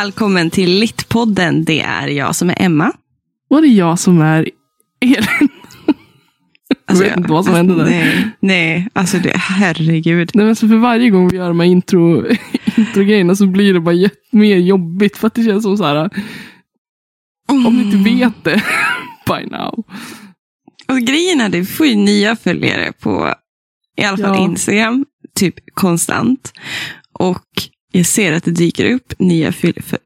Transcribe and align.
Välkommen 0.00 0.50
till 0.50 0.78
Littpodden. 0.78 1.64
Det 1.64 1.80
är 1.80 2.08
jag 2.08 2.36
som 2.36 2.50
är 2.50 2.62
Emma. 2.62 2.92
Och 3.50 3.62
det 3.62 3.68
är 3.68 3.72
jag 3.78 3.98
som 3.98 4.20
är 4.20 4.50
Elin. 5.00 5.48
Alltså, 6.86 7.04
jag 7.04 7.10
vet 7.10 7.16
inte 7.16 7.32
vad 7.32 7.44
som 7.44 7.54
hände 7.54 7.74
där. 7.74 7.84
Nej, 7.84 8.30
nej, 8.40 8.88
alltså 8.92 9.18
det, 9.18 9.36
herregud. 9.36 10.30
Nej, 10.34 10.46
men 10.46 10.56
så 10.56 10.68
för 10.68 10.76
varje 10.76 11.10
gång 11.10 11.28
vi 11.28 11.36
gör 11.36 11.48
de 11.48 11.60
här 11.60 11.66
intro, 11.66 12.24
introgrejerna 12.76 13.36
så 13.36 13.46
blir 13.46 13.74
det 13.74 13.80
bara 13.80 14.10
mer 14.30 14.56
jobbigt. 14.56 15.16
För 15.16 15.26
att 15.26 15.34
det 15.34 15.44
känns 15.44 15.62
som 15.62 15.76
så 15.76 15.84
här. 15.84 16.10
Om 17.48 17.76
ni 17.76 17.82
inte 17.82 18.10
vet 18.10 18.44
det 18.44 18.62
by 19.26 19.50
now. 19.50 19.84
Och 20.88 20.98
grejen 20.98 21.40
är 21.40 21.48
det, 21.48 21.58
vi 21.58 21.66
får 21.66 21.86
ju 21.86 21.94
nya 21.94 22.36
följare 22.36 22.92
på 22.92 23.34
i 23.96 24.04
alla 24.04 24.16
fall 24.16 24.36
Ja. 24.36 24.44
Instagram, 24.44 25.06
typ 25.34 25.54
konstant. 25.74 26.52
Och 27.12 27.44
jag 27.92 28.06
ser 28.06 28.32
att 28.32 28.44
det 28.44 28.50
dyker 28.50 28.92
upp 28.92 29.12
nya, 29.18 29.52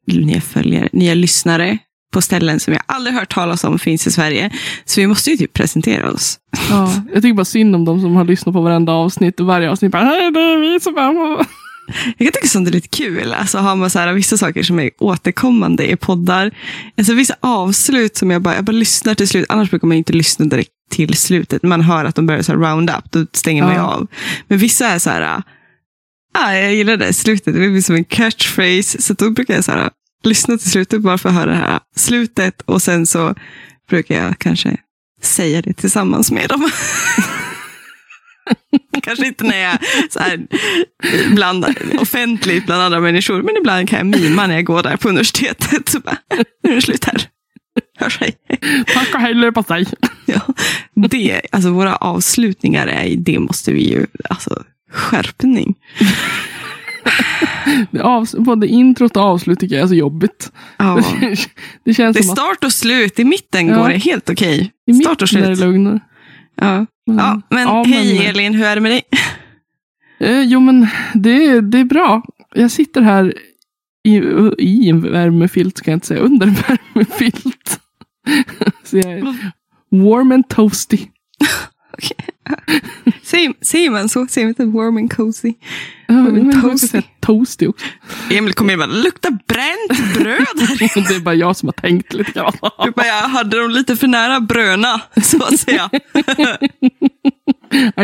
nya 0.06 0.40
följare, 0.40 0.88
nya 0.92 1.14
lyssnare 1.14 1.78
på 2.12 2.22
ställen 2.22 2.60
som 2.60 2.72
jag 2.72 2.82
aldrig 2.86 3.16
hört 3.16 3.34
talas 3.34 3.64
om 3.64 3.78
finns 3.78 4.06
i 4.06 4.10
Sverige. 4.10 4.50
Så 4.84 5.00
vi 5.00 5.06
måste 5.06 5.30
ju 5.30 5.36
typ 5.36 5.52
presentera 5.52 6.10
oss. 6.10 6.38
Ja, 6.70 6.92
jag 7.12 7.22
tycker 7.22 7.34
bara 7.34 7.44
synd 7.44 7.74
om 7.74 7.84
de 7.84 8.00
som 8.00 8.16
har 8.16 8.24
lyssnat 8.24 8.52
på 8.52 8.60
varenda 8.60 8.92
avsnitt 8.92 9.40
och 9.40 9.46
varje 9.46 9.70
avsnitt 9.70 9.92
bara 9.92 10.04
Hej, 10.04 10.30
det 10.32 10.40
är 10.40 10.72
vi 10.72 10.80
som 10.80 10.96
är 10.98 11.46
Jag 12.18 12.26
kan 12.26 12.32
tycka 12.32 12.46
sånt 12.48 12.68
är 12.68 12.72
lite 12.72 12.88
kul. 12.88 13.32
Alltså 13.32 13.58
har 13.58 13.76
man 13.76 13.90
så 13.90 13.98
här, 13.98 14.12
vissa 14.12 14.36
saker 14.36 14.62
som 14.62 14.80
är 14.80 14.90
återkommande 14.98 15.90
i 15.90 15.96
poddar. 15.96 16.50
Alltså 16.98 17.14
vissa 17.14 17.34
avslut 17.40 18.16
som 18.16 18.30
jag 18.30 18.42
bara, 18.42 18.54
jag 18.54 18.64
bara 18.64 18.72
lyssnar 18.72 19.14
till 19.14 19.28
slut. 19.28 19.46
Annars 19.48 19.70
brukar 19.70 19.88
man 19.88 19.96
inte 19.96 20.12
lyssna 20.12 20.44
direkt 20.46 20.70
till 20.90 21.14
slutet. 21.16 21.62
Man 21.62 21.80
hör 21.80 22.04
att 22.04 22.14
de 22.14 22.26
börjar 22.26 22.42
så 22.42 22.52
round 22.52 22.90
up. 22.90 23.12
Då 23.12 23.26
stänger 23.32 23.62
man 23.62 23.72
ju 23.72 23.78
Ja. 23.78 23.84
av. 23.86 24.06
Men 24.48 24.58
vissa 24.58 24.86
är 24.86 24.98
så 24.98 25.10
här, 25.10 25.42
ah, 26.34 26.54
jag 26.54 26.74
gillar 26.74 26.96
det 26.96 27.12
slutet. 27.12 27.54
Det 27.54 27.68
blir 27.68 27.82
som 27.82 27.94
en 27.94 28.04
catchphrase. 28.04 29.02
Så 29.02 29.14
då 29.14 29.30
brukar 29.30 29.54
jag 29.54 29.64
så 29.64 29.72
här, 29.72 29.90
lyssna 30.24 30.58
till 30.58 30.70
slutet 30.70 31.00
bara 31.00 31.18
för 31.18 31.28
att 31.28 31.34
höra 31.34 31.50
det 31.50 31.56
här 31.56 31.80
slutet. 31.96 32.62
Och 32.62 32.82
sen 32.82 33.06
så 33.06 33.34
brukar 33.88 34.24
jag 34.24 34.38
kanske 34.38 34.76
säga 35.22 35.62
det 35.62 35.72
tillsammans 35.72 36.30
med 36.30 36.48
dem. 36.48 36.70
Kanske 39.02 39.26
inte 39.26 39.44
när 39.44 39.58
jag 39.58 39.78
så 40.10 40.18
här, 40.18 40.46
bland, 41.34 41.66
offentligt 41.98 42.66
bland 42.66 42.82
andra 42.82 43.00
människor, 43.00 43.42
men 43.42 43.56
ibland 43.56 43.88
kan 43.88 43.98
jag 43.98 44.20
mima 44.20 44.46
när 44.46 44.54
jag 44.54 44.64
går 44.64 44.82
där 44.82 44.96
på 44.96 45.08
universitetet. 45.08 45.88
Så 45.88 46.00
bara, 46.00 46.16
nu 46.62 46.70
är 46.70 46.74
det 46.74 46.82
slut 46.82 47.04
här. 47.04 47.28
Hörs 47.98 48.20
hej. 48.20 48.36
Tack 48.86 49.14
och 49.14 49.20
hej 49.20 49.34
leverpastej. 49.34 49.86
Ja, 50.26 50.40
det, 50.94 51.40
alltså 51.52 51.70
våra 51.70 51.96
avslutningar, 51.96 52.86
är, 52.86 53.16
det 53.16 53.38
måste 53.38 53.72
vi 53.72 53.90
ju, 53.90 54.06
alltså 54.30 54.64
skärpning. 54.94 55.74
Det 57.90 57.98
Avs- 58.02 58.40
Både 58.44 58.66
introt 58.68 59.16
och 59.16 59.22
avslut 59.22 59.60
tycker 59.60 59.74
jag 59.76 59.84
är 59.84 59.88
så 59.88 59.94
jobbigt. 59.94 60.52
Ja. 60.76 61.00
Det 61.84 61.94
känns 61.94 62.14
Det 62.14 62.20
är 62.20 62.22
som 62.22 62.32
att 62.32 62.38
start 62.38 62.64
och 62.64 62.72
slut, 62.72 63.18
i 63.18 63.24
mitten 63.24 63.66
Ja. 63.68 63.76
går 63.76 63.88
det 63.88 63.96
helt 63.98 64.30
okej. 64.30 64.72
i 64.86 64.94
Start 64.94 65.22
och 65.22 65.28
mitten 65.32 65.44
är 65.44 65.50
det 65.50 65.56
slut. 65.56 65.66
lugnare. 65.68 66.00
Ja. 66.60 66.86
Ja, 67.04 67.40
men 67.50 67.62
Ja, 67.62 67.84
hej 67.86 68.18
men- 68.18 68.26
Elin, 68.26 68.54
hur 68.54 68.64
är 68.64 68.74
det 68.74 68.80
med 68.80 68.92
dig? 68.92 69.02
Eh, 70.20 70.40
jo, 70.40 70.60
men 70.60 70.86
det, 71.14 71.60
det 71.60 71.78
är 71.78 71.84
bra. 71.84 72.22
Jag 72.54 72.70
sitter 72.70 73.00
här 73.02 73.34
i, 74.04 74.16
i 74.58 74.88
en 74.90 75.12
värmefilt, 75.12 75.78
ska 75.78 75.90
jag 75.90 75.96
inte 75.96 76.06
säga, 76.06 76.20
under 76.20 76.46
en 76.46 76.54
värmefilt. 76.54 77.80
Så 78.84 78.96
jag 78.98 79.12
är 79.12 79.22
warm 79.90 80.32
and 80.32 80.48
toasty. 80.48 80.98
Säger, 83.22 83.52
säger 83.60 83.90
man 83.90 84.08
så? 84.08 84.26
Säger 84.26 84.46
man 84.46 84.48
inte 84.50 84.64
warm 84.64 84.96
and 84.96 85.12
cozy? 85.12 85.52
Jag 86.06 86.50
ska 86.50 86.60
toasty. 86.60 87.02
toasty 87.20 87.66
också. 87.66 87.86
Emil 88.30 88.52
kommer 88.54 88.72
in 88.72 88.82
och 88.82 88.88
bara, 88.88 88.96
luktar 88.96 89.30
bränt 89.46 90.14
bröd 90.14 90.68
här 90.68 90.82
inne." 90.98 91.08
Det 91.08 91.14
är 91.14 91.20
bara 91.20 91.34
jag 91.34 91.56
som 91.56 91.68
har 91.68 91.72
tänkt 91.72 92.12
lite 92.12 92.32
grann. 92.32 92.52
Du 92.84 92.90
bara, 92.90 93.06
jag 93.06 93.14
hade 93.28 93.58
dem 93.60 93.70
lite 93.70 93.96
för 93.96 94.06
nära 94.06 94.40
bröna, 94.40 95.00
så 95.22 95.42
att 95.44 95.60
säga. 95.60 95.90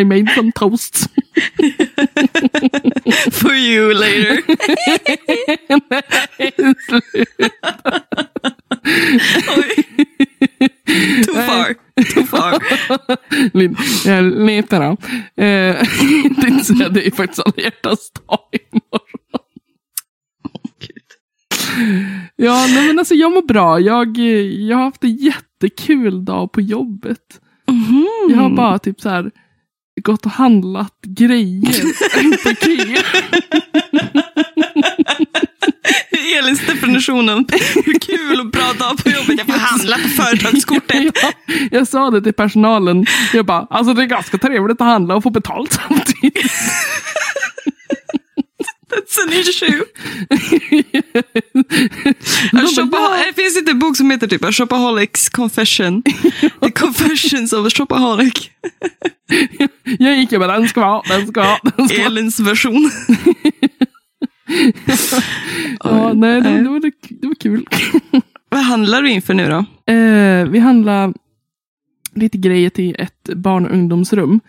I 0.00 0.04
made 0.04 0.26
some 0.34 0.52
toasts. 0.54 1.08
For 3.32 3.54
you 3.54 3.94
later. 3.94 4.42
Oj. 9.56 9.84
Too 11.26 11.34
far. 11.34 11.74
Lin- 13.52 13.76
Jag 14.04 14.24
letar 14.24 14.80
av. 14.80 14.92
Eh, 15.44 15.84
säga, 16.64 16.88
det 16.88 17.06
är 17.06 17.10
faktiskt 17.10 17.40
alla 17.46 17.52
hjärtans 17.64 18.10
dag 18.12 18.38
imorgon. 18.72 19.06
Ja, 22.36 22.66
nej, 22.68 22.86
men 22.86 22.98
alltså 22.98 23.14
jag 23.14 23.32
mår 23.32 23.42
bra. 23.42 23.80
Jag, 23.80 24.18
jag 24.68 24.76
har 24.76 24.84
haft 24.84 25.04
en 25.04 25.16
jättekul 25.16 26.24
dag 26.24 26.52
på 26.52 26.60
jobbet. 26.60 27.40
Jag 28.30 28.36
har 28.36 28.50
bara 28.50 28.78
typ 28.78 29.00
så 29.00 29.08
här 29.08 29.30
gått 30.02 30.26
och 30.26 30.32
handlat 30.32 30.98
grejer 31.06 31.82
på 32.42 32.50
Ikea. 32.50 33.02
Elins 36.40 36.66
definitionen. 36.66 37.46
Hur 37.84 37.98
kul 37.98 38.40
och 38.40 38.46
bra 38.46 38.72
dag 38.78 39.04
på 39.04 39.10
jobbet. 39.10 39.38
Jag 39.38 39.46
får 39.46 39.52
handla 39.52 39.96
på 39.96 40.08
företagskortet. 40.08 40.90
Ja, 41.22 41.32
jag 41.70 41.88
sa 41.88 42.10
det 42.10 42.22
till 42.22 42.32
personalen. 42.32 43.06
Jag 43.32 43.46
bara, 43.46 43.66
alltså 43.70 43.94
det 43.94 44.02
är 44.02 44.06
ganska 44.06 44.38
trevligt 44.38 44.80
att 44.80 44.86
handla 44.86 45.16
och 45.16 45.22
få 45.22 45.30
betalt 45.30 45.80
samtidigt. 45.88 46.52
That's 48.90 49.18
an 49.22 49.32
issue. 49.32 49.84
Det 53.26 53.32
finns 53.42 53.58
inte 53.58 53.70
en 53.70 53.78
bok 53.78 53.96
som 53.96 54.10
heter 54.10 54.26
typ 54.26 54.54
Shopaholics 54.54 55.28
Confession. 55.28 56.02
The 56.60 56.70
Confessions 56.70 57.52
of 57.52 57.66
a 57.66 57.70
Shopaholic. 57.70 58.50
Jag 59.98 60.16
gick 60.16 60.32
och 60.32 60.40
bara, 60.40 60.58
den 60.58 60.68
ska 60.68 60.80
vara, 60.80 61.02
den 61.08 61.26
ska 61.26 61.40
vara. 61.40 61.58
Elins 62.06 62.40
version. 62.40 62.90
Ja, 65.84 66.12
nej, 66.12 66.40
det, 66.40 66.50
det, 66.50 66.68
var, 66.68 66.80
det 67.20 67.26
var 67.26 67.34
kul. 67.34 67.66
Vad 68.48 68.60
handlar 68.60 69.02
du 69.02 69.10
inför 69.10 69.34
nu 69.34 69.48
då? 69.48 69.92
Eh, 69.92 70.48
vi 70.48 70.58
handlar 70.58 71.14
lite 72.14 72.38
grejer 72.38 72.70
till 72.70 72.96
ett 72.98 73.30
barn 73.36 73.66
och 73.66 73.72
ungdomsrum. 73.72 74.40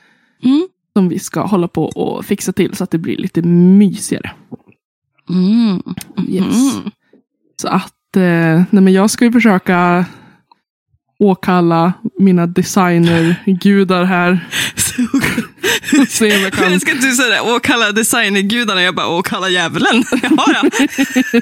Mm. 0.44 0.68
Som 0.94 1.10
vi 1.10 1.20
ska 1.20 1.42
hålla 1.42 1.68
på 1.68 1.86
och 1.86 2.26
fixa 2.26 2.54
till 2.54 2.76
så 2.76 2.84
att 2.84 2.92
det 2.92 2.98
blir 2.98 3.18
lite 3.18 3.42
mysigare. 3.42 4.32
Mm. 5.30 5.82
Yes. 6.28 6.74
Så 7.62 7.68
att 7.68 8.16
eh, 8.16 8.64
nej, 8.70 8.84
men 8.84 8.94
jag 8.94 9.10
ska 9.10 9.26
ju 9.26 9.32
försöka 9.32 10.06
åkalla 11.20 11.94
mina 12.20 12.48
designergudar 12.48 14.04
här. 14.04 14.50
Om 16.22 16.42
jag 16.42 16.54
kan... 16.54 16.80
Ska 16.80 16.92
inte 16.92 17.12
säga 17.12 17.30
det, 17.30 17.52
åkalla 17.56 17.92
designergudarna, 17.92 18.84
jag 18.84 18.96
bara 18.96 19.08
åkalla 19.08 19.50
djävulen. 19.50 20.04
Jaha 20.24 20.46
ja. 20.64 20.70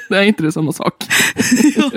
det 0.08 0.16
är 0.18 0.22
inte 0.22 0.42
det 0.42 0.52
samma 0.52 0.72
sak. 0.72 0.94
ja. 1.76 1.90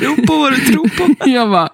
Tro 0.00 0.26
på 0.26 0.38
vad 0.38 0.52
du 0.52 0.60
tror 0.60 0.88
på. 0.88 1.30
Jag 1.30 1.50
bara, 1.50 1.70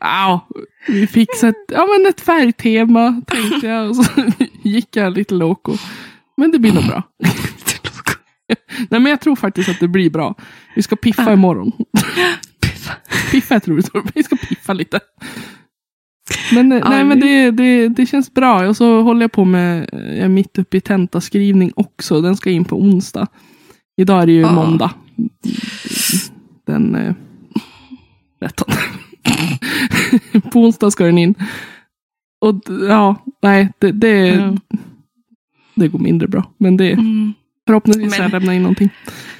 ja, 0.00 0.48
vi 0.86 1.06
fixar 1.06 1.48
ett, 1.48 1.64
ja, 1.68 1.86
men 1.86 2.10
ett 2.10 2.20
färgtema 2.20 3.22
tänkte 3.26 3.66
jag. 3.66 3.88
Och 3.88 3.96
så 3.96 4.02
gick 4.62 4.96
jag 4.96 5.12
lite 5.12 5.34
loco. 5.34 5.76
Men 6.36 6.50
det 6.50 6.58
blir 6.58 6.72
nog 6.72 6.86
bra. 6.86 7.02
Nej 8.88 9.00
men 9.00 9.06
jag 9.06 9.20
tror 9.20 9.36
faktiskt 9.36 9.68
att 9.68 9.80
det 9.80 9.88
blir 9.88 10.10
bra. 10.10 10.34
Vi 10.76 10.82
ska 10.82 10.96
piffa 10.96 11.32
imorgon. 11.32 11.72
Piffa 13.30 13.54
är 13.54 13.60
roligt 13.70 13.94
ord. 13.94 14.10
Vi 14.14 14.22
ska 14.22 14.36
piffa 14.36 14.72
lite. 14.72 15.00
Men, 16.54 16.72
eh, 16.72 16.88
nej, 16.88 17.04
men 17.04 17.20
det, 17.20 17.50
det, 17.50 17.88
det 17.88 18.06
känns 18.06 18.34
bra. 18.34 18.68
Och 18.68 18.76
så 18.76 19.02
håller 19.02 19.20
jag 19.20 19.32
på 19.32 19.44
med, 19.44 19.88
jag 19.92 20.02
är 20.18 20.28
mitt 20.28 20.58
uppe 20.58 20.76
i 20.76 20.80
tentaskrivning 20.80 21.72
också. 21.76 22.20
Den 22.20 22.36
ska 22.36 22.50
in 22.50 22.64
på 22.64 22.80
onsdag. 22.80 23.26
Idag 23.96 24.22
är 24.22 24.26
det 24.26 24.32
ju 24.32 24.40
Ja. 24.40 24.52
måndag. 24.52 24.90
Den 26.66 26.94
eh, 26.94 27.14
13. 28.40 28.68
på 30.52 30.60
onsdag 30.60 30.90
ska 30.90 31.04
den 31.04 31.18
in. 31.18 31.34
Och 32.40 32.62
ja, 32.88 33.16
nej, 33.42 33.72
det, 33.78 33.92
det, 33.92 34.16
Ja. 34.28 34.56
det 35.74 35.88
går 35.88 35.98
mindre 35.98 36.28
bra. 36.28 36.50
Men 36.58 36.76
det, 36.76 36.92
Mm. 36.92 37.32
förhoppningsvis 37.66 38.10
Men- 38.10 38.22
jag 38.22 38.30
lämnat 38.32 38.54
in 38.54 38.62
någonting. 38.62 38.90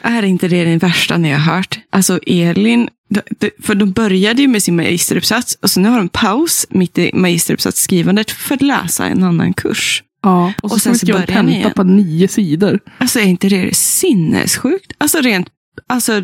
Är 0.03 0.23
inte 0.23 0.49
det 0.49 0.65
den 0.65 0.79
värsta 0.79 1.17
ni 1.19 1.31
har 1.33 1.39
hört? 1.55 1.79
Alltså 1.91 2.19
Elin, 2.27 2.89
de- 3.09 3.21
de- 3.39 3.51
för 3.63 3.75
de 3.75 3.93
började 3.93 4.43
ju 4.43 4.49
med 4.49 4.63
sin 4.63 4.77
magisteruppsats 4.77 5.59
och 5.63 5.71
så 5.71 5.81
nu 5.81 5.89
har 5.89 5.99
de 5.99 6.09
paus 6.09 6.67
mitt 6.71 6.99
i 6.99 7.11
magisteruppsatsskrivandet 7.15 8.31
för 8.31 8.55
att 8.55 8.63
läsa 8.63 9.07
en 9.07 9.25
annan 9.25 9.53
kurs. 9.53 10.03
Ja, 10.23 10.53
och 10.63 10.71
så, 10.71 10.75
Och 10.77 10.81
sen 10.83 10.95
så 10.95 11.07
vi 11.07 11.13
skriva 11.13 11.19
en 11.19 11.27
börjar 11.27 11.41
tenta 11.43 11.53
igen. 11.59 11.73
på 11.77 11.83
nio 11.83 12.29
sidor. 12.29 12.81
Alltså 12.99 13.19
är 13.19 13.25
inte 13.25 13.49
det 13.49 13.77
sinnessjukt? 13.77 14.93
Alltså 14.99 15.19
rent, 15.21 15.49
alltså 15.87 16.23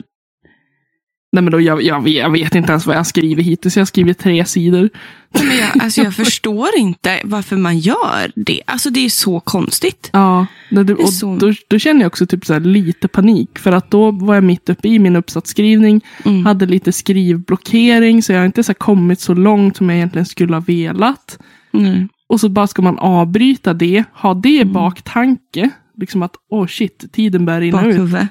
Nej, 1.35 1.43
men 1.43 1.51
då, 1.53 1.61
jag, 1.61 1.83
jag, 1.83 2.03
vet- 2.03 2.15
jag 2.15 2.31
vet 2.31 2.55
inte 2.55 2.71
ens 2.73 2.87
vad 2.87 2.97
jag 2.97 3.07
skriver 3.07 3.43
hittills. 3.43 3.77
Jag 3.77 3.81
har 3.81 3.87
skrivit 3.87 4.19
tre 4.19 4.45
sidor. 4.45 4.89
Nej, 5.35 5.47
Men 5.47 5.57
jag, 5.57 5.83
alltså 5.85 6.01
jag 6.03 6.15
förstår 6.15 6.69
inte 6.77 7.21
varför 7.25 7.57
man 7.57 7.79
gör 7.79 8.33
det. 8.37 8.61
Alltså 8.67 8.91
det 8.91 9.05
är 9.05 9.09
så 9.11 9.41
konstigt. 9.41 10.11
Ja, 10.13 10.47
det, 10.71 10.85
Det 10.85 10.95
och 10.95 11.13
så- 11.13 11.37
då, 11.37 11.53
då 11.69 11.79
känner 11.79 12.01
jag 12.01 12.07
också 12.07 12.27
typ 12.27 12.45
så 12.47 12.59
lite 12.59 13.09
panik. 13.09 13.59
För 13.59 13.73
att 13.73 13.91
då 13.91 14.11
var 14.11 14.35
jag 14.35 14.45
mitt 14.45 14.69
uppe 14.69 14.89
i 14.89 14.99
min 14.99 15.17
uppsatsskrivning. 15.17 16.01
Mm. 16.25 16.47
Hade 16.47 16.67
lite 16.67 16.93
skrivblockering. 16.93 18.23
Så 18.23 18.33
jag 18.33 18.39
har 18.39 18.47
inte 18.47 18.65
så 18.65 18.75
kommit 18.75 19.21
så 19.21 19.35
långt 19.35 19.77
som 19.77 19.89
jag 19.89 19.97
egentligen 19.97 20.27
skulle 20.27 20.55
ha 20.57 20.61
velat. 20.61 21.39
Mm. 21.75 22.09
Och 22.29 22.41
så 22.41 22.49
bara 22.49 22.67
ska 22.67 22.83
man 22.83 22.99
avbryta 22.99 23.75
det. 23.75 24.05
Ha 24.15 24.35
det 24.35 24.49
i 24.49 24.61
Mm. 24.61 24.73
baktanke. 24.73 25.71
Liksom 26.01 26.23
att, 26.23 26.33
åh 26.51 26.63
oh 26.63 26.67
shit, 26.67 27.05
tiden 27.13 27.45
börjar 27.47 27.61
rinna 27.61 27.81
ut. 27.87 27.97
Bakhuvud. 27.97 28.27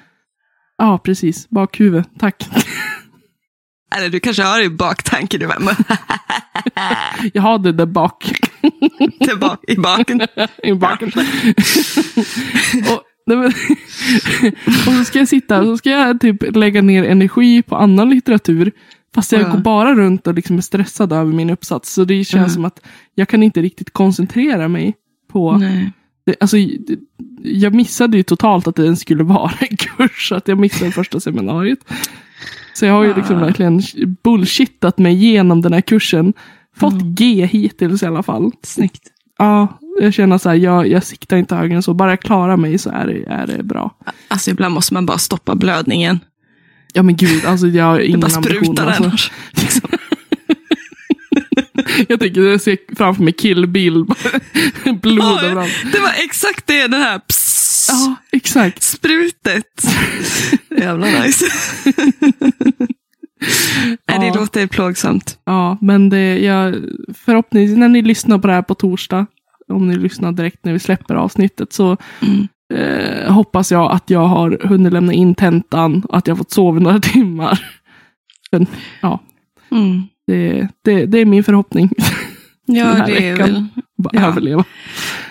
Ja, 0.77 0.97
precis. 0.97 1.49
Bakhuvud. 1.49 2.03
Tack. 2.19 2.49
Eller 3.97 4.09
du 4.09 4.19
kanske 4.19 4.43
har 4.43 4.59
det 4.59 4.65
i 4.65 4.69
baktanke. 4.69 5.37
Du 5.37 5.47
bara, 5.59 5.75
jag 7.33 7.41
har 7.41 7.59
det 7.59 7.71
där 7.71 7.85
bak. 7.85 8.33
det 9.19 9.35
bak, 9.35 9.59
i 9.67 9.75
baken. 9.75 10.21
I 10.63 10.73
baken. 10.73 11.11
och, 12.91 13.01
nej, 13.25 13.37
men, 13.37 13.45
och 14.87 14.93
så 14.93 15.03
ska 15.03 15.19
jag 15.19 15.27
sitta 15.27 15.59
och 15.59 15.65
så 15.65 15.77
ska 15.77 15.89
jag 15.89 16.21
typ 16.21 16.55
lägga 16.55 16.81
ner 16.81 17.03
energi 17.03 17.61
på 17.61 17.75
annan 17.75 18.09
litteratur. 18.09 18.71
Fast 19.15 19.31
jag 19.31 19.41
Ja. 19.41 19.49
går 19.51 19.57
bara 19.59 19.95
runt 19.95 20.27
och 20.27 20.33
liksom 20.33 20.57
är 20.57 20.61
stressad 20.61 21.13
över 21.13 21.33
min 21.33 21.49
uppsats. 21.49 21.93
Så 21.93 22.03
det 22.03 22.23
känns 22.23 22.47
Ja. 22.47 22.53
som 22.53 22.65
att 22.65 22.79
jag 23.15 23.27
kan 23.27 23.43
inte 23.43 23.61
riktigt 23.61 23.93
koncentrera 23.93 24.67
mig 24.67 24.93
på... 25.31 25.51
Nej. 25.57 25.91
Det, 26.25 26.35
alltså, 26.39 26.57
det, 26.57 26.99
jag 27.43 27.73
missade 27.75 28.17
ju 28.17 28.23
totalt 28.23 28.67
att 28.67 28.75
det 28.75 28.83
ens 28.83 28.99
skulle 28.99 29.23
vara 29.23 29.51
en 29.59 29.77
kurs. 29.77 30.31
Att 30.31 30.47
jag 30.47 30.59
missade 30.59 30.91
första 30.91 31.19
seminariet. 31.19 31.79
Så 32.73 32.85
jag 32.85 32.93
har 32.93 33.03
ju 33.03 33.13
liksom 33.15 33.35
Ah. 33.37 33.39
verkligen 33.45 33.81
bullshittat 34.23 34.97
mig 34.97 35.13
igenom 35.13 35.61
den 35.61 35.73
här 35.73 35.81
kursen. 35.81 36.33
Fått 36.77 36.93
Mm. 36.93 37.15
G 37.15 37.45
hittills 37.51 38.03
i 38.03 38.05
alla 38.05 38.23
fall. 38.23 38.51
Snyggt. 38.63 39.01
Ja, 39.37 39.79
jag 40.01 40.13
känner 40.13 40.37
så 40.37 40.49
här, 40.49 40.55
jag, 40.55 40.87
jag 40.87 41.03
siktar 41.03 41.37
inte 41.37 41.55
högre 41.55 41.75
än 41.75 41.83
så. 41.83 41.93
Bara 41.93 42.09
jag 42.09 42.21
klarar 42.21 42.57
mig 42.57 42.77
så 42.77 42.89
är 42.89 43.07
det, 43.07 43.23
är 43.33 43.47
det 43.47 43.63
bra. 43.63 43.95
Alltså 44.27 44.51
ibland 44.51 44.73
måste 44.73 44.93
man 44.93 45.05
bara 45.05 45.17
stoppa 45.17 45.55
blödningen. 45.55 46.19
Ja 46.93 47.03
men 47.03 47.15
gud, 47.15 47.45
alltså 47.45 47.67
jag 47.67 47.85
har 47.85 47.97
Det 47.97 48.05
ingen 48.07 48.19
bara 48.19 48.35
ambition. 48.35 48.63
sprutar 48.65 48.85
Alltså. 48.87 49.03
annars. 49.03 49.31
Liksom. 49.51 49.89
Jag 52.09 52.19
tänker, 52.19 52.41
jag 52.41 52.61
ser 52.61 52.77
framför 52.97 53.23
mig 53.23 53.33
Kill 53.33 53.67
Bill. 53.67 54.03
Blod 55.01 55.19
Ja, 55.19 55.41
överallt. 55.43 55.71
Det 55.93 55.99
var 55.99 56.11
exakt 56.25 56.67
det, 56.67 56.87
den 56.87 57.01
här 57.01 57.19
pss, 57.19 57.60
Ja, 57.91 58.15
exakt. 58.31 58.83
sprutet. 58.83 59.83
Jävla 60.77 61.05
nice. 61.05 61.45
Nej, 64.07 64.19
det 64.19 64.25
Ja. 64.27 64.33
låter 64.35 64.67
plågsamt. 64.67 65.37
Ja, 65.45 65.77
men 65.81 66.09
det, 66.09 66.39
jag, 66.39 66.75
förhoppningsvis 67.25 67.77
när 67.77 67.89
ni 67.89 68.01
lyssnar 68.01 68.37
på 68.39 68.47
det 68.47 68.53
här 68.53 68.61
på 68.61 68.75
torsdag, 68.75 69.25
om 69.67 69.87
ni 69.87 69.95
lyssnar 69.97 70.31
direkt 70.31 70.65
när 70.65 70.73
vi 70.73 70.79
släpper 70.79 71.15
avsnittet, 71.15 71.73
så 71.73 71.97
Mm. 72.21 72.47
eh, 72.73 73.31
hoppas 73.33 73.71
jag 73.71 73.91
att 73.91 74.09
jag 74.09 74.25
har 74.27 74.59
hunnit 74.67 74.93
lämna 74.93 75.13
in 75.13 75.35
tentan 75.35 76.03
och 76.09 76.17
att 76.17 76.27
jag 76.27 76.37
fått 76.37 76.51
sova 76.51 76.79
några 76.79 76.99
timmar. 77.13 77.59
Men, 78.51 78.65
ja, 79.01 79.19
Mm. 79.71 80.01
det, 80.27 80.67
det, 80.83 81.05
det 81.05 81.19
är 81.19 81.25
min 81.25 81.43
förhoppning. 81.43 81.89
Ja, 82.75 83.05
det 83.07 83.27
är 83.29 83.37
väl, 83.37 83.65
Bara 83.97 84.09
Ja. 84.21 84.27
överleva. 84.27 84.63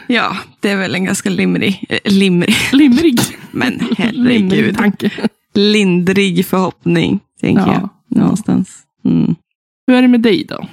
ja, 0.06 0.36
det 0.60 0.70
är 0.70 0.76
väl 0.76 0.94
en 0.94 1.04
ganska 1.04 1.30
limrig, 1.30 1.84
eh, 1.88 1.98
limrig, 2.12 2.54
Limrig. 2.72 3.20
men 3.50 3.72
Limrig 4.12 4.50
herregud, 4.50 4.76
tanke. 4.76 5.10
lindrig 5.54 6.46
förhoppning, 6.46 7.20
tänker 7.40 7.62
Ja, 7.62 7.72
jag. 7.72 7.88
ja. 8.08 8.20
Någonstans. 8.20 8.78
Mm. 9.04 9.34
Hur 9.86 9.94
är 9.96 10.02
det 10.02 10.08
med 10.08 10.20
dig 10.20 10.44
då? 10.48 10.68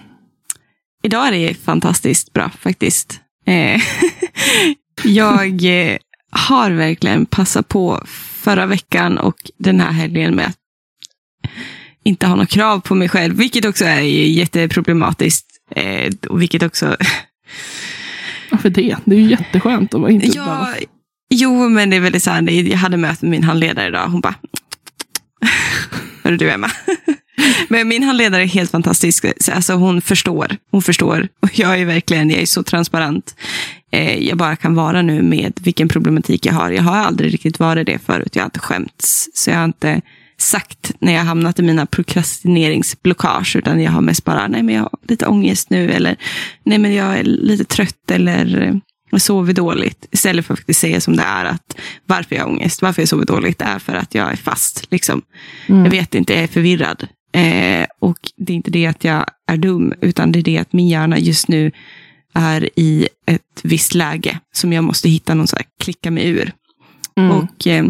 Idag 1.03 1.27
är 1.27 1.31
det 1.31 1.53
fantastiskt 1.53 2.33
bra 2.33 2.49
faktiskt. 2.49 3.19
Eh, 3.45 3.81
jag 5.03 5.65
eh, 5.91 5.97
har 6.31 6.71
verkligen 6.71 7.25
passat 7.25 7.67
på 7.67 8.03
förra 8.41 8.65
veckan 8.65 9.17
och 9.17 9.35
den 9.57 9.79
här 9.79 9.91
helgen 9.91 10.35
med 10.35 10.45
att 10.47 10.55
inte 12.03 12.27
ha 12.27 12.35
några 12.35 12.45
krav 12.47 12.79
på 12.79 12.95
mig 12.95 13.09
själv, 13.09 13.35
vilket 13.35 13.65
också 13.65 13.85
är 13.85 13.99
jätteproblematiskt. 14.01 15.45
Eh, 15.77 16.11
vilket 16.31 16.63
också... 16.63 16.97
Varför 18.51 18.69
det? 18.69 18.95
Det 19.05 19.15
är 19.15 19.19
ju 19.19 19.29
jätteskönt 19.29 19.93
att 19.93 20.01
vara 20.01 20.11
inte 20.11 20.27
ja, 20.27 20.33
behöva- 20.45 20.73
jo, 21.29 21.69
men 21.69 21.89
det 21.89 21.95
är 21.95 21.99
väldigt 21.99 22.23
så 22.23 22.31
här, 22.31 22.49
jag 22.51 22.77
hade 22.77 22.97
möte 22.97 23.25
med 23.25 23.31
min 23.31 23.43
handledare 23.43 23.87
idag. 23.87 24.07
Hon 24.07 24.21
bara... 24.21 24.35
Hörru 26.23 26.37
du 26.37 26.51
Emma. 26.51 26.71
Men 27.69 27.87
min 27.87 28.03
handledare 28.03 28.41
är 28.41 28.47
helt 28.47 28.71
fantastisk. 28.71 29.25
Så, 29.39 29.51
Alltså, 29.51 29.73
hon 29.73 30.01
förstår. 30.01 30.55
Hon 30.71 30.81
förstår. 30.81 31.27
Och 31.41 31.59
jag 31.59 31.79
är 31.79 31.85
verkligen 31.85 32.29
jag 32.29 32.41
är 32.41 32.45
så 32.45 32.63
transparent. 32.63 33.35
Eh, 33.91 34.17
jag 34.27 34.37
bara 34.37 34.55
kan 34.55 34.75
vara 34.75 35.01
nu 35.01 35.21
med 35.21 35.53
vilken 35.61 35.87
problematik 35.87 36.45
jag 36.45 36.53
har. 36.53 36.71
Jag 36.71 36.83
har 36.83 36.95
aldrig 36.97 37.33
riktigt 37.33 37.59
varit 37.59 37.85
det 37.85 37.99
förut. 38.05 38.35
Jag 38.35 38.41
har 38.43 38.45
inte 38.47 38.59
skämts. 38.59 39.29
Så 39.33 39.49
jag 39.49 39.57
har 39.57 39.65
inte 39.65 40.01
sagt 40.39 40.91
när 40.99 41.13
jag 41.13 41.23
hamnat 41.23 41.59
i 41.59 41.61
mina 41.61 41.85
prokrastineringsblockage. 41.85 43.55
Utan 43.55 43.81
jag 43.81 43.91
har 43.91 44.01
mest 44.01 44.23
bara, 44.23 44.47
nej 44.47 44.63
men 44.63 44.75
jag 44.75 44.81
har 44.81 44.91
lite 45.07 45.27
ångest 45.27 45.69
nu. 45.69 45.91
Eller 45.91 46.15
nej 46.63 46.77
men 46.77 46.93
jag 46.93 47.17
är 47.17 47.23
lite 47.23 47.63
trött. 47.63 48.11
Eller 48.11 48.79
jag 49.09 49.21
sover 49.21 49.53
dåligt. 49.53 50.07
Istället 50.11 50.45
för 50.45 50.53
att 50.53 50.59
faktiskt 50.59 50.79
säga 50.79 51.01
som 51.01 51.15
det 51.15 51.23
är. 51.23 51.45
att 51.45 51.77
Varför 52.05 52.35
jag 52.35 52.43
har 52.43 52.49
ångest, 52.49 52.81
varför 52.81 53.01
jag 53.01 53.09
sover 53.09 53.25
dåligt. 53.25 53.61
är 53.61 53.79
för 53.79 53.93
att 53.95 54.15
jag 54.15 54.31
är 54.31 54.35
fast. 54.35 54.91
Liksom. 54.91 55.21
Mm. 55.67 55.83
Jag 55.83 55.91
vet 55.91 56.15
inte, 56.15 56.33
jag 56.33 56.43
är 56.43 56.47
förvirrad. 56.47 57.07
Eh, 57.31 57.87
och 57.99 58.17
det 58.37 58.53
är 58.53 58.55
inte 58.55 58.71
det 58.71 58.85
att 58.85 59.03
jag 59.03 59.25
är 59.47 59.57
dum, 59.57 59.93
utan 60.01 60.31
det 60.31 60.39
är 60.39 60.43
det 60.43 60.57
att 60.57 60.73
min 60.73 60.87
hjärna 60.87 61.19
just 61.19 61.47
nu 61.47 61.71
är 62.33 62.69
i 62.75 63.07
ett 63.25 63.59
visst 63.63 63.93
läge 63.93 64.39
som 64.53 64.73
jag 64.73 64.83
måste 64.83 65.09
hitta 65.09 65.33
någon 65.33 65.47
så 65.47 65.55
här 65.55 65.65
klicka 65.79 66.11
mig 66.11 66.29
ur. 66.29 66.51
Mm. 67.17 67.31
Och, 67.31 67.67
eh, 67.67 67.85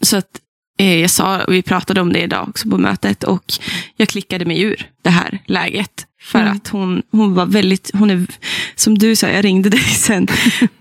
så 0.00 0.16
att 0.16 0.40
jag 0.84 1.10
sa, 1.10 1.44
vi 1.48 1.62
pratade 1.62 2.00
om 2.00 2.12
det 2.12 2.20
idag 2.22 2.48
också 2.48 2.70
på 2.70 2.78
mötet, 2.78 3.24
och 3.24 3.52
jag 3.96 4.08
klickade 4.08 4.44
mig 4.44 4.62
ur 4.62 4.90
det 5.02 5.10
här 5.10 5.38
läget. 5.46 6.04
För 6.22 6.38
Mm. 6.40 6.52
att 6.56 6.68
hon, 6.68 7.02
hon 7.10 7.34
var 7.34 7.46
väldigt, 7.46 7.90
hon 7.94 8.10
är, 8.10 8.26
som 8.74 8.98
du 8.98 9.16
sa, 9.16 9.28
jag 9.28 9.44
ringde 9.44 9.70
dig 9.70 9.80
sen, 9.80 10.26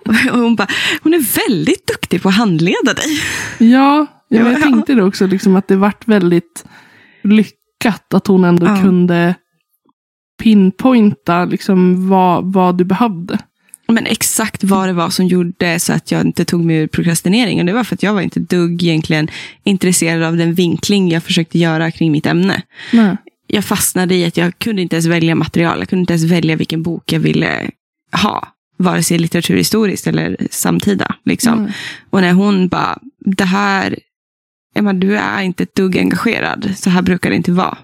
och 0.05 0.13
hon 0.39 0.55
bara, 0.55 0.67
hon 1.03 1.13
är 1.13 1.47
väldigt 1.49 1.87
duktig 1.87 2.21
på 2.21 2.29
att 2.29 2.35
handleda 2.35 2.93
dig. 2.93 3.21
Ja, 3.57 4.05
jag 4.27 4.53
Ja. 4.53 4.59
tänkte 4.59 4.93
det 4.93 5.03
också, 5.03 5.27
liksom, 5.27 5.55
att 5.55 5.67
det 5.67 5.75
vart 5.75 6.07
väldigt 6.07 6.65
lyckat 7.23 8.13
att 8.13 8.27
hon 8.27 8.43
ändå 8.43 8.65
Ja. 8.65 8.81
kunde 8.81 9.35
pinpointa 10.43 11.45
liksom, 11.45 12.09
vad, 12.09 12.53
vad 12.53 12.77
du 12.77 12.83
behövde. 12.83 13.39
Men 13.87 14.05
exakt 14.05 14.63
vad 14.63 14.89
det 14.89 14.93
var 14.93 15.09
som 15.09 15.27
gjorde 15.27 15.79
så 15.79 15.93
att 15.93 16.11
jag 16.11 16.21
inte 16.21 16.45
tog 16.45 16.65
mig 16.65 16.75
ur 16.75 16.87
prokrastinering. 16.87 17.59
Och 17.59 17.65
det 17.65 17.73
var 17.73 17.83
för 17.83 17.95
att 17.95 18.03
jag 18.03 18.13
var 18.13 18.21
inte 18.21 18.39
dugg 18.39 18.83
egentligen 18.83 19.27
intresserad 19.63 20.23
av 20.23 20.37
den 20.37 20.53
vinkling 20.53 21.09
jag 21.09 21.23
försökte 21.23 21.59
göra 21.59 21.91
kring 21.91 22.11
mitt 22.11 22.25
ämne. 22.25 22.61
Nej. 22.93 23.17
Jag 23.47 23.65
fastnade 23.65 24.15
i 24.15 24.25
att 24.25 24.37
jag 24.37 24.59
kunde 24.59 24.81
inte 24.81 24.95
ens 24.95 25.05
välja 25.05 25.35
material. 25.35 25.79
Jag 25.79 25.89
kunde 25.89 26.01
inte 26.01 26.13
ens 26.13 26.31
välja 26.31 26.55
vilken 26.55 26.83
bok 26.83 27.11
jag 27.11 27.19
ville 27.19 27.69
ha. 28.11 28.47
Vare 28.77 29.03
sig 29.03 29.19
litteraturhistoriskt 29.19 30.07
eller 30.07 30.37
samtida. 30.51 31.15
Liksom. 31.25 31.59
Mm. 31.59 31.71
Och 32.09 32.21
när 32.21 32.33
hon 32.33 32.67
bara, 32.67 32.99
det 33.19 33.45
här, 33.45 33.99
Emma 34.75 34.93
du 34.93 35.17
är 35.17 35.41
inte 35.41 35.63
ett 35.63 35.75
dugg 35.75 35.97
engagerad. 35.97 36.73
Så 36.77 36.89
här 36.89 37.01
brukar 37.01 37.29
det 37.29 37.35
inte 37.35 37.51
vara. 37.51 37.77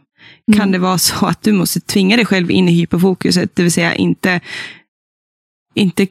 Mm. 0.47 0.59
Kan 0.59 0.71
det 0.71 0.77
vara 0.77 0.97
så 0.97 1.25
att 1.25 1.43
du 1.43 1.51
måste 1.51 1.79
tvinga 1.79 2.15
dig 2.15 2.25
själv 2.25 2.51
in 2.51 2.69
i 2.69 2.71
hyperfokuset, 2.71 3.55
det 3.55 3.63
vill 3.63 3.71
säga 3.71 3.95
inte, 3.95 4.39
inte, 5.73 6.07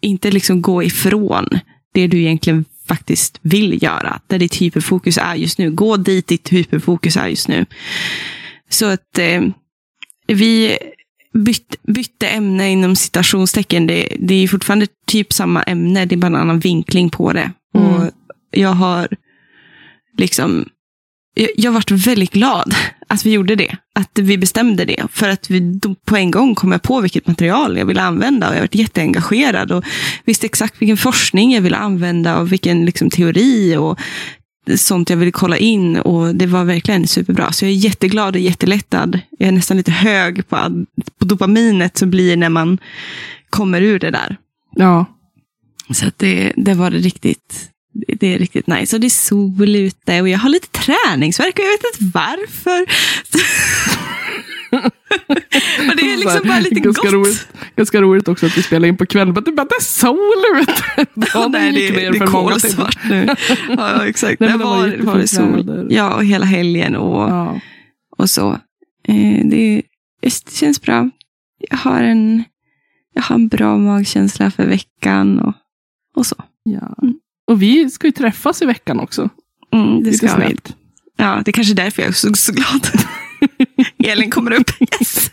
inte 0.00 0.30
liksom 0.30 0.62
gå 0.62 0.82
ifrån 0.82 1.48
det 1.94 2.06
du 2.06 2.20
egentligen 2.20 2.64
faktiskt 2.88 3.38
vill 3.42 3.82
göra, 3.82 4.20
där 4.26 4.38
ditt 4.38 4.62
hyperfokus 4.62 5.18
är 5.18 5.34
just 5.34 5.58
nu. 5.58 5.70
Gå 5.70 5.96
dit 5.96 6.26
ditt 6.26 6.48
hyperfokus 6.48 7.16
är 7.16 7.28
just 7.28 7.48
nu. 7.48 7.66
Så 8.70 8.86
att 8.86 9.18
eh, 9.18 9.42
vi 10.26 10.78
byt, 11.32 11.76
bytte 11.82 12.28
ämne 12.28 12.70
inom 12.70 12.96
citationstecken. 12.96 13.86
Det, 13.86 14.16
det 14.18 14.34
är 14.34 14.48
fortfarande 14.48 14.86
typ 15.06 15.32
samma 15.32 15.62
ämne, 15.62 16.04
det 16.04 16.14
är 16.14 16.16
bara 16.16 16.26
en 16.26 16.36
annan 16.36 16.60
vinkling 16.60 17.10
på 17.10 17.32
det. 17.32 17.52
Mm. 17.74 17.94
Och 17.94 18.10
jag 18.50 18.72
har 18.72 19.08
liksom 20.18 20.68
jag, 21.56 21.72
varit 21.72 21.90
väldigt 21.90 22.32
glad 22.32 22.74
att 23.08 23.26
vi 23.26 23.30
gjorde 23.30 23.54
det. 23.54 23.76
Att 23.94 24.18
vi 24.18 24.38
bestämde 24.38 24.84
det. 24.84 25.06
För 25.12 25.28
att 25.28 25.50
vi 25.50 25.80
på 26.04 26.16
en 26.16 26.30
gång 26.30 26.54
kom 26.54 26.72
jag 26.72 26.82
på 26.82 27.00
vilket 27.00 27.26
material 27.26 27.78
jag 27.78 27.86
ville 27.86 28.02
använda. 28.02 28.48
Och 28.48 28.54
jag 28.54 28.60
varit 28.60 28.74
jätteengagerad 28.74 29.72
och 29.72 29.84
visste 30.24 30.46
exakt 30.46 30.82
vilken 30.82 30.96
forskning 30.96 31.52
jag 31.52 31.60
ville 31.60 31.76
använda 31.76 32.38
och 32.38 32.52
vilken 32.52 32.84
liksom, 32.84 33.10
teori 33.10 33.76
och 33.76 33.98
sånt 34.76 35.10
jag 35.10 35.16
ville 35.16 35.30
kolla 35.30 35.58
in. 35.58 35.96
Och 35.96 36.34
det 36.34 36.46
var 36.46 36.64
verkligen 36.64 37.06
superbra. 37.06 37.52
Så 37.52 37.64
jag 37.64 37.72
är 37.72 37.76
jätteglad 37.76 38.34
och 38.34 38.40
jättelättad. 38.40 39.20
Jag 39.38 39.48
är 39.48 39.52
nästan 39.52 39.76
lite 39.76 39.92
hög 39.92 40.48
på, 40.48 40.84
på 41.18 41.24
dopaminet 41.24 41.98
som 41.98 42.10
blir 42.10 42.36
när 42.36 42.48
man 42.48 42.78
kommer 43.50 43.82
ur 43.82 43.98
det 43.98 44.10
där. 44.10 44.36
Ja. 44.76 45.06
Så 45.90 46.06
det, 46.16 46.52
det 46.56 46.74
var 46.74 46.90
det 46.90 46.98
riktigt, 46.98 47.70
det, 47.92 48.34
är 48.34 48.38
riktigt 48.38 48.66
nice. 48.66 48.96
Och 48.96 49.00
det 49.00 49.06
är 49.06 49.10
sol 49.10 49.76
ute 49.76 50.20
och 50.20 50.28
jag 50.28 50.38
har 50.38 50.48
lite 50.48 50.68
träningsvärk 50.68 51.58
och 51.58 51.64
jag 51.64 51.70
vet 51.70 51.84
inte 51.94 52.18
varför. 52.18 52.80
och 55.90 55.96
det 55.96 56.12
är 56.12 56.16
liksom 56.16 56.48
bara 56.48 56.60
lite 56.60 56.80
ganska 56.80 57.02
gott. 57.02 57.12
Roligt, 57.12 57.48
ganska 57.76 58.00
roligt 58.00 58.28
också 58.28 58.46
att 58.46 58.58
vi 58.58 58.62
spelar 58.62 58.88
in 58.88 58.96
på 58.96 59.06
kvällen. 59.06 59.34
Men 59.34 59.44
det 59.44 59.50
är 59.50 59.52
bara 59.52 59.66
det 59.66 59.74
är 59.74 59.82
sol 59.82 60.62
ute. 60.62 60.82
Ja, 61.34 61.48
nej, 61.48 61.72
det, 61.72 61.90
det, 61.90 62.06
är 62.06 62.26
kolsvart 62.26 62.98
nu. 63.10 63.34
Ja, 63.68 64.06
exakt. 64.06 64.40
Nej, 64.40 64.50
det 64.52 64.58
men 64.58 64.58
det 64.58 64.64
var 64.64 64.88
var, 64.88 64.96
var 65.12 65.18
det 65.18 65.28
sol. 65.28 65.86
Ja, 65.90 66.14
och 66.14 66.24
hela 66.24 66.46
helgen 66.46 66.96
och, 66.96 67.30
Ja. 67.30 67.60
och 68.18 68.30
så. 68.30 68.50
Eh, 69.08 69.44
det, 69.44 69.82
det 70.20 70.50
känns 70.52 70.82
bra. 70.82 71.10
Jag 71.58 71.76
har 71.76 72.02
en, 72.02 72.44
jag 73.14 73.22
har 73.22 73.34
en 73.34 73.48
bra 73.48 73.78
magkänsla 73.78 74.50
för 74.50 74.66
veckan 74.66 75.38
och, 75.38 75.54
och 76.16 76.26
så. 76.26 76.36
Ja. 76.62 76.94
Mm. 77.02 77.14
Och 77.48 77.62
vi 77.62 77.90
ska 77.90 78.06
ju 78.06 78.12
träffas 78.12 78.62
i 78.62 78.66
veckan 78.66 79.00
också. 79.00 79.28
Mm, 79.72 79.98
det 80.04 80.10
Lite 80.10 80.28
ska 80.28 80.36
vi. 80.36 80.42
snabbt. 80.46 80.74
Ja, 81.16 81.42
det 81.44 81.50
är 81.50 81.52
kanske 81.52 81.72
är 81.72 81.76
därför 81.76 82.02
jag 82.02 82.08
är 82.08 82.32
så, 82.34 82.52
glad. 82.52 82.88
Elin 84.12 84.30
kommer 84.30 84.52
upp. 84.52 84.70
Yes! 84.80 85.30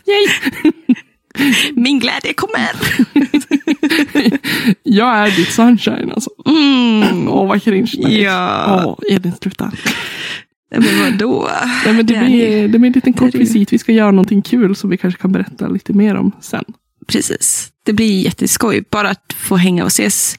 Min 1.74 1.98
glädje 1.98 2.32
kommer. 2.32 2.70
Jag 4.82 5.16
är 5.16 5.36
ditt 5.36 5.48
sunshine 5.52 6.12
alltså. 6.14 6.30
Mm. 6.46 7.28
Åh, 7.28 7.48
vad 7.48 7.62
cringe. 7.62 7.92
Nej. 7.98 8.22
Ja. 8.22 8.82
Åh, 8.86 8.98
Edin, 9.14 9.32
sluta. 9.42 9.72
Men 10.70 10.84
vadå? 11.02 11.48
Nej, 11.84 11.94
men 11.94 12.06
det, 12.06 12.14
Det 12.14 12.20
är 12.20 12.24
blir, 12.26 12.68
det 12.68 12.78
blir 12.78 12.86
en 12.88 12.92
liten 12.92 13.12
Det 13.12 13.18
är 13.18 13.20
kort 13.20 13.32
det. 13.32 13.38
visit. 13.38 13.72
Vi 13.72 13.78
ska 13.78 13.92
göra 13.92 14.10
någonting 14.10 14.42
kul 14.42 14.76
som 14.76 14.90
vi 14.90 14.96
kanske 14.96 15.20
kan 15.20 15.32
berätta 15.32 15.68
lite 15.68 15.92
mer 15.92 16.14
om 16.14 16.32
sen. 16.40 16.64
Precis. 17.06 17.68
Det 17.86 17.92
blir 17.92 18.20
jätteskoj. 18.22 18.84
Bara 18.90 19.08
att 19.10 19.32
få 19.36 19.56
hänga 19.56 19.82
och 19.84 19.86
ses. 19.90 20.38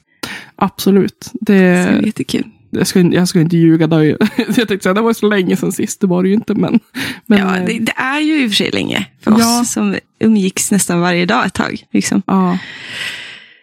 Absolut. 0.56 1.24
Så 1.24 1.38
det 1.40 1.54
är 1.54 2.00
Det, 2.00 2.06
jättekul. 2.06 2.44
jag, 2.70 2.86
ska, 2.86 3.00
inte- 3.00 3.16
jag 3.16 3.28
ska 3.28 3.40
inte 3.40 3.56
ljuga. 3.56 3.86
Då. 3.86 4.04
Jag 4.04 4.18
tänkte 4.36 4.80
säga, 4.80 4.94
det 4.94 5.00
var 5.00 5.12
så 5.12 5.28
länge 5.28 5.56
sedan 5.56 5.72
sist. 5.72 6.00
Det 6.00 6.06
var 6.06 6.22
det 6.22 6.28
ju 6.28 6.34
inte. 6.34 6.54
Men, 6.54 6.80
men 7.26 7.38
ja, 7.38 7.56
eh, 7.56 7.64
det, 7.66 7.78
det 7.78 7.92
är 7.96 8.20
ju 8.20 8.42
i 8.42 8.46
och 8.46 8.50
för 8.50 8.56
sig 8.56 8.70
länge 8.70 9.06
för 9.20 9.30
oss 9.32 9.40
Ja. 9.40 9.64
som 9.66 9.96
umgicks 10.20 10.70
nästan 10.70 11.00
varje 11.00 11.26
dag 11.26 11.46
ett 11.46 11.54
tag. 11.54 11.84
Liksom. 11.92 12.22
ja. 12.26 12.58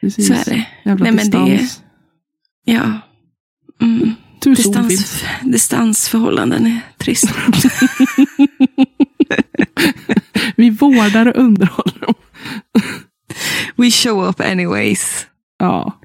Precis. 0.02 0.28
Så 0.28 0.34
är 0.34 0.46
det. 0.46 0.66
Jävla 0.86 1.04
Nej, 1.04 1.14
men 1.14 1.30
det- 1.30 1.46
distans. 1.52 1.82
Ja. 2.66 3.00
Mm. 3.82 4.12
Distans, 4.46 5.24
distansförhållanden 5.42 6.66
är 6.66 6.80
trist. 6.98 7.26
Vi 10.56 10.70
vårdar 10.70 11.26
och 11.26 11.36
underhåller 11.44 12.00
dem. 12.00 12.14
We 13.76 13.92
show 13.92 14.28
up 14.30 14.40
anyways. 14.40 15.28
Ja. 15.60 16.00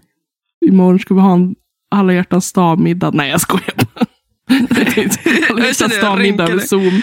Imorgon 0.66 0.98
ska 0.98 1.14
vi 1.14 1.20
ha 1.20 1.32
en 1.32 1.54
alla 1.90 2.12
hjärtans 2.12 2.52
dag-middag. 2.52 3.10
Nej, 3.14 3.30
jag 3.30 3.40
skojar 3.40 3.74
bara. 3.76 4.06
alla 5.50 5.66
hjärtans 5.66 6.00
dag-middag 6.00 6.44
över. 6.48 6.58
Zoom. 6.60 7.02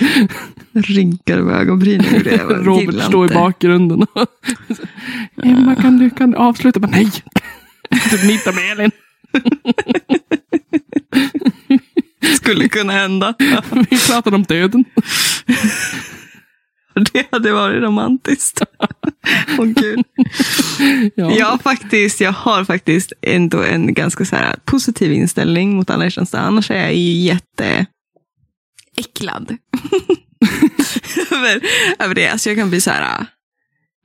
Rynkar 0.73 1.41
med 1.41 1.55
ögonbrynen. 1.55 2.05
Robert 2.49 3.03
står 3.03 3.31
i 3.31 3.33
bakgrunden. 3.33 4.05
Emma, 5.43 5.75
kan 5.75 5.97
du, 5.97 6.09
kan 6.09 6.31
du 6.31 6.37
avsluta? 6.37 6.79
Men 6.79 6.89
nej! 6.89 7.11
Typ 8.11 8.23
middag 8.23 8.51
med 8.51 8.71
Elin. 8.71 8.91
Skulle 12.35 12.69
kunna 12.69 12.93
hända. 12.93 13.33
Vi 13.89 13.97
pratade 14.07 14.35
om 14.35 14.43
döden. 14.43 14.85
Det 17.13 17.27
hade 17.31 17.51
varit 17.51 17.83
romantiskt. 17.83 18.61
Åh 19.59 19.65
gud. 19.65 20.05
Ja. 21.15 21.31
Jag, 21.31 21.61
faktiskt, 21.61 22.21
jag 22.21 22.31
har 22.31 22.65
faktiskt 22.65 23.13
ändå 23.21 23.63
en 23.63 23.93
ganska 23.93 24.25
så 24.25 24.35
här 24.35 24.55
positiv 24.65 25.13
inställning 25.13 25.75
mot 25.75 25.89
alla 25.89 26.09
dag. 26.09 26.41
Annars 26.41 26.71
är 26.71 26.81
jag 26.83 26.95
ju 26.95 27.11
jätte 27.11 27.85
äcklad. 28.97 29.57
över, 31.31 31.61
över 31.99 32.15
det. 32.15 32.27
Alltså 32.27 32.49
jag 32.49 32.57
kan 32.57 32.69
bli 32.69 32.81
så 32.81 32.91
här, 32.91 33.25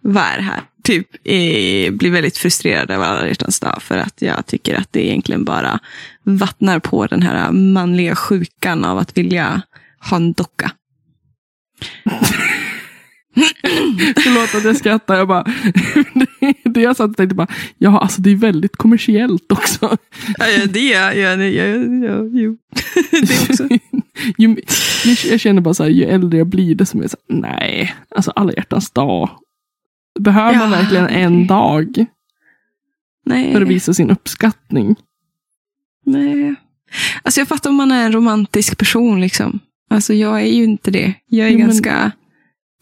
vad 0.02 0.25
är 0.25 0.37
det 0.37 0.42
här? 0.42 0.62
Typ 0.84 1.08
eh, 1.25 1.92
blir 1.92 2.11
väldigt 2.11 2.38
frustrerad 2.38 2.90
över 2.90 3.04
alla 3.04 3.28
hjärtans 3.28 3.61
dag. 3.61 3.82
För 3.82 3.99
att 3.99 4.22
jag 4.22 4.46
tycker 4.46 4.75
att 4.75 4.92
det 4.92 5.06
egentligen 5.06 5.44
bara 5.44 5.80
vattnar 6.22 6.78
på 6.78 7.06
den 7.06 7.22
här 7.22 7.52
manliga 7.52 8.16
sjukan 8.16 8.84
av 8.84 8.99
att 8.99 9.16
vilja 9.16 9.62
ha 10.11 10.16
en 10.16 10.32
docka. 10.32 10.70
Förlåt 14.22 14.54
att 14.54 14.64
jag 14.64 14.76
skrattar. 14.76 15.14
Jag 15.16 15.28
bara, 15.28 15.44
det 16.64 16.80
jag 16.80 16.96
satt 16.96 17.10
och 17.10 17.16
tänkte 17.16 17.34
bara, 17.34 17.46
ja 17.78 18.00
alltså 18.00 18.20
det 18.20 18.30
är 18.30 18.36
väldigt 18.36 18.76
kommersiellt 18.76 19.52
också. 19.52 19.96
Ja, 20.38 20.46
ja, 20.48 20.66
det 20.66 20.92
är 20.92 21.12
ja, 21.12 21.36
ja, 21.36 21.44
ja, 21.44 21.64
ja, 22.08 22.28
jo. 22.32 22.56
det 23.10 23.50
också. 23.50 23.68
ju, 24.38 24.56
jag, 25.30 25.40
känner 25.40 25.60
bara 25.60 25.74
så 25.74 25.82
här, 25.82 25.90
ju 25.90 26.04
äldre 26.04 26.38
jag 26.38 26.46
blir 26.46 26.74
desto 26.74 26.98
mer 26.98 27.08
så 27.08 27.16
här, 27.28 27.40
nej, 27.40 27.94
alltså 28.16 28.30
alla 28.30 28.52
hjärtans 28.52 28.90
dag. 28.90 29.30
Behöver 30.20 30.58
man 30.58 30.70
Ja. 30.70 30.76
verkligen 30.78 31.08
en 31.08 31.46
dag 31.46 32.06
Nej. 33.26 33.52
för 33.52 33.62
att 33.62 33.68
visa 33.68 33.94
sin 33.94 34.10
uppskattning? 34.10 34.96
Nej. 36.04 36.54
Alltså 37.22 37.40
jag 37.40 37.48
fattar 37.48 37.70
om 37.70 37.76
man 37.76 37.92
är 37.92 38.06
en 38.06 38.12
romantisk 38.12 38.78
person 38.78 39.20
liksom. 39.20 39.58
Alltså 39.90 40.14
jag 40.14 40.40
är 40.42 40.46
ju 40.54 40.64
inte 40.64 40.90
det. 40.90 41.14
Jag 41.26 41.46
är 41.46 41.50
Jo, 41.52 41.58
men- 41.58 41.66
ganska 41.66 42.12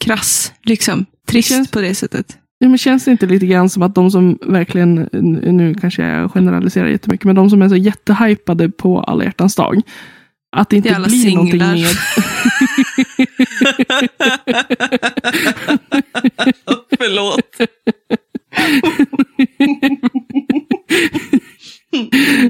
krass, 0.00 0.52
liksom. 0.62 1.07
Trist 1.28 1.49
känns- 1.49 1.71
på 1.71 1.80
det 1.80 1.95
sättet. 1.95 2.37
Ja, 2.59 2.69
men 2.69 2.78
känns 2.78 3.04
det 3.04 3.11
inte 3.11 3.26
lite 3.26 3.47
grann 3.47 3.71
som 3.71 3.83
att 3.83 3.95
de 3.95 4.11
som 4.11 4.38
verkligen, 4.42 5.09
nu 5.42 5.75
kanske 5.80 6.02
jag 6.02 6.30
generaliserar 6.33 6.88
jättemycket, 6.88 7.25
men 7.25 7.37
de 7.37 7.50
som 7.50 7.62
är 7.62 7.69
så 7.69 7.76
jättehypade 7.76 8.71
på 8.71 9.00
alla 9.00 9.25
hjärtans 9.25 9.57
dag, 9.57 9.80
att 10.57 10.71
det 10.71 10.76
inte 10.76 10.97
alla 10.97 11.09
blir 11.09 11.35
någonting 11.35 11.61
singlar. 11.61 11.75
mer. 11.75 11.87
Förlåt. 16.99 17.57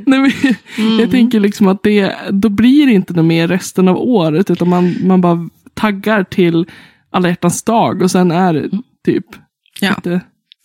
Nej, 0.06 0.18
men, 0.20 0.32
Mm. 0.78 1.00
Jag 1.00 1.10
tänker 1.10 1.40
liksom 1.40 1.68
att 1.68 1.82
det, 1.82 2.14
då 2.30 2.48
blir 2.48 2.86
det 2.86 2.92
inte 2.92 3.12
något 3.12 3.24
mer 3.24 3.48
resten 3.48 3.88
av 3.88 3.96
året, 3.98 4.50
utan 4.50 4.68
man, 4.68 4.94
man 5.04 5.20
bara 5.20 5.48
taggar 5.74 6.24
till 6.24 6.66
alla 7.10 7.28
hjärtans 7.28 7.62
dag 7.62 8.02
och 8.02 8.10
sen 8.10 8.30
är 8.30 8.52
det 8.52 8.70
typ 9.04 9.24
Ja. 9.80 9.94
lite, 9.96 10.20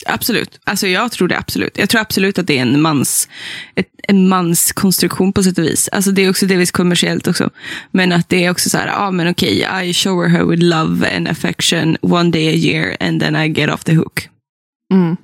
Absolut. 0.06 0.60
Alltså 0.64 0.88
jag 0.88 1.12
tror 1.12 1.28
det 1.28 1.38
absolut. 1.38 1.78
Jag 1.78 1.90
tror 1.90 2.02
absolut 2.02 2.40
att 2.40 2.48
det 2.48 2.58
är 2.58 2.62
en 2.62 2.82
mans, 2.82 3.30
ett, 3.76 3.88
en 4.08 4.28
mans 4.28 4.72
konstruktion 4.72 5.34
på 5.34 5.44
sätt 5.44 5.58
och 5.58 5.64
vis. 5.64 5.90
Alltså 5.92 6.12
det 6.12 6.22
är 6.22 6.30
också 6.30 6.46
delvis 6.46 6.72
kommersiellt 6.72 7.28
också. 7.28 7.50
Men 7.92 8.12
att 8.12 8.30
det 8.30 8.46
är 8.46 8.52
också 8.52 8.70
så 8.70 8.78
här, 8.78 8.88
ja 8.88 8.94
ah, 8.98 9.12
men 9.12 9.30
okej, 9.30 9.68
I 9.84 9.94
shower 9.94 10.28
her 10.30 10.44
with 10.46 10.64
love 10.64 11.16
and 11.18 11.28
affection 11.28 11.98
one 12.02 12.32
day 12.32 12.48
a 12.48 12.52
year 12.52 12.98
and 13.00 13.22
then 13.22 13.36
I 13.36 13.48
get 13.48 13.70
off 13.74 13.84
the 13.84 13.94
hook. 13.96 14.30
mm, 14.94 15.18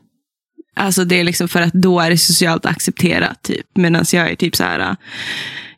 Alltså 0.75 1.05
det 1.05 1.19
är 1.19 1.23
liksom 1.23 1.47
för 1.47 1.61
att 1.61 1.73
då 1.73 1.99
är 1.99 2.09
det 2.09 2.17
socialt 2.17 2.65
accepterat. 2.65 3.43
Typ. 3.43 3.65
Medan 3.75 4.05
jag 4.13 4.31
är 4.31 4.35
typ 4.35 4.55
så 4.55 4.63
här, 4.63 4.95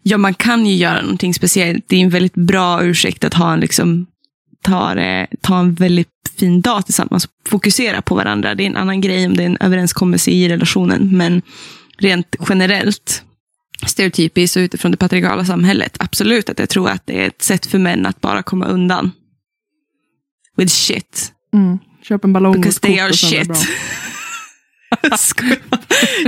ja 0.03 0.17
man 0.17 0.33
kan 0.33 0.65
ju 0.65 0.75
göra 0.75 1.01
någonting 1.01 1.33
speciellt. 1.33 1.85
Det 1.87 1.95
är 1.95 2.01
en 2.01 2.09
väldigt 2.09 2.35
bra 2.35 2.83
ursäkt 2.83 3.23
att 3.23 3.33
ha 3.33 3.53
en, 3.53 3.59
liksom, 3.59 4.05
ta, 4.63 4.95
det, 4.95 5.27
ta 5.41 5.59
en 5.59 5.73
väldigt 5.73 6.09
fin 6.39 6.61
dag 6.61 6.85
tillsammans. 6.85 7.27
Fokusera 7.47 8.01
på 8.01 8.15
varandra. 8.15 8.55
Det 8.55 8.63
är 8.63 8.67
en 8.67 8.77
annan 8.77 9.01
grej 9.01 9.25
om 9.25 9.37
det 9.37 9.43
är 9.43 9.47
en 9.47 9.57
överenskommelse 9.59 10.31
i 10.31 10.49
relationen. 10.49 11.17
Men 11.17 11.41
rent 11.97 12.35
generellt, 12.49 13.23
stereotypiskt 13.85 14.57
och 14.57 14.61
utifrån 14.61 14.91
det 14.91 14.97
patriarkala 14.97 15.45
samhället, 15.45 15.97
absolut 15.99 16.49
att 16.49 16.59
jag 16.59 16.69
tror 16.69 16.89
att 16.89 17.05
det 17.05 17.23
är 17.23 17.27
ett 17.27 17.41
sätt 17.41 17.65
för 17.65 17.79
män 17.79 18.05
att 18.05 18.21
bara 18.21 18.43
komma 18.43 18.65
undan. 18.65 19.11
With 20.57 20.73
shit. 20.73 21.33
mm. 21.53 21.79
Köp 22.03 22.23
en 22.23 22.33
ballong 22.33 22.53
Because 22.53 22.77
och 22.77 22.81
they 22.81 22.99
are 22.99 23.13
shit. 23.13 23.49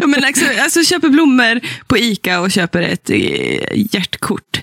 ja, 0.02 0.08
men 0.08 0.24
alltså, 0.24 0.46
alltså 0.60 0.84
köper 0.84 1.10
blommor 1.10 1.60
på 1.88 1.98
Ica 1.98 2.40
och 2.40 2.52
köper 2.52 2.82
ett 2.82 3.10
eh, 3.10 3.94
hjärtkort. 3.94 4.62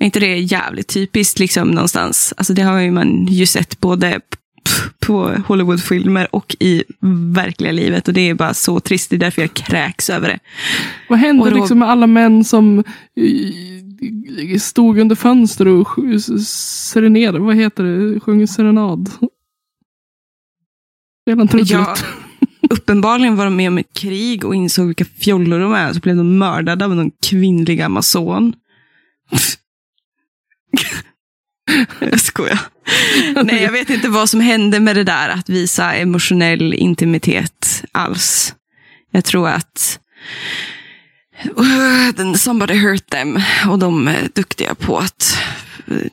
Är 0.00 0.04
inte 0.04 0.20
det 0.20 0.38
jävligt 0.38 0.88
typiskt 0.88 1.38
liksom 1.38 1.70
någonstans? 1.70 2.34
Alltså 2.36 2.54
det 2.54 2.62
har 2.62 2.78
ju 2.80 2.90
man 2.90 3.26
ju 3.26 3.46
sett 3.46 3.80
både 3.80 4.20
på 5.00 5.28
Hollywoodfilmer 5.46 6.34
och 6.34 6.56
i 6.60 6.84
verkliga 7.34 7.72
livet. 7.72 8.08
Och 8.08 8.14
det 8.14 8.20
är 8.20 8.34
bara 8.34 8.54
så 8.54 8.80
trist. 8.80 9.10
Det 9.10 9.16
är 9.16 9.18
därför 9.18 9.42
jag 9.42 9.54
kräks 9.54 10.10
över 10.10 10.28
det. 10.28 10.38
Vad 11.08 11.18
hände 11.18 11.50
då- 11.50 11.56
liksom 11.56 11.78
med 11.78 11.88
alla 11.90 12.06
män 12.06 12.44
som 12.44 12.78
eh, 12.78 14.58
stod 14.58 14.98
under 14.98 15.16
fönster 15.16 15.68
och 15.68 15.88
serenerade? 16.92 17.38
Vad 17.38 17.56
heter 17.56 17.84
det? 17.84 18.20
Sjöng 18.20 18.46
serenad? 18.46 19.10
Redan. 21.26 21.48
Ja, 21.66 21.96
uppenbarligen 22.70 23.36
var 23.36 23.44
de 23.44 23.56
med 23.56 23.68
om 23.68 23.78
ett 23.78 23.92
krig 23.92 24.44
och 24.44 24.54
insåg 24.54 24.86
vilka 24.86 25.04
fjollor 25.04 25.60
de 25.60 25.72
är. 25.72 25.92
Så 25.92 26.00
blev 26.00 26.16
de 26.16 26.38
mördade 26.38 26.84
av 26.84 26.94
någon 26.96 27.10
kvinnlig 27.26 27.80
amazon. 27.80 28.52
jag 32.00 32.20
skojar. 32.20 32.58
Nej, 33.44 33.62
jag 33.62 33.72
vet 33.72 33.90
inte 33.90 34.08
vad 34.08 34.30
som 34.30 34.40
hände 34.40 34.80
med 34.80 34.96
det 34.96 35.04
där 35.04 35.28
att 35.28 35.48
visa 35.48 35.94
emotionell 35.94 36.74
intimitet 36.74 37.84
alls. 37.92 38.54
Jag 39.10 39.24
tror 39.24 39.48
att 39.48 40.00
den 42.14 42.38
Somebody 42.38 42.74
hurt 42.74 43.10
them. 43.10 43.40
Och 43.68 43.78
de 43.78 44.08
är 44.08 44.28
duktiga 44.34 44.74
på 44.74 44.98
att 44.98 45.38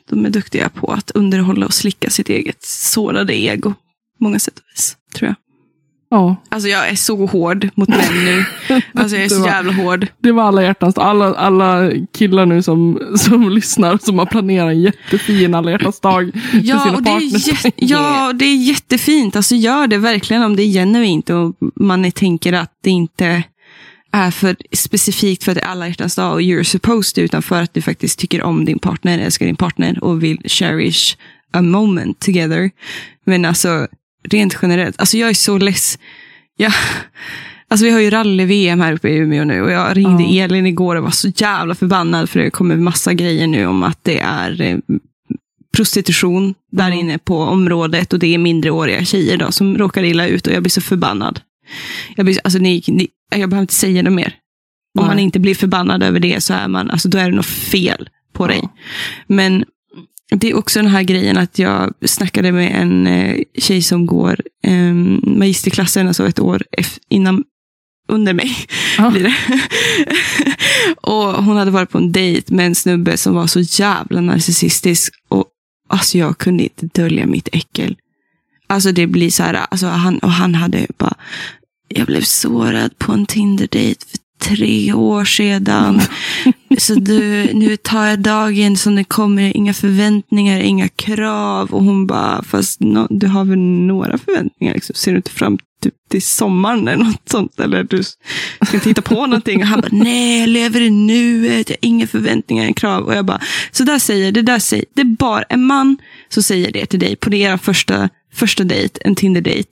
de 0.10 0.26
är 0.26 0.30
duktiga 0.30 0.70
på 0.70 0.92
att 0.92 1.12
underhålla 1.12 1.66
och 1.66 1.74
slicka 1.74 2.10
sitt 2.10 2.30
eget 2.30 2.66
sårade 2.66 3.36
ego. 3.36 3.74
Många 4.20 4.40
sätt 4.40 4.60
och 4.60 4.66
vis, 4.74 4.98
tror 5.14 5.28
jag. 5.28 5.36
Ja, 6.16 6.36
Alltså 6.50 6.70
jag 6.70 6.90
är 6.90 6.96
så 6.96 7.26
hård 7.26 7.70
mot 7.76 7.90
män 7.90 8.00
nu. 8.26 8.46
Alltså 8.94 9.16
jag 9.16 9.26
är 9.26 9.30
så 9.30 9.40
var- 9.40 9.48
jävla 9.48 9.72
hård. 9.74 10.08
det 10.20 10.32
var 10.32 10.44
alla 10.44 10.64
hjärtans. 10.64 10.98
Alla, 10.98 11.34
alla 11.36 11.92
killar 12.18 12.46
nu 12.46 12.62
som, 12.62 13.00
som 13.18 13.50
lyssnar 13.56 13.98
som 13.98 14.20
har 14.20 14.26
planerat 14.26 14.72
en 14.72 14.82
jättefin 14.82 15.56
alla 15.56 15.72
hjärtans 15.72 16.00
dag 16.00 16.32
Ja, 16.54 16.80
sina 16.80 16.96
och 16.96 17.04
det 17.04 17.10
är 17.10 17.72
ja, 17.92 18.34
det 18.34 18.46
är 18.46 18.56
jättefint. 18.56 19.36
Alltså 19.36 19.56
gör 19.56 19.88
det 19.88 19.98
verkligen 19.98 20.44
om 20.44 20.56
det 20.56 20.64
är 20.64 20.68
genuint 20.74 21.30
och 21.30 21.56
man 21.76 22.12
tänker 22.12 22.54
att 22.54 22.72
det 22.84 22.90
inte 22.90 23.44
är 24.12 24.32
för 24.32 24.56
specifikt 24.72 25.44
för 25.44 25.52
att 25.52 25.56
det 25.58 25.62
är 25.64 25.68
alla 25.68 25.88
hjärtans 25.88 26.16
dag 26.16 26.34
och 26.34 26.42
you're 26.42 26.64
supposed 26.64 27.16
to, 27.16 27.22
utan 27.22 27.42
för 27.42 27.62
att 27.62 27.74
du 27.74 27.82
faktiskt 27.82 28.20
tycker 28.20 28.42
om 28.44 28.66
din 28.66 28.80
partner, 28.80 29.20
älskar 29.20 29.46
din 29.46 29.56
partner 29.56 30.04
och 30.04 30.24
vill 30.24 30.38
cherish 30.46 31.18
a 31.54 31.62
moment 31.62 32.20
together. 32.20 32.72
Men 33.26 33.46
alltså, 33.46 33.88
rent 34.30 34.58
generellt, 34.62 35.00
alltså 35.00 35.18
jag 35.18 35.30
är 35.30 35.34
så 35.34 35.58
less. 35.58 36.00
Jag, 36.58 36.74
alltså 37.68 37.86
vi 37.86 37.92
har 37.92 38.00
ju 38.00 38.10
rally-VM 38.10 38.82
här 38.82 38.94
uppe 38.94 39.10
i 39.10 39.18
Umeå 39.18 39.44
nu 39.44 39.62
och 39.62 39.72
jag 39.72 39.98
ringde 39.98 40.24
Ja. 40.24 40.44
Elin 40.44 40.66
igår 40.66 40.96
och 40.96 41.04
var 41.04 41.12
så 41.12 41.28
jävla 41.36 41.76
förbannad 41.76 42.30
för 42.30 42.40
det 42.40 42.50
kommer 42.50 42.76
massa 42.76 43.14
grejer 43.14 43.48
nu 43.48 43.66
om 43.66 43.84
att 43.84 44.00
det 44.04 44.20
är 44.20 44.62
eh, 44.62 44.78
prostitution 45.76 46.54
där 46.72 46.92
inne 46.92 47.18
på 47.18 47.40
området 47.40 48.14
och 48.14 48.20
det 48.20 48.34
är 48.34 48.38
mindreåriga 48.38 49.06
tjejer 49.06 49.38
då, 49.38 49.52
som 49.52 49.78
råkar 49.78 50.04
illa 50.04 50.28
ut 50.28 50.48
och 50.48 50.54
jag 50.54 50.64
blir 50.64 50.70
så 50.72 50.82
förbannad. 50.82 51.40
Jag, 52.16 52.26
blir, 52.26 52.38
alltså, 52.44 52.60
ni, 52.60 52.84
ni, 52.88 53.08
jag 53.36 53.50
behöver 53.50 53.62
inte 53.62 53.74
säga 53.74 54.04
något 54.04 54.14
mer. 54.14 54.36
Om 54.98 55.06
Nej. 55.06 55.08
man 55.08 55.20
inte 55.20 55.40
blir 55.40 55.56
förbannad 55.56 56.04
över 56.04 56.20
det 56.20 56.44
så 56.44 56.54
är 56.54 56.68
man, 56.68 56.92
alltså, 56.92 57.10
då 57.10 57.18
är 57.18 57.30
det 57.30 57.36
något 57.36 57.46
fel 57.46 58.10
på 58.34 58.44
Ja. 58.44 58.48
dig. 58.48 58.62
Men 59.28 59.66
det 60.32 60.50
är 60.50 60.58
också 60.58 60.80
den 60.80 60.92
här 60.92 61.04
grejen 61.04 61.38
att 61.38 61.60
jag 61.60 61.94
snackade 62.06 62.52
med 62.52 62.82
en 62.82 63.08
eh, 63.08 63.42
tjej 63.58 63.82
som 63.82 64.06
går 64.06 64.42
eh, 64.64 64.94
magisterklassen, 65.24 66.08
alltså 66.08 66.28
ett 66.28 66.40
år 66.40 66.64
innan, 67.10 67.44
under 68.08 68.34
mig. 68.34 68.58
Ja. 68.98 69.10
Blir 69.12 69.24
det. 69.24 69.36
och 71.02 71.44
hon 71.44 71.58
hade 71.58 71.72
varit 71.72 71.90
på 71.90 71.98
en 71.98 72.12
dejt 72.12 72.54
med 72.54 72.66
en 72.66 72.76
snubbe 72.76 73.18
som 73.18 73.36
var 73.36 73.48
så 73.48 73.60
jävla 73.60 74.22
narcissistisk. 74.22 75.14
Och 75.28 75.46
alltså 75.90 76.18
jag 76.18 76.38
kunde 76.38 76.64
inte 76.64 76.86
dölja 76.86 77.26
mitt 77.26 77.50
äckel. 77.52 77.96
Alltså 78.68 78.92
det 78.92 79.08
blir 79.08 79.32
så 79.32 79.44
här, 79.44 79.54
alltså 79.54 79.88
han, 79.88 80.20
och 80.20 80.32
han 80.32 80.56
hade 80.56 80.88
bara, 80.98 81.16
jag 81.88 82.08
blev 82.08 82.22
sårad 82.22 82.98
på 82.98 83.12
en 83.12 83.26
Tinder-dejt 83.26 84.06
tre 84.46 84.94
år 84.94 85.26
sedan. 85.26 86.02
Så 86.78 86.96
du, 86.96 87.50
nu 87.54 87.78
tar 87.78 88.06
jag 88.06 88.20
dagen 88.20 88.78
som 88.78 88.96
det 88.96 89.04
kommer, 89.04 89.58
inga 89.58 89.74
förväntningar, 89.74 90.60
inga 90.60 90.88
krav. 90.88 91.74
Och 91.74 91.84
hon 91.84 92.08
bara, 92.08 92.44
fast 92.44 92.80
no, 92.80 93.08
du 93.10 93.28
har 93.28 93.46
väl 93.46 93.58
några 93.58 94.18
förväntningar? 94.18 94.74
Liksom. 94.74 94.96
Ser 94.96 95.12
du 95.12 95.18
inte 95.18 95.32
fram 95.32 95.58
typ, 95.84 95.94
till 96.10 96.22
sommaren 96.22 96.88
eller 96.88 97.04
något 97.04 97.30
sånt? 97.30 97.60
Eller 97.60 97.84
du 97.84 98.04
ska 98.04 98.74
inte 98.74 98.90
hitta 98.90 99.02
på 99.02 99.26
någonting? 99.26 99.62
Och 99.62 99.68
han 99.68 99.82
bara, 99.82 99.90
nej, 99.92 100.40
jag 100.40 100.50
lever 100.50 100.82
i 100.82 100.90
nuet, 100.90 101.70
jag 101.70 101.76
har 101.76 101.90
inga 101.90 102.08
förväntningar, 102.08 102.64
inga 102.64 102.74
krav. 102.74 103.04
Och 103.04 103.16
jag 103.16 103.26
bara, 103.26 103.42
så 103.72 103.84
där 103.84 104.00
säger, 104.00 104.32
det 104.32 104.42
där 104.42 104.60
säger, 104.60 104.86
det 104.94 105.02
är 105.02 105.06
bara 105.06 105.44
en 105.44 105.64
man 105.64 105.98
som 106.30 106.44
säger 106.44 106.72
det 106.72 106.86
till 106.86 107.00
dig 107.00 107.16
på 107.16 107.34
era 107.34 107.58
första, 107.58 108.10
första 108.34 108.64
dejt, 108.64 109.00
en 109.06 109.16
Tinder-dejt. 109.16 109.70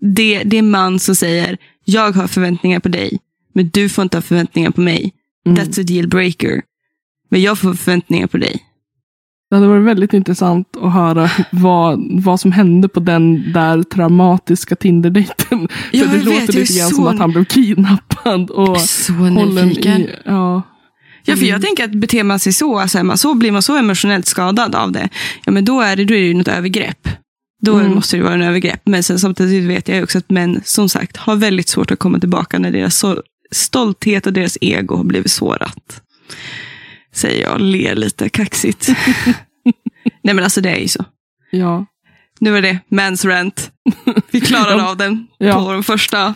Det, 0.00 0.42
det 0.44 0.56
är 0.56 0.58
en 0.58 0.70
man 0.70 0.98
som 0.98 1.14
säger, 1.14 1.58
jag 1.84 2.12
har 2.12 2.26
förväntningar 2.26 2.80
på 2.80 2.88
dig, 2.88 3.18
men 3.54 3.68
du 3.68 3.88
får 3.88 4.02
inte 4.02 4.16
ha 4.16 4.22
förväntningar 4.22 4.70
på 4.70 4.80
mig. 4.80 5.12
Mm. 5.46 5.58
That's 5.58 5.80
a 5.80 5.84
deal 5.86 6.08
breaker. 6.08 6.62
Men 7.30 7.42
jag 7.42 7.58
får 7.58 7.74
förväntningar 7.74 8.26
på 8.26 8.36
dig. 8.38 8.64
Det 9.50 9.56
hade 9.56 9.68
varit 9.68 9.84
väldigt 9.86 10.12
intressant 10.12 10.76
att 10.76 10.92
höra 10.92 11.30
vad, 11.52 12.22
vad 12.22 12.40
som 12.40 12.52
hände 12.52 12.88
på 12.88 13.00
den 13.00 13.52
där 13.52 13.82
traumatiska 13.82 14.76
Tinder-dejten. 14.76 15.68
Ja, 15.92 16.04
För 16.04 16.18
det 16.18 16.24
låter 16.24 16.40
vet, 16.40 16.54
lite 16.54 16.78
grann 16.78 16.88
så- 16.88 16.94
som 16.94 17.06
att 17.06 17.18
han 17.18 17.30
blev 17.30 17.44
kidnappad 17.44 18.50
och 18.50 18.80
Så 18.80 19.12
nyfiken. 19.12 20.00
i... 20.00 20.10
Ja, 20.24 20.62
Ja, 21.24 21.36
för 21.36 21.44
jag 21.46 21.62
tänker 21.62 21.84
att 21.84 21.92
beter 21.94 22.24
man 22.24 22.38
sig 22.38 22.52
så, 22.52 22.78
alltså, 22.78 23.04
man 23.04 23.18
så, 23.18 23.34
blir 23.34 23.52
man 23.52 23.62
så 23.62 23.76
emotionellt 23.76 24.26
skadad 24.26 24.74
av 24.74 24.92
det, 24.92 25.08
ja 25.44 25.52
men 25.52 25.64
då 25.64 25.80
är 25.80 25.96
det, 25.96 26.04
då 26.04 26.14
är 26.14 26.18
det 26.20 26.26
ju 26.26 26.34
något 26.34 26.48
övergrepp. 26.48 27.08
Då 27.62 27.74
Mm. 27.78 27.94
måste 27.94 28.16
det 28.16 28.22
vara 28.22 28.34
en 28.34 28.42
övergrepp. 28.42 28.80
Men 28.84 29.02
sen, 29.02 29.18
samtidigt 29.18 29.64
vet 29.64 29.88
jag 29.88 30.02
också 30.02 30.18
att 30.18 30.30
män, 30.30 30.60
som 30.64 30.88
sagt, 30.88 31.16
har 31.16 31.36
väldigt 31.36 31.68
svårt 31.68 31.90
att 31.90 31.98
komma 31.98 32.18
tillbaka 32.20 32.58
när 32.58 32.70
deras 32.70 32.96
stolthet 33.50 34.26
och 34.26 34.32
deras 34.32 34.58
ego 34.60 34.96
har 34.96 35.04
blivit 35.04 35.30
sårat. 35.32 36.02
Säger 37.14 37.42
jag 37.42 37.60
ler 37.60 37.94
lite 37.94 38.28
kaxigt. 38.28 38.88
Nej 40.22 40.34
men 40.34 40.44
alltså 40.44 40.60
det 40.60 40.70
är 40.70 40.78
ju 40.80 40.88
så. 40.88 41.04
ja. 41.50 41.86
Nu 42.40 42.56
är 42.56 42.62
det 42.62 42.78
mans 42.88 43.24
rant. 43.24 43.70
Vi 44.30 44.40
klarade 44.40 44.82
av 44.88 44.96
den 44.96 45.26
Ja. 45.38 45.64
på 45.64 45.72
de 45.72 45.82
första 45.84 46.34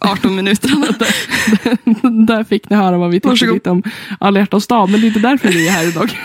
18 0.00 0.36
minuterna. 0.36 0.86
där 2.26 2.44
fick 2.44 2.70
ni 2.70 2.76
höra 2.76 2.98
vad 2.98 3.10
vi 3.10 3.20
tyckte 3.20 3.46
lite 3.46 3.70
om 3.70 3.82
alla 4.20 4.40
hjärtans 4.40 4.66
dag. 4.66 4.90
Men 4.90 5.00
det 5.00 5.06
är 5.06 5.08
inte 5.08 5.20
därför 5.20 5.48
vi 5.48 5.68
är 5.68 5.72
här 5.72 5.88
idag. 5.88 6.18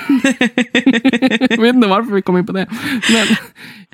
jag 1.49 1.61
vet 1.61 1.75
inte 1.75 1.87
varför 1.87 2.13
vi 2.13 2.21
kom 2.21 2.37
in 2.37 2.45
på 2.45 2.51
det. 2.51 2.67
Men 3.11 3.27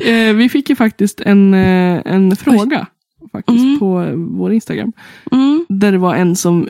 eh, 0.08 0.36
vi 0.36 0.50
fick 0.50 0.70
ju 0.70 0.76
faktiskt 0.76 1.22
en, 1.22 1.54
eh, 1.54 2.02
en 2.06 2.36
fråga 2.36 2.88
faktiskt 3.34 3.60
Mm. 3.64 3.80
på 3.80 4.12
vår 4.38 4.54
Instagram. 4.54 4.92
Mm. 5.32 5.66
Där 5.70 5.92
det 5.92 5.98
var 5.98 6.16
en 6.16 6.36
som 6.36 6.68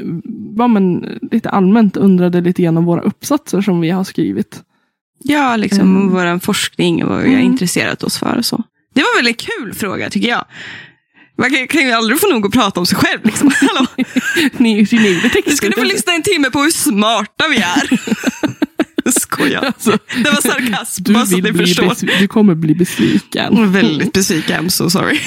ja, 0.58 0.68
men, 0.68 1.06
lite 1.32 1.50
allmänt 1.50 1.98
undrade 1.98 2.42
lite 2.42 2.62
grann 2.64 2.78
om 2.78 2.86
våra 2.86 3.02
uppsatser 3.02 3.62
som 3.62 3.82
vi 3.82 3.90
har 3.90 4.04
skrivit. 4.04 4.64
Ja, 5.24 5.56
liksom 5.56 5.82
Mm. 5.96 6.10
vår 6.10 6.40
forskning 6.40 7.04
och 7.04 7.10
vad 7.10 7.20
vi 7.20 7.28
har 7.30 7.40
Mm. 7.40 7.46
intresserat 7.52 8.04
oss 8.04 8.18
för 8.18 8.38
och 8.38 8.46
så. 8.46 8.64
Det 8.94 9.02
var 9.02 9.28
en 9.28 9.34
kul 9.34 9.74
fråga 9.74 10.10
tycker 10.10 10.30
jag. 10.30 10.46
Man 11.38 11.50
kan, 11.52 11.68
kan 11.68 11.82
ju 11.82 11.92
aldrig 11.92 12.20
få 12.20 12.28
nog 12.28 12.46
att 12.46 12.54
prata 12.54 12.80
om 12.80 12.86
sig 12.86 12.98
själv. 12.98 13.20
Liksom. 13.24 13.52
Hallå, 13.62 13.88
Ni 14.58 14.74
nu 14.92 15.30
text. 15.30 15.58
ska 15.58 15.68
du 15.70 15.74
få 15.74 15.84
lyssna 15.84 16.14
en 16.14 16.22
timme 16.24 16.50
på 16.50 16.60
hur 16.60 16.70
smarta 16.70 17.46
vi 17.50 17.58
är. 17.58 18.00
Skojar. 19.12 19.62
Alltså, 19.66 19.92
Det 19.92 20.24
var 20.30 20.42
sarkasm, 20.42 21.04
du, 21.04 21.14
bara 21.14 21.26
så 21.26 21.38
att 21.38 21.44
ni 21.44 21.54
förstår. 21.54 22.20
du 22.20 22.28
kommer 22.28 22.56
bli 22.56 22.76
besviken. 22.76 23.72
Väldigt 23.72 24.14
besviken, 24.14 24.64
I'm 24.66 24.70
so 24.70 24.90
sorry. 24.90 25.20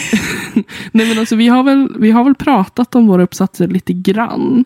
Nej, 0.93 1.09
men 1.09 1.19
alltså, 1.19 1.37
vi, 1.37 1.49
har 1.49 1.63
väl, 1.63 1.89
vi 1.99 2.11
har 2.11 2.25
väl 2.25 2.35
pratat 2.35 2.95
om 2.95 3.07
våra 3.07 3.23
uppsatser 3.23 3.69
lite 3.69 3.93
grann. 3.93 4.65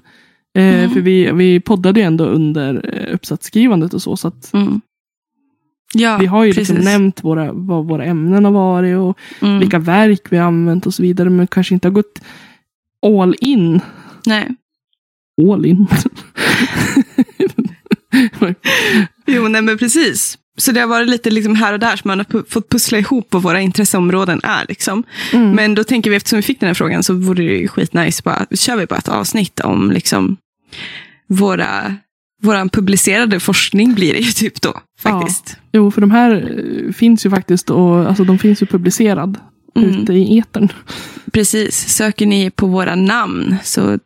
Eh, 0.59 0.65
Mm. 0.81 0.91
För 0.91 1.01
vi, 1.01 1.33
vi 1.33 1.61
poddade 1.61 2.01
ju 2.01 2.07
ändå 2.07 2.25
under 2.25 2.91
eh, 2.95 3.15
uppsatsskrivandet 3.15 3.95
och 3.95 4.03
så. 4.03 4.17
Så 4.17 4.29
att 4.29 4.53
Mm. 4.55 4.81
Ja, 5.95 6.17
vi 6.21 6.27
har 6.27 6.45
ju 6.45 6.53
liksom 6.53 6.77
nämnt 6.77 7.25
våra, 7.25 7.53
vad 7.53 7.87
våra 7.89 8.05
ämnen 8.05 8.45
har 8.45 8.53
varit 8.53 8.97
och 8.97 9.19
Mm. 9.43 9.59
vilka 9.59 9.79
verk 9.79 10.21
vi 10.31 10.37
har 10.37 10.47
använt 10.47 10.87
och 10.87 10.95
så 10.95 11.03
vidare. 11.03 11.31
Men 11.31 11.47
kanske 11.47 11.75
inte 11.75 11.89
har 11.89 11.93
gått 11.93 12.21
all 13.07 13.35
in. 13.41 13.81
Nej. 14.27 14.49
All 15.53 15.67
in. 15.67 15.87
Nej 19.61 19.73
men 19.73 19.79
precis. 19.79 20.39
Så 20.59 20.73
det 20.73 20.81
har 20.81 20.87
varit 20.87 21.09
lite 21.09 21.31
liksom 21.31 21.55
här 21.55 21.73
och 21.73 21.79
där 21.79 21.97
som 21.97 22.09
man 22.09 22.19
har 22.19 22.51
fått 22.51 22.69
pussla 22.69 22.99
ihop 22.99 23.29
vad 23.31 23.43
våra 23.43 23.61
intresseområden 23.61 24.41
är. 24.43 24.65
Liksom. 24.69 25.03
Mm. 25.33 25.51
Men 25.51 25.75
då 25.75 25.85
tänker 25.85 26.11
vi, 26.11 26.17
eftersom 26.17 26.37
vi 26.37 26.43
fick 26.43 26.61
den 26.61 26.67
här 26.67 26.75
frågan, 26.75 27.03
så 27.03 27.15
vore 27.15 27.43
det 27.43 27.57
ju 27.59 27.69
skitnice, 27.69 28.23
bara, 28.25 28.47
kör 28.53 28.77
vi 28.77 28.87
bara 28.87 28.99
ett 28.99 29.09
avsnitt 29.09 29.61
om 29.61 29.91
liksom, 29.91 30.37
våra, 31.27 31.95
våran 32.43 32.69
publicerade 32.69 33.41
forskning 33.41 33.95
blir 33.95 34.13
det 34.13 34.21
ju 34.21 34.31
typ 34.31 34.61
då, 34.63 34.81
faktiskt. 35.01 35.57
Jo, 35.73 35.91
för 35.91 36.01
de 36.01 36.11
här 36.11 36.59
eh, 36.87 36.93
finns 36.93 37.27
ju 37.27 37.31
faktiskt 37.31 37.71
och 37.71 38.09
alltså, 38.09 38.25
de 38.25 38.39
finns 38.39 38.63
ju 38.63 38.67
publicerad 38.67 39.39
Mm. 39.77 39.91
ute 39.91 40.13
i 40.13 40.39
etern. 40.39 40.69
Precis, 41.33 41.89
söker 41.89 42.27
ni 42.27 42.51
på 42.51 42.67
våra 42.67 42.95
namn 42.95 43.57
så 43.65 43.99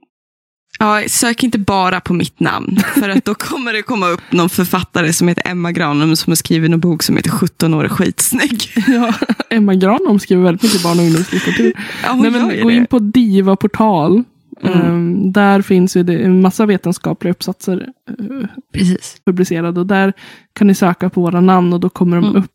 Ja, 0.79 1.03
sök 1.09 1.43
inte 1.43 1.59
bara 1.59 2.01
på 2.01 2.13
mitt 2.15 2.41
namn, 2.41 2.77
för 2.95 3.09
att 3.09 3.25
då 3.25 3.35
kommer 3.39 3.73
det 3.73 3.83
komma 3.83 4.09
upp 4.09 4.21
någon 4.33 4.49
författare 4.49 5.13
som 5.13 5.29
heter 5.29 5.51
Emma 5.51 5.73
Granum 5.73 6.17
som 6.17 6.31
har 6.31 6.37
skrivit 6.37 6.73
en 6.73 6.81
bok 6.81 7.03
som 7.03 7.17
heter 7.17 7.31
17 7.31 7.75
år 7.75 7.89
skitsnygg. 7.89 8.63
Ja, 8.87 9.13
Emma 9.51 9.75
Granholm 9.75 10.19
skriver 10.19 10.43
väldigt 10.43 10.63
mycket 10.63 10.83
barn 10.83 10.99
och 10.99 11.05
ungdomslitteratur. 11.05 11.73
Ja, 12.05 12.15
Nej, 12.15 12.31
men 12.31 12.63
gå 12.63 12.69
det. 12.69 12.75
in 12.75 12.87
på 12.87 12.99
Diva 12.99 13.57
portal. 13.57 14.25
Mm. 14.63 14.81
Ehm, 14.81 15.33
där 15.33 15.63
finns 15.63 15.97
ju 15.97 16.03
det 16.03 16.19
en 16.19 16.41
massa 16.41 16.67
vetenskapliga 16.67 17.31
uppsatser 17.33 17.89
eh, 18.09 18.47
Precis. 18.73 19.17
publicerade. 19.27 19.81
Och 19.81 19.87
där 19.87 20.13
kan 20.53 20.67
ni 20.67 20.75
söka 20.75 21.11
på 21.11 21.21
våra 21.21 21.41
namn 21.41 21.73
och 21.73 21.81
då 21.81 21.89
kommer 21.89 22.17
de 22.17 22.25
Mm. 22.25 22.37
upp. 22.43 22.51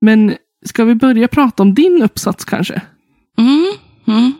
Men 0.00 0.34
ska 0.66 0.84
vi 0.84 0.94
börja 0.94 1.28
prata 1.28 1.62
om 1.62 1.74
din 1.74 2.02
uppsats 2.02 2.44
kanske? 2.44 2.80
Mm. 3.38 3.72
Mm. 4.06 4.32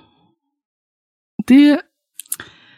Det, 1.47 1.81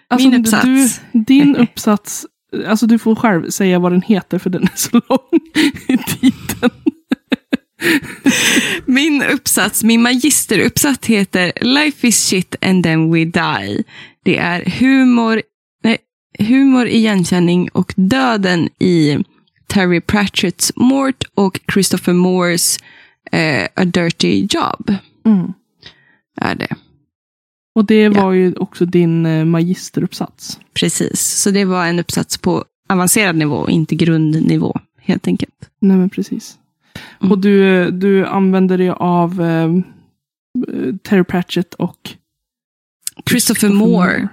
alltså, 0.08 0.28
Min 0.28 0.40
uppsats. 0.40 1.00
Du, 1.12 1.20
din 1.20 1.56
uppsats, 1.56 2.26
alltså 2.66 2.86
du 2.86 2.98
får 2.98 3.14
själv 3.14 3.50
säga 3.50 3.78
vad 3.78 3.92
den 3.92 4.02
heter 4.02 4.38
för 4.38 4.50
den 4.50 4.62
är 4.62 4.76
så 4.76 5.00
lång 5.08 5.40
i 5.88 5.98
titeln. 5.98 6.72
Min 8.86 9.22
uppsats, 9.22 9.84
min 9.84 10.02
magisteruppsats 10.02 11.06
heter 11.06 11.52
Life 11.60 12.06
is 12.06 12.28
shit 12.28 12.54
and 12.60 12.84
then 12.84 13.12
we 13.12 13.24
die. 13.24 13.84
Det 14.24 14.38
är 14.38 14.64
humor, 14.64 15.42
nej, 15.84 15.98
humor, 16.38 16.86
igenkänning 16.86 17.68
och 17.68 17.94
döden 17.96 18.68
i 18.78 19.18
Terry 19.66 20.00
Pratchetts 20.00 20.72
Mort 20.76 21.24
och 21.34 21.60
Christopher 21.72 22.12
Moores 22.12 22.78
eh, 23.32 23.64
A 23.74 23.84
Dirty 23.84 24.46
Job. 24.50 24.94
Mm. 25.24 25.52
Är 26.40 26.54
det. 26.54 26.76
Och 27.76 27.84
det 27.84 28.08
var 28.08 28.32
ju 28.32 28.54
också 28.54 28.86
din 28.86 29.26
eh, 29.26 29.44
magisteruppsats. 29.44 30.60
Precis. 30.74 31.20
Så 31.20 31.50
det 31.50 31.64
var 31.64 31.86
en 31.86 31.98
uppsats 31.98 32.38
på 32.38 32.64
avancerad 32.88 33.36
nivå, 33.36 33.68
inte 33.68 33.94
grundnivå, 33.94 34.76
helt 35.00 35.26
enkelt. 35.26 35.70
Nej 35.80 35.96
men 35.96 36.10
precis. 36.10 36.58
Mm. 37.20 37.32
Och 37.32 37.38
du, 37.38 37.90
du 37.90 38.26
använder 38.26 38.78
dig 38.78 38.90
av 38.90 39.42
eh, 39.42 39.72
Terry 41.02 41.24
Pratchett 41.24 41.74
och 41.74 42.10
Christopher 43.28 43.68
Moore. 43.68 44.28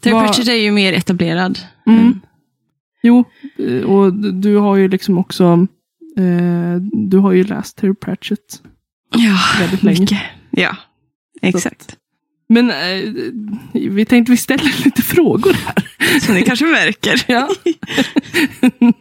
Terry 0.00 0.14
Vad- 0.14 0.26
Pratchett 0.26 0.48
är 0.48 0.52
ju 0.54 0.70
mer 0.70 0.92
etablerad. 0.92 1.58
Mm. 1.86 2.20
Jo, 3.02 3.24
eh, 3.58 3.82
och 3.82 4.12
du 4.34 4.56
har 4.56 4.76
ju 4.76 4.88
liksom 4.88 5.18
också 5.18 5.66
eh, 6.16 6.76
du 6.92 7.18
har 7.18 7.32
ju 7.32 7.44
läst 7.44 7.76
Terry 7.76 7.94
Pratchett 7.94 8.62
Ja, 9.16 9.36
väldigt 9.60 9.82
länge. 9.82 10.00
mycket. 10.00 10.18
Ja, 10.50 10.76
exakt. 11.42 11.96
Men 12.48 12.70
eh, 12.70 13.12
vi 13.72 14.04
tänkte 14.04 14.30
vi 14.32 14.36
ställer 14.36 14.84
lite 14.84 15.02
frågor 15.02 15.52
här. 15.52 16.20
Som 16.20 16.34
ni 16.34 16.42
kanske 16.42 16.64
märker. 16.64 17.24
Ja. 17.28 17.48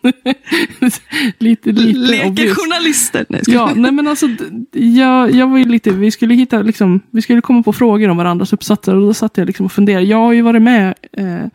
lite, 1.40 1.72
lite 1.72 2.00
Leker 2.00 2.28
obvious. 2.28 2.58
journalister. 2.58 3.26
Nej, 3.30 3.42
Ja, 3.48 3.72
nej 3.76 3.92
men 3.92 4.08
alltså, 4.08 4.28
jag, 4.74 5.32
jag 5.32 5.48
var 5.48 5.58
ju 5.58 5.66
lite, 5.66 5.92
vi 5.92 6.12
skulle 6.12 6.34
hitta, 6.34 6.62
liksom, 6.62 7.00
vi 7.12 7.22
skulle 7.22 7.42
komma 7.42 7.64
på 7.64 7.74
frågor 7.74 8.10
om 8.10 8.18
varandras 8.18 8.54
uppsatser 8.54 8.96
och 8.96 9.02
då 9.02 9.14
satt 9.14 9.38
jag 9.38 9.48
liksom 9.48 9.66
och 9.66 9.72
funderade. 9.72 10.06
Jag 10.06 10.18
har 10.18 10.34
ju 10.34 10.42
varit 10.42 10.62
med 10.62 10.94
eh, 11.18 11.46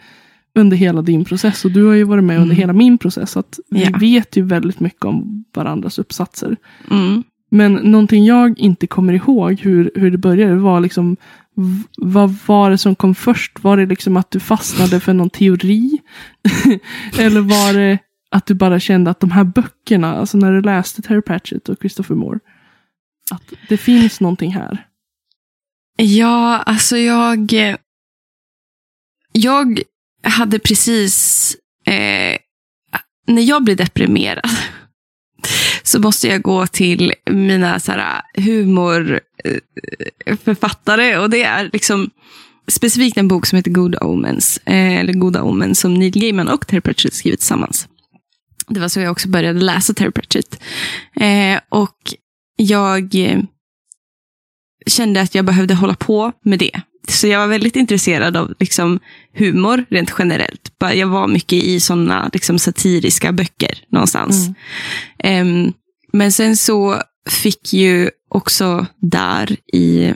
under 0.54 0.76
hela 0.76 1.02
din 1.02 1.24
process 1.24 1.64
och 1.64 1.70
du 1.70 1.84
har 1.84 1.94
ju 1.94 2.04
varit 2.04 2.24
med 2.24 2.36
under 2.36 2.46
Mm. 2.54 2.56
hela 2.60 2.72
min 2.72 2.98
process. 2.98 3.30
Så 3.30 3.38
att 3.38 3.58
vi 3.70 3.82
Ja. 3.84 3.90
vet 4.00 4.36
ju 4.36 4.42
väldigt 4.42 4.80
mycket 4.80 5.04
om 5.04 5.44
varandras 5.54 5.98
uppsatser. 5.98 6.56
Mm. 6.90 7.22
Men 7.50 7.72
någonting 7.74 8.24
jag 8.24 8.58
inte 8.58 8.86
kommer 8.86 9.12
ihåg 9.12 9.60
hur, 9.60 9.90
hur 9.94 10.10
det 10.10 10.18
började 10.18 10.54
var 10.56 10.80
liksom 10.80 11.16
vad 11.96 12.36
var 12.46 12.70
det 12.70 12.78
som 12.78 12.94
kom 12.94 13.14
först? 13.14 13.64
Var 13.64 13.76
det 13.76 13.86
liksom 13.86 14.16
att 14.16 14.30
du 14.30 14.40
fastnade 14.40 15.00
för 15.00 15.12
någon 15.12 15.30
teori? 15.30 15.98
Eller 17.18 17.40
var 17.40 17.72
det 17.72 17.98
att 18.30 18.46
du 18.46 18.54
bara 18.54 18.80
kände 18.80 19.10
att 19.10 19.20
de 19.20 19.30
här 19.30 19.44
böckerna, 19.44 20.16
alltså 20.16 20.38
när 20.38 20.52
du 20.52 20.60
läste 20.60 21.02
Terry 21.02 21.22
Pratchett 21.22 21.68
och 21.68 21.78
Christopher 21.80 22.14
Moore, 22.14 22.38
att 23.30 23.52
det 23.68 23.76
finns 23.76 24.20
någonting 24.20 24.52
här? 24.52 24.86
Ja, 25.96 26.58
alltså 26.58 26.96
jag... 26.96 27.52
Jag 29.32 29.80
hade 30.22 30.58
precis... 30.58 31.56
Eh, 31.86 32.38
när 33.26 33.42
jag 33.42 33.64
blir 33.64 33.76
deprimerad 33.76 34.50
så 35.82 36.00
måste 36.00 36.28
jag 36.28 36.42
gå 36.42 36.66
till 36.66 37.12
mina 37.30 37.80
så 37.80 37.92
här, 37.92 38.22
eh, 38.34 38.44
humorförfattare. 38.44 41.12
Eh, 41.12 41.20
och 41.20 41.30
det 41.30 41.42
är 41.42 41.70
liksom 41.72 42.10
specifikt 42.68 43.16
en 43.16 43.28
bok 43.28 43.46
som 43.46 43.56
heter 43.56 43.70
Good 43.70 43.96
Omens. 44.00 44.60
Eh, 44.64 44.98
eller 44.98 45.12
Goda 45.12 45.42
Omens 45.42 45.80
som 45.80 45.94
Neil 45.94 46.20
Gaiman 46.20 46.48
och 46.48 46.66
Terry 46.66 46.80
Pratchett 46.80 47.14
skrivit 47.14 47.40
tillsammans. 47.40 47.88
Det 48.68 48.80
var 48.80 48.88
så 48.88 49.00
jag 49.00 49.12
också 49.12 49.28
började 49.28 49.60
läsa 49.60 49.94
Terry 49.94 50.10
Pratchett. 50.10 50.62
Eh, 51.16 51.60
och 51.68 51.96
jag... 52.56 53.14
Eh, 53.14 53.40
kände 54.86 55.20
att 55.20 55.34
jag 55.34 55.44
behövde 55.44 55.74
hålla 55.74 55.94
på 55.94 56.32
med 56.44 56.58
det. 56.58 56.80
Så 57.08 57.26
jag 57.26 57.38
var 57.38 57.46
väldigt 57.46 57.76
intresserad 57.76 58.36
av 58.36 58.54
liksom, 58.60 59.00
humor 59.34 59.84
rent 59.90 60.14
generellt. 60.18 60.72
Jag 60.78 61.06
var 61.06 61.28
mycket 61.28 61.64
i 61.64 61.80
sådana 61.80 62.30
liksom, 62.32 62.58
satiriska 62.58 63.32
böcker 63.32 63.78
någonstans. 63.92 64.46
Mm. 64.46 64.54
Em, 65.18 65.72
men 66.12 66.32
sen 66.32 66.56
så 66.56 67.02
fick 67.30 67.72
ju 67.72 68.10
också 68.28 68.86
där 69.00 69.56
i, 69.72 70.14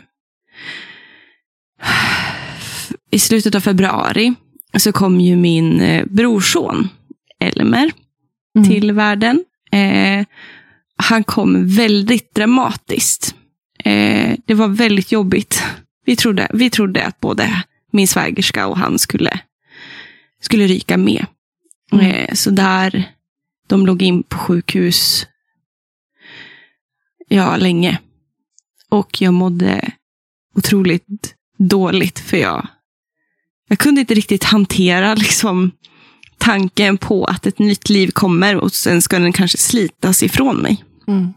i 3.10 3.18
slutet 3.18 3.54
av 3.54 3.60
februari 3.60 4.34
så 4.76 4.92
kom 4.92 5.20
ju 5.20 5.36
min 5.36 5.80
eh, 5.80 6.04
brorson 6.06 6.88
Elmer 7.40 7.90
Mm. 8.56 8.68
till 8.68 8.92
världen. 8.92 9.44
Eh, 9.72 10.26
han 10.96 11.24
kom 11.24 11.68
väldigt 11.68 12.34
dramatiskt. 12.34 13.34
Eh, 13.84 14.34
det 14.46 14.54
var 14.54 14.68
väldigt 14.68 15.12
jobbigt. 15.12 15.62
Vi 16.06 16.16
trodde, 16.16 16.48
vi 16.54 16.70
trodde 16.70 17.04
att 17.04 17.20
både 17.20 17.62
min 17.90 18.08
svägerska 18.08 18.66
och 18.66 18.78
han 18.78 18.98
skulle, 18.98 19.40
skulle 20.40 20.66
ryka 20.66 20.96
med. 20.96 21.26
Mm. 21.92 22.06
Eh, 22.06 22.34
så 22.34 22.50
där, 22.50 23.12
de 23.66 23.86
låg 23.86 24.02
in 24.02 24.22
på 24.22 24.38
sjukhus 24.38 25.26
ja, 27.28 27.56
länge. 27.56 27.98
Och 28.88 29.22
jag 29.22 29.34
mådde 29.34 29.92
otroligt 30.54 31.34
dåligt 31.58 32.18
för 32.18 32.36
jag, 32.36 32.66
jag 33.68 33.78
kunde 33.78 34.00
inte 34.00 34.14
riktigt 34.14 34.44
hantera 34.44 35.14
liksom, 35.24 35.70
tanken 36.38 36.98
på 36.98 37.24
att 37.24 37.46
ett 37.46 37.58
nytt 37.58 37.88
liv 37.88 38.10
kommer 38.10 38.56
och 38.56 38.72
sen 38.72 39.02
ska 39.02 39.18
den 39.18 39.32
kanske 39.32 39.58
slitas 39.58 40.22
ifrån 40.22 40.56
mig. 40.56 40.84
Mm. 41.06 41.32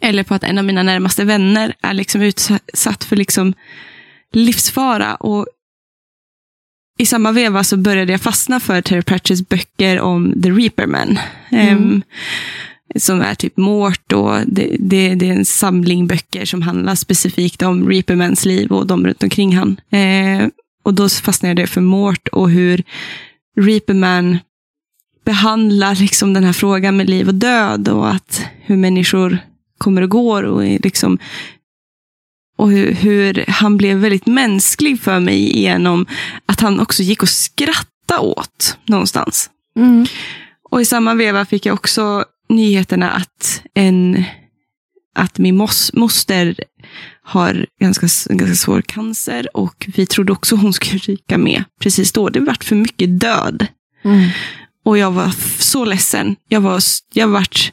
Eller 0.00 0.22
på 0.22 0.34
att 0.34 0.44
en 0.44 0.58
av 0.58 0.64
mina 0.64 0.82
närmaste 0.82 1.24
vänner 1.24 1.74
är 1.82 1.94
liksom 1.94 2.22
utsatt 2.22 3.04
för 3.04 3.16
liksom 3.16 3.54
livsfara. 4.32 5.14
Och 5.14 5.46
I 6.98 7.06
samma 7.06 7.32
veva 7.32 7.64
så 7.64 7.76
började 7.76 8.12
jag 8.12 8.20
fastna 8.20 8.60
för 8.60 8.82
Terry 8.82 9.02
Pratchetts 9.02 9.48
böcker 9.48 10.00
om 10.00 10.42
The 10.42 10.50
Reaperman. 10.50 11.18
Mm. 11.50 11.68
Em, 11.68 12.02
som 12.96 13.20
är 13.20 13.34
typ 13.34 13.56
Mort 13.56 14.12
och 14.12 14.40
det, 14.46 14.76
det, 14.78 15.14
det 15.14 15.28
är 15.28 15.32
en 15.32 15.44
samling 15.44 16.06
böcker 16.06 16.44
som 16.44 16.62
handlar 16.62 16.94
specifikt 16.94 17.62
om 17.62 17.88
Reapermans 17.88 18.44
liv 18.44 18.72
och 18.72 18.86
de 18.86 19.06
runt 19.06 19.22
omkring 19.22 19.56
han. 19.56 19.80
Eh, 19.90 20.48
och 20.82 20.94
då 20.94 21.08
fastnade 21.08 21.62
jag 21.62 21.68
för 21.68 21.80
Mort 21.80 22.28
och 22.28 22.50
hur 22.50 22.82
Reaperman 23.60 24.38
behandlar 25.24 25.94
liksom 25.94 26.32
den 26.32 26.44
här 26.44 26.52
frågan 26.52 26.96
med 26.96 27.10
liv 27.10 27.28
och 27.28 27.34
död 27.34 27.88
och 27.88 28.10
att 28.10 28.42
hur 28.60 28.76
människor 28.76 29.38
kommer 29.78 30.02
och 30.02 30.10
går 30.10 30.42
och 30.42 30.62
liksom 30.62 31.18
och 32.58 32.70
hur, 32.70 32.92
hur 32.92 33.44
han 33.48 33.76
blev 33.76 33.98
väldigt 33.98 34.26
mänsklig 34.26 35.00
för 35.00 35.20
mig 35.20 35.58
genom 35.58 36.06
att 36.46 36.60
han 36.60 36.80
också 36.80 37.02
gick 37.02 37.22
och 37.22 37.28
skratta 37.28 38.20
åt 38.20 38.78
någonstans. 38.84 39.50
Mm. 39.76 40.06
Och 40.70 40.80
i 40.80 40.84
samma 40.84 41.14
veva 41.14 41.44
fick 41.44 41.66
jag 41.66 41.74
också 41.74 42.24
nyheterna 42.48 43.10
att, 43.10 43.62
en, 43.74 44.24
att 45.14 45.38
min 45.38 45.56
mos, 45.56 45.92
moster 45.92 46.54
har 47.22 47.66
ganska, 47.80 48.06
ganska 48.34 48.56
svår 48.56 48.82
cancer 48.82 49.56
och 49.56 49.88
vi 49.94 50.06
trodde 50.06 50.32
också 50.32 50.56
hon 50.56 50.72
skulle 50.72 50.98
ryka 50.98 51.38
med 51.38 51.64
precis 51.80 52.12
då. 52.12 52.28
Det 52.28 52.40
vart 52.40 52.64
för 52.64 52.76
mycket 52.76 53.20
död. 53.20 53.66
Mm. 54.04 54.30
Och 54.84 54.98
jag 54.98 55.10
var 55.10 55.34
så 55.58 55.84
ledsen. 55.84 56.36
Jag 56.48 56.60
var, 56.60 56.82
jag 57.12 57.28
vart, 57.28 57.72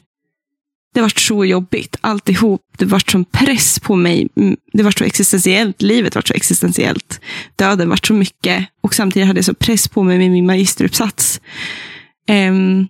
det 0.96 1.02
var 1.02 1.08
så 1.08 1.44
jobbigt, 1.44 1.96
alltihop. 2.00 2.60
Det 2.78 2.84
var 2.84 2.98
som 2.98 3.24
press 3.24 3.80
på 3.80 3.96
mig. 3.96 4.28
Mm, 4.36 4.56
Det 4.72 4.82
var 4.82 4.90
så 4.90 5.04
existentiellt. 5.04 5.82
Livet 5.82 6.14
var 6.14 6.22
så 6.22 6.34
existentiellt. 6.34 7.20
Döden 7.56 7.88
var 7.88 7.96
så 8.06 8.14
mycket. 8.14 8.66
Och 8.82 8.94
samtidigt 8.94 9.26
hade 9.26 9.38
jag 9.38 9.44
så 9.44 9.54
press 9.54 9.88
på 9.88 10.02
mig 10.02 10.18
med 10.18 10.30
min 10.30 10.46
magisteruppsats. 10.46 11.40
Ehm, 12.28 12.88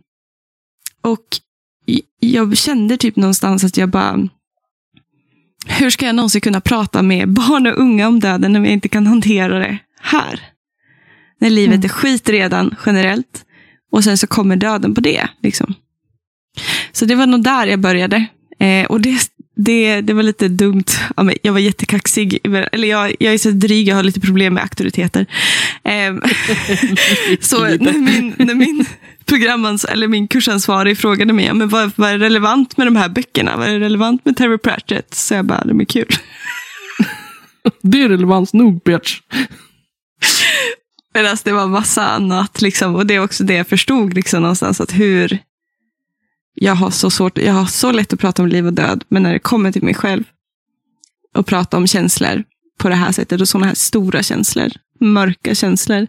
och 1.03 1.25
jag 2.21 2.57
kände 2.57 2.97
typ 2.97 3.17
någonstans 3.17 3.65
att 3.65 3.77
jag 3.77 3.89
bara, 3.91 4.29
hur 5.67 5.91
ska 5.91 6.07
jag 6.07 6.15
någonsin 6.15 6.41
kunna 6.41 6.61
prata 6.61 7.03
med 7.03 7.29
barn 7.29 7.67
och 7.67 7.79
unga 7.81 8.09
om 8.09 8.21
döden 8.21 8.57
om 8.57 8.65
jag 8.65 8.73
inte 8.73 8.89
kan 8.89 9.07
hantera 9.07 9.59
det 9.59 9.79
här? 10.01 10.41
När 11.41 11.51
livet 11.51 11.75
Mm. 11.75 11.85
är 11.85 11.89
skit 11.89 12.29
redan 12.29 12.75
generellt. 12.87 13.45
Och 13.93 14.05
sen 14.05 14.19
så 14.19 14.27
kommer 14.27 14.57
döden 14.57 14.95
på 14.95 15.01
det. 15.01 15.29
Liksom. 15.43 15.75
Så 16.97 17.05
det 17.05 17.15
var 17.15 17.27
nog 17.27 17.43
där 17.43 17.67
jag 17.67 17.81
började. 17.81 18.27
Eh, 18.59 18.87
och 18.87 19.01
det, 19.01 19.19
det, 19.57 20.01
det 20.01 20.13
var 20.13 20.23
lite 20.23 20.49
dumt. 20.49 20.85
Ja, 21.17 21.23
men 21.23 21.35
jag 21.43 21.53
var 21.53 21.61
jättekaxig. 21.61 22.39
Eller 22.73 22.89
jag, 22.89 23.15
jag 23.19 23.35
är 23.35 23.39
så 23.39 23.51
dryg, 23.51 23.89
jag 23.89 23.97
har 23.97 24.03
lite 24.03 24.21
problem 24.21 24.55
med 24.55 24.63
auktoriteter. 24.63 25.27
Eh, 25.85 26.15
så 27.41 27.65
när 27.65 27.99
min, 27.99 28.35
när 28.39 28.55
min 28.55 28.87
programansvarig, 29.25 29.97
eller 29.97 30.09
min 30.09 30.29
kursansvarig 30.29 30.99
frågade 30.99 31.33
mig, 31.33 31.55
men 31.55 31.69
vad, 31.69 31.93
vad 31.97 32.11
är 32.11 32.19
relevant 32.19 32.77
med 32.77 32.87
de 32.87 32.97
här 32.97 33.09
böckerna? 33.09 33.57
Vad 33.57 33.69
är 33.69 33.79
relevant 33.79 34.25
med 34.25 34.37
Terry 34.37 34.59
Pratchett? 34.59 35.15
Så 35.15 35.35
jag 35.35 35.45
bara, 35.45 35.65
de 35.65 35.81
är 35.81 35.85
kul. 35.85 36.09
Det 37.83 38.03
är 38.03 38.09
relevans 38.09 38.53
nog, 38.53 38.81
bitch. 38.83 39.21
Medan 41.15 41.37
det 41.45 41.53
var 41.53 41.67
massa 41.67 42.07
annat. 42.07 42.63
Liksom, 42.63 42.95
och 42.95 43.07
det 43.07 43.15
är 43.15 43.21
också 43.21 43.45
det 43.45 43.55
jag 43.55 43.67
förstod 43.67 44.15
liksom, 44.15 44.43
någonstans. 44.43 44.81
Att 44.81 44.93
hur 44.93 45.39
jag 46.59 46.75
har 46.75 46.91
så 46.91 47.11
svårt, 47.11 47.39
jag 47.39 47.53
har 47.53 47.67
så 47.67 47.93
lätt 47.93 48.13
att 48.13 48.21
prata 48.21 48.43
om 48.43 48.49
liv 48.49 48.67
och 48.67 48.73
död. 48.73 49.05
Men 49.09 49.23
när 49.23 49.33
det 49.33 49.39
kommer 49.39 49.73
till 49.73 49.83
mig 49.83 49.95
själv 49.95 50.25
och 51.35 51.47
prata 51.47 51.77
om 51.77 51.87
känslor 51.87 52.45
på 52.79 52.89
det 52.89 52.95
här 52.95 53.13
sättet 53.13 53.41
och 53.41 53.49
sådana 53.49 53.67
här 53.67 53.75
stora 53.75 54.23
känslor. 54.23 54.69
mörka 55.01 55.55
känslor, 55.55 56.07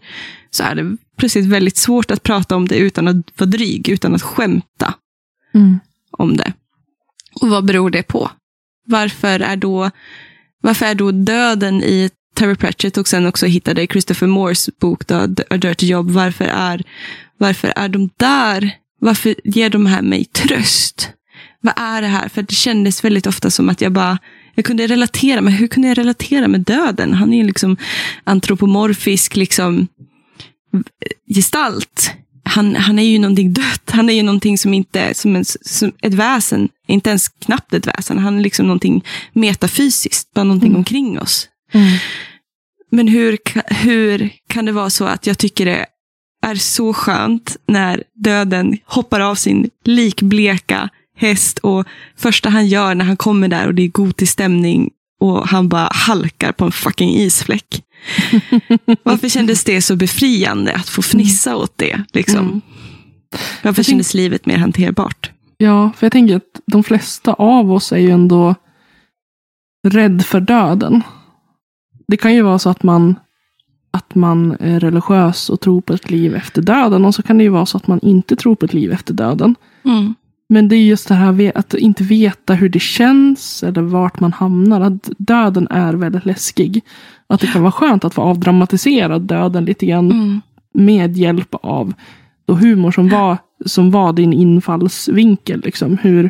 så 0.51 0.63
är 0.63 0.75
det 0.75 0.97
plötsligt 1.17 1.45
väldigt 1.45 1.77
svårt 1.77 2.11
att 2.11 2.23
prata 2.23 2.55
om 2.55 2.67
det 2.67 2.77
utan 2.77 3.07
att 3.07 3.15
vara 3.39 3.49
dryg, 3.49 3.89
utan 3.89 4.15
att 4.15 4.21
skämta 4.21 4.93
Mm. 5.53 5.79
om 6.11 6.37
det. 6.37 6.53
Och 7.41 7.49
vad 7.49 7.65
beror 7.65 7.89
det 7.89 8.03
på? 8.03 8.31
Varför 8.85 9.39
är 9.39 9.55
då, 9.55 9.91
varför 10.61 10.85
är 10.85 10.95
då 10.95 11.11
döden 11.11 11.83
i 11.83 12.09
Terry 12.35 12.55
Pratchett 12.55 12.97
och 12.97 13.07
sen 13.07 13.25
också 13.25 13.45
hittade 13.45 13.87
Christopher 13.87 14.27
Moores 14.27 14.69
bok 14.79 15.07
då, 15.07 15.15
A 15.49 15.57
Dirty 15.57 15.87
Job, 15.87 16.11
varför 16.11 16.45
är, 16.45 16.83
varför 17.37 17.73
är 17.75 17.89
de 17.89 18.09
där? 18.17 18.71
Varför 18.99 19.35
ger 19.43 19.69
de 19.69 19.85
här 19.85 20.01
mig 20.01 20.25
tröst? 20.25 21.09
Vad 21.61 21.73
är 21.77 22.01
det 22.01 22.07
här? 22.07 22.29
För 22.29 22.41
det 22.41 22.55
kändes 22.55 23.03
väldigt 23.03 23.27
ofta 23.27 23.49
som 23.51 23.69
att 23.69 23.81
jag 23.81 23.91
bara, 23.91 24.17
jag 24.55 24.65
kunde 24.65 24.87
relatera, 24.87 25.41
men 25.41 25.53
hur 25.53 25.67
kunde 25.67 25.87
jag 25.87 25.97
relatera 25.97 26.47
med 26.47 26.61
döden? 26.61 27.13
Han 27.13 27.33
är 27.33 27.37
ju 27.37 27.43
liksom 27.43 27.77
antropomorfisk 28.23 29.35
liksom, 29.35 29.87
gestalt. 31.35 32.11
Han, 32.43 32.75
han 32.75 32.99
är 32.99 33.03
ju 33.03 33.19
någonting 33.19 33.53
dött. 33.53 33.91
Han 33.91 34.09
är 34.09 34.13
ju 34.13 34.23
någonting 34.23 34.57
som 34.57 34.73
inte, 34.73 35.13
som, 35.13 35.35
en, 35.35 35.45
som 35.45 35.91
ett 36.01 36.13
väsen, 36.13 36.69
inte 36.87 37.09
ens 37.09 37.29
knappt 37.29 37.73
ett 37.73 37.87
väsen. 37.87 38.17
Han 38.17 38.37
är 38.37 38.41
liksom 38.43 38.65
någonting 38.67 39.03
metafysiskt, 39.33 40.33
bara 40.33 40.43
någonting 40.43 40.69
Mm. 40.69 40.77
omkring 40.77 41.19
oss. 41.19 41.47
Mm. 41.73 41.97
Men 42.91 43.07
hur, 43.07 43.37
hur 43.73 44.29
kan 44.49 44.65
det 44.65 44.71
vara 44.71 44.89
så 44.89 45.05
att 45.05 45.27
jag 45.27 45.37
tycker 45.37 45.65
det 45.65 45.85
är 46.51 46.55
så 46.55 46.93
skönt 46.93 47.57
när 47.67 48.03
döden 48.13 48.77
hoppar 48.85 49.19
av 49.19 49.35
sin 49.35 49.69
likbleka 49.83 50.89
häst 51.17 51.59
och 51.59 51.85
första 52.15 52.49
han 52.49 52.67
gör 52.67 52.95
när 52.95 53.05
han 53.05 53.17
kommer 53.17 53.47
där 53.47 53.67
och 53.67 53.75
det 53.75 53.83
är 53.83 53.87
gotisk 53.87 54.33
stämning 54.33 54.89
och 55.19 55.47
han 55.47 55.69
bara 55.69 55.89
halkar 55.93 56.51
på 56.51 56.65
en 56.65 56.71
fucking 56.71 57.09
isfläck. 57.09 57.83
Varför 59.03 59.29
kändes 59.29 59.63
det 59.63 59.81
så 59.81 59.95
befriande 59.95 60.75
att 60.75 60.89
få 60.89 61.01
fnissa 61.01 61.55
åt 61.55 61.73
det? 61.75 62.03
Liksom? 62.13 62.39
Mm. 62.39 62.61
Varför 63.63 63.79
Jag 63.79 63.85
kändes 63.85 64.13
livet 64.13 64.45
mer 64.45 64.57
hanterbart? 64.57 65.31
Ja, 65.57 65.91
för 65.97 66.05
jag 66.05 66.11
tänker 66.11 66.35
att 66.35 66.61
de 66.65 66.83
flesta 66.83 67.33
av 67.33 67.71
oss 67.71 67.91
är 67.91 67.97
ju 67.97 68.09
ändå 68.09 68.55
rädd 69.87 70.25
för 70.25 70.41
döden. 70.41 71.03
Det 72.07 72.17
kan 72.17 72.33
ju 72.33 72.41
vara 72.41 72.59
så 72.59 72.69
att 72.69 72.83
man, 72.83 73.15
att 73.97 74.15
man 74.15 74.55
är 74.59 74.79
religiös 74.79 75.49
och 75.49 75.59
tror 75.59 75.81
på 75.81 75.93
ett 75.93 76.11
liv 76.11 76.35
efter 76.35 76.61
döden. 76.61 77.05
Och 77.05 77.15
så 77.15 77.23
kan 77.23 77.37
det 77.37 77.43
ju 77.43 77.49
vara 77.49 77.65
så 77.65 77.77
att 77.77 77.87
man 77.87 77.99
inte 77.99 78.35
tror 78.35 78.55
på 78.55 78.65
ett 78.65 78.73
liv 78.73 78.91
efter 78.91 79.13
döden. 79.13 79.55
Mm. 79.85 80.15
Men 80.49 80.67
det 80.69 80.75
är 80.75 80.83
just 80.83 81.07
det 81.07 81.15
här 81.15 81.51
att 81.55 81.73
inte 81.73 82.03
veta 82.03 82.53
hur 82.53 82.69
det 82.69 82.79
känns 82.81 83.63
eller 83.63 83.81
vart 83.81 84.19
man 84.19 84.33
hamnar. 84.33 84.81
Att 84.81 85.09
döden 85.17 85.67
är 85.67 85.93
väldigt 85.93 86.25
läskig. 86.25 86.81
Att 87.27 87.39
det 87.41 87.47
kan 87.47 87.61
vara 87.61 87.71
skönt 87.71 88.05
att 88.05 88.13
få 88.13 88.21
avdramatisera 88.21 89.19
döden 89.19 89.65
lite 89.65 89.85
grann 89.85 90.11
Mm. 90.11 90.41
med 90.73 91.17
hjälp 91.17 91.55
av 91.61 91.93
då 92.45 92.53
humor 92.53 92.91
som 92.91 93.09
var, 93.09 93.37
som 93.65 93.91
var 93.91 94.13
din 94.13 94.33
infallsvinkel. 94.33 95.61
Liksom. 95.65 95.97
Hur, 96.01 96.29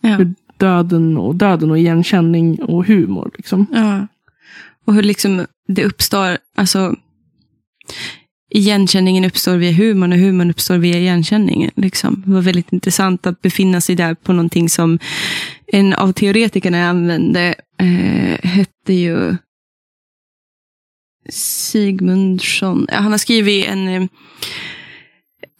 Ja. 0.00 0.08
hur 0.08 0.34
döden 0.56 1.16
och 1.18 1.34
döden 1.34 1.70
och 1.70 1.78
igenkänning 1.78 2.62
och 2.62 2.86
humor. 2.86 3.30
Liksom. 3.36 3.66
Ja. 3.72 4.06
Och 4.84 4.94
hur 4.94 5.02
liksom 5.02 5.46
det 5.68 5.84
uppstår, 5.84 6.38
alltså 6.56 6.94
igenkänningen 8.50 9.24
uppstår 9.24 9.56
via 9.56 9.72
humorn 9.72 10.12
och 10.12 10.18
humorn 10.18 10.50
uppstår 10.50 10.78
via 10.78 10.98
igenkänningen. 10.98 11.70
Liksom. 11.76 12.22
Det 12.26 12.32
var 12.32 12.40
väldigt 12.40 12.72
intressant 12.72 13.26
att 13.26 13.42
befinna 13.42 13.80
sig 13.80 13.94
där 13.94 14.14
på 14.14 14.32
någonting 14.32 14.68
som 14.68 14.98
en 15.66 15.94
av 15.94 16.12
teoretikerna 16.12 16.78
jag 16.78 16.88
använde 16.88 17.54
eh, 17.80 18.48
hette 18.48 18.92
ju 18.92 19.36
Sigmundsson. 21.28 22.86
Han 22.90 23.10
har 23.10 23.18
skrivit 23.18 23.66
en, 23.66 23.88
eh, 23.88 24.08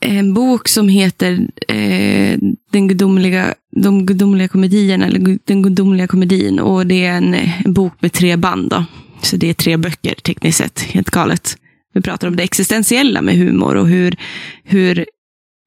en 0.00 0.34
bok 0.34 0.68
som 0.68 0.88
heter 0.88 1.48
eh, 1.68 2.38
Den 2.70 2.88
gudomliga, 2.88 3.54
De 3.76 4.06
gudomliga 4.06 4.48
komedierna, 4.48 5.06
eller 5.06 5.38
Den 5.44 5.62
gudomliga 5.62 6.06
komedin. 6.06 6.60
Och 6.60 6.86
det 6.86 7.04
är 7.04 7.16
en, 7.16 7.34
en 7.34 7.72
bok 7.72 7.92
med 8.00 8.12
tre 8.12 8.36
band. 8.36 8.70
Då. 8.70 8.84
Så 9.22 9.36
det 9.36 9.50
är 9.50 9.54
tre 9.54 9.76
böcker 9.76 10.14
tekniskt 10.14 10.58
sett, 10.58 10.80
helt 10.80 11.10
galet. 11.10 11.56
Vi 11.96 12.02
pratar 12.02 12.28
om 12.28 12.36
det 12.36 12.42
existentiella 12.42 13.22
med 13.22 13.36
humor 13.36 13.74
och 13.74 13.88
hur, 13.88 14.16
hur 14.64 15.06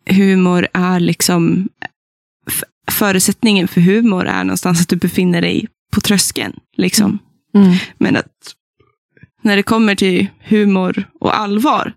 humor 0.06 0.68
är 0.74 1.00
liksom 1.00 1.70
förutsättningen 2.92 3.68
för 3.68 3.82
humor 3.82 4.26
är 4.26 4.44
någonstans 4.44 4.82
att 4.82 4.90
du 4.90 4.96
befinner 4.96 5.42
dig 5.42 5.68
på 5.92 6.02
tröskeln. 6.02 6.54
Liksom. 6.78 7.20
Mm. 7.56 7.76
Men 7.98 8.16
att 8.16 8.56
när 9.42 9.56
det 9.56 9.64
kommer 9.64 9.96
till 9.96 10.28
humor 10.44 11.04
och 11.20 11.40
allvar 11.40 11.94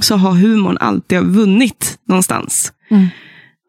så 0.00 0.16
har 0.16 0.32
humorn 0.32 0.76
alltid 0.80 1.20
vunnit 1.20 1.98
någonstans. 2.08 2.72
Mm. 2.90 3.08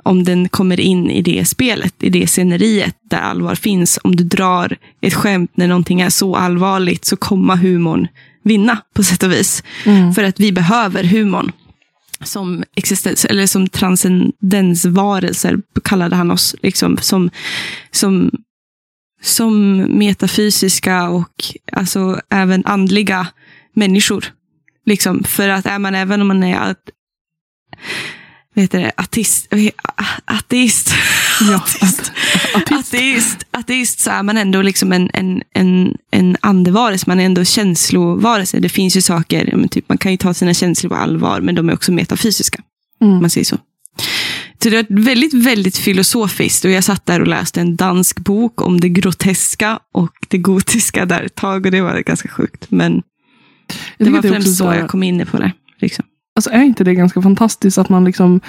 Om 0.04 0.24
den 0.24 0.50
kommer 0.50 0.80
in 0.80 1.10
i 1.10 1.22
det 1.22 1.46
spelet, 1.46 2.04
i 2.04 2.10
det 2.10 2.28
sceneriet 2.28 2.96
där 3.10 3.22
allvar 3.22 3.56
finns. 3.56 4.00
Om 4.04 4.16
du 4.16 4.24
drar 4.24 4.78
ett 5.02 5.14
skämt 5.14 5.52
när 5.56 5.68
någonting 5.68 6.02
är 6.02 6.10
så 6.10 6.36
allvarligt 6.36 7.06
så 7.06 7.18
kommer 7.18 7.56
humorn 7.56 8.08
vinna 8.44 8.78
på 8.94 9.04
sätt 9.04 9.24
och 9.24 9.32
vis. 9.32 9.64
Mm. 9.86 10.14
För 10.14 10.24
att 10.24 10.40
vi 10.40 10.52
behöver 10.52 11.04
humorn. 11.04 11.52
Som, 12.24 12.64
existens, 12.76 13.26
eller 13.26 13.48
som 13.48 13.70
transcendensvarelser 13.70 15.62
kallade 15.84 16.16
han 16.16 16.32
oss. 16.32 16.56
Liksom, 16.62 16.98
som, 16.98 17.30
som, 17.92 18.32
som 19.22 19.78
metafysiska 19.78 21.10
och 21.10 21.44
alltså, 21.72 22.22
även 22.30 22.66
andliga 22.66 23.28
människor. 23.74 24.26
Liksom, 24.86 25.24
för 25.24 25.50
att 25.50 25.66
är 25.66 25.80
man, 25.80 25.96
även 25.96 26.22
om 26.22 26.28
man 26.28 26.44
är 26.44 26.58
att, 26.58 26.90
vet 28.54 28.72
det, 28.72 28.92
artist, 28.98 29.48
ateist, 30.26 30.94
Ja, 31.50 31.56
ateist, 31.66 32.12
ateist. 32.56 32.94
ateist, 32.94 33.38
ateist 33.52 34.00
så 34.00 34.12
är 34.12 34.24
man 34.24 34.38
ändå 34.38 34.62
liksom 34.62 34.92
en, 34.92 35.10
en, 35.14 35.42
en, 35.54 35.98
en 36.12 36.38
andevarelse, 36.42 37.04
man 37.08 37.20
är 37.20 37.26
ändå 37.26 37.44
känslovarelse. 37.46 38.60
Det 38.60 38.70
finns 38.70 38.98
ju 38.98 39.02
saker, 39.02 39.68
typ, 39.68 39.90
man 39.90 39.98
kan 39.98 40.12
ju 40.12 40.18
ta 40.18 40.34
sina 40.34 40.54
känslor 40.54 40.90
på 40.90 40.96
allvar, 40.96 41.42
men 41.42 41.56
de 41.56 41.70
är 41.70 41.74
också 41.74 41.92
metafysiska, 41.92 42.62
Mm. 43.02 43.20
man 43.22 43.30
säger 43.30 43.46
så. 43.46 43.58
Så 44.64 44.70
det 44.70 44.76
var 44.76 45.04
väldigt, 45.04 45.34
väldigt 45.34 45.78
filosofiskt 45.78 46.66
och 46.66 46.72
jag 46.72 46.84
satt 46.84 47.06
där 47.06 47.20
och 47.20 47.28
läste 47.28 47.62
en 47.62 47.76
dansk 47.76 48.20
bok 48.20 48.62
om 48.62 48.80
det 48.80 48.90
groteska 48.90 49.80
och 49.94 50.12
det 50.28 50.38
gotiska 50.38 51.06
där 51.06 51.24
ett 51.24 51.36
tag 51.36 51.66
och 51.66 51.72
det 51.72 51.82
var 51.82 52.00
ganska 52.00 52.30
sjukt. 52.30 52.66
Men 52.72 53.02
det 53.98 54.10
var 54.10 54.22
främst 54.22 54.58
så 54.58 54.64
jag 54.64 54.90
kom 54.90 55.04
in 55.04 55.26
på 55.32 55.38
det. 55.38 55.52
Liksom. 55.82 56.06
Alltså 56.36 56.50
är 56.50 56.62
inte 56.64 56.84
det 56.84 56.94
ganska 56.96 57.22
fantastiskt 57.22 57.78
att 57.78 57.90
man 57.90 58.06
liksom 58.06 58.42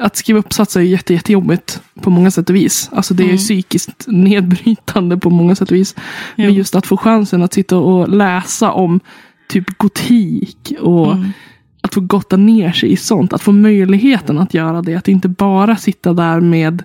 att 0.00 0.16
skriva 0.16 0.38
uppsatser 0.38 0.80
är 0.80 0.84
jätte, 0.84 1.14
jättejobbigt 1.14 1.82
på 2.00 2.10
många 2.10 2.30
sätt 2.30 2.50
och 2.50 2.56
vis. 2.56 2.90
Alltså 2.92 3.14
det 3.14 3.22
är 3.22 3.24
Mm. 3.24 3.36
psykiskt 3.36 4.04
nedbrytande 4.06 5.16
på 5.16 5.30
många 5.30 5.54
sätt 5.54 5.70
och 5.70 5.76
vis. 5.76 5.94
Men 6.36 6.46
Jo. 6.46 6.52
just 6.52 6.74
att 6.74 6.86
få 6.86 6.96
chansen 6.96 7.42
att 7.42 7.52
sitta 7.52 7.76
och 7.78 8.08
läsa 8.08 8.72
om 8.72 9.00
typ 9.48 9.78
gotik 9.78 10.72
och 10.80 11.12
Mm. 11.12 11.28
att 11.80 11.94
få 11.94 12.00
gotta 12.00 12.36
ner 12.36 12.72
sig 12.72 12.92
i 12.92 12.96
sånt. 12.96 13.32
Att 13.32 13.42
få 13.42 13.52
möjligheten 13.52 14.38
att 14.38 14.54
göra 14.54 14.82
det. 14.82 14.94
Att 14.94 15.08
inte 15.08 15.28
bara 15.28 15.76
sitta 15.76 16.12
där 16.12 16.40
med 16.40 16.82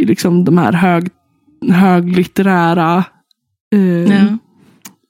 liksom 0.00 0.44
de 0.44 0.58
här 0.58 0.72
hög, 0.72 1.08
höglitterära 1.70 3.04
eh, 3.74 3.80
Ja. 3.80 4.38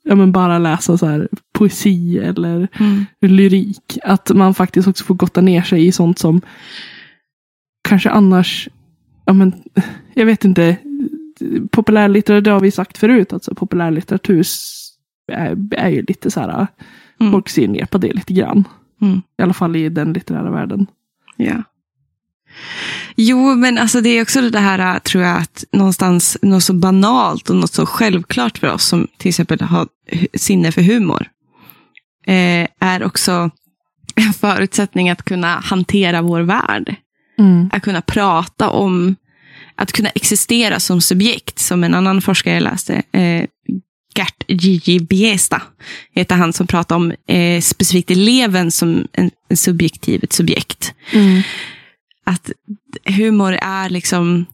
Ja, 0.05 0.15
men 0.15 0.33
bara 0.33 0.59
läsa 0.59 0.99
så 0.99 1.07
här 1.07 1.29
poesi 1.53 2.19
eller 2.19 2.69
Mm. 2.81 3.05
lyrik. 3.21 3.99
Att 4.03 4.31
man 4.35 4.55
faktiskt 4.55 4.89
också 4.89 5.05
får 5.05 5.15
gotta 5.15 5.41
ner 5.41 5.63
sig 5.63 5.87
i 5.87 5.93
sånt 5.93 6.19
som 6.19 6.41
kanske 7.89 8.11
annars, 8.11 8.69
ja 9.25 9.33
men, 9.33 9.53
jag 10.15 10.27
vet 10.27 10.45
inte, 10.45 10.77
populärlitteratur, 11.71 12.41
det 12.41 12.51
har 12.51 12.61
vi 12.61 12.71
sagt 12.71 12.99
förut, 12.99 13.33
alltså 13.33 13.55
populärlitteratur 13.55 14.45
är, 15.33 15.59
är 15.71 15.89
ju 15.89 16.03
lite 16.03 16.31
så 16.31 16.41
här, 16.41 16.67
Mm. 17.21 17.33
folk 17.33 17.49
ser 17.49 17.69
ner 17.69 17.87
på 17.87 17.99
det 17.99 18.13
lite 18.13 18.33
grann. 18.33 18.65
Mm. 19.01 19.23
I 19.39 19.43
alla 19.43 19.53
fall 19.53 19.77
i 19.77 19.89
den 19.89 20.13
litterära 20.13 20.51
världen. 20.51 20.87
Ja. 21.37 21.63
Jo, 23.17 23.55
men 23.55 23.79
alltså 23.79 24.01
det 24.01 24.09
är 24.09 24.23
också 24.23 24.51
det 24.51 24.59
här, 24.59 24.99
tror 24.99 25.25
jag, 25.25 25.37
att 25.39 25.65
någonstans 25.73 26.39
något 26.43 26.63
så 26.63 26.73
banalt 26.73 27.51
och 27.51 27.57
något 27.57 27.73
så 27.73 27.87
självklart 27.87 28.59
för 28.59 28.73
oss 28.73 28.85
som 28.85 29.09
till 29.19 29.29
exempel 29.29 29.61
har 29.61 29.87
sinne 30.35 30.73
för 30.73 30.83
humor, 30.83 31.27
eh, 32.27 32.69
är 32.81 33.05
också 33.05 33.51
en 34.15 34.33
förutsättning 34.33 35.11
att 35.11 35.23
kunna 35.23 35.61
hantera 35.61 36.23
vår 36.23 36.41
värld. 36.41 36.97
Mm. 37.39 37.71
Att 37.73 37.83
kunna 37.83 38.01
prata 38.01 38.71
om, 38.71 39.17
att 39.77 39.93
kunna 39.93 40.09
existera 40.09 40.81
som 40.81 41.01
subjekt, 41.01 41.59
som 41.59 41.85
en 41.85 41.95
annan 41.95 42.23
forskare 42.23 42.55
jag 42.55 42.63
läste, 42.63 43.03
eh, 43.13 43.45
Gert 44.17 44.45
Gigi 44.49 45.01
Biesta, 45.01 45.63
heter 46.15 46.37
han 46.37 46.53
som 46.53 46.67
pratar 46.67 46.97
om 46.97 47.13
eh, 47.29 47.61
specifikt 47.61 48.11
eleven 48.11 48.71
som 48.71 49.07
en, 49.13 49.31
en 49.49 49.57
subjektiv, 49.57 50.25
ett 50.25 50.33
subjekt 50.33 50.95
Mm. 51.13 51.43
Att 52.25 52.51
humor 53.05 53.53
är 53.53 53.91
liksom 53.91 54.47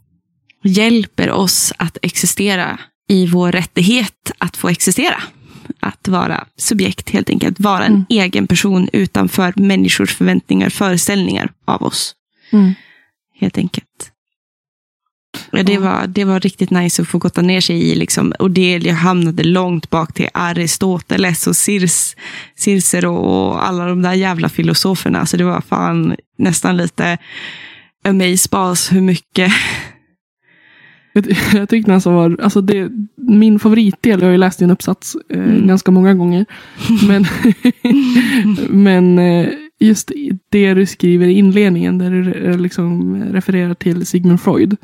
hjälper 0.65 1.31
oss 1.31 1.73
att 1.77 1.99
existera 2.03 2.79
i 3.09 3.27
vår 3.27 3.53
rättighet 3.53 4.33
att 4.39 4.57
få 4.57 4.69
existera. 4.69 5.23
att 5.83 6.09
vara 6.09 6.47
subjekt 6.57 7.11
helt 7.11 7.31
enkelt. 7.31 7.61
Vara 7.61 7.85
en 7.85 7.93
Mm. 7.93 8.05
egen 8.09 8.47
person 8.47 8.89
utanför 8.93 9.53
människors 9.57 10.15
förväntningar, 10.17 10.71
föreställningar 10.71 11.53
av 11.65 11.83
oss. 11.83 12.15
Mm. 12.53 12.75
Helt 13.41 13.59
enkelt. 13.59 14.13
Ja, 15.51 15.63
det, 15.63 15.79
var, 15.79 16.07
det 16.07 16.25
var 16.25 16.41
riktigt 16.41 16.71
nice 16.71 17.03
att 17.03 17.09
få 17.09 17.19
gotta 17.19 17.43
ner 17.43 17.61
sig 17.61 17.77
i. 17.91 17.95
Liksom. 17.95 18.33
Och 18.39 18.51
det, 18.51 18.77
jag 18.79 18.95
hamnade 18.95 19.43
långt 19.45 19.91
bak 19.91 20.15
till 20.15 20.29
Aristoteles 20.35 21.47
och 21.47 21.57
Cirs, 21.57 22.17
Cicero 22.57 23.15
och 23.15 23.69
alla 23.69 23.87
de 23.87 24.03
där 24.03 24.13
jävla 24.15 24.49
filosoferna. 24.49 25.27
Så 25.27 25.37
det 25.37 25.45
var 25.45 25.61
fan 25.61 26.17
nästan 26.39 26.77
lite 26.77 27.19
amazeballs 28.05 28.93
hur 28.93 29.01
mycket. 29.01 29.53
Jag, 31.13 31.37
jag 31.55 31.69
tyckte 31.69 31.91
nästan 31.91 32.15
var, 32.15 32.37
alltså 32.43 32.61
det, 32.61 32.91
min 33.17 33.59
favoritdel, 33.59 34.21
jag 34.21 34.27
har 34.27 34.33
ju 34.33 34.39
läst 34.39 34.59
din 34.59 34.71
uppsats 34.71 35.17
eh, 35.31 35.39
Mm. 35.41 35.67
ganska 35.67 35.91
många 35.91 36.15
gånger. 36.15 36.47
Men, 37.09 37.27
men 38.83 39.19
eh, 39.19 39.49
just 39.81 40.13
det 40.51 40.75
du 40.75 40.87
skriver 40.87 41.27
i 41.27 41.33
inledningen, 41.33 41.99
där 41.99 42.11
du 42.11 42.57
liksom 42.59 43.15
refererar 43.25 43.75
till 43.75 44.07
Sigmund 44.07 44.41
Freud. 44.41 44.77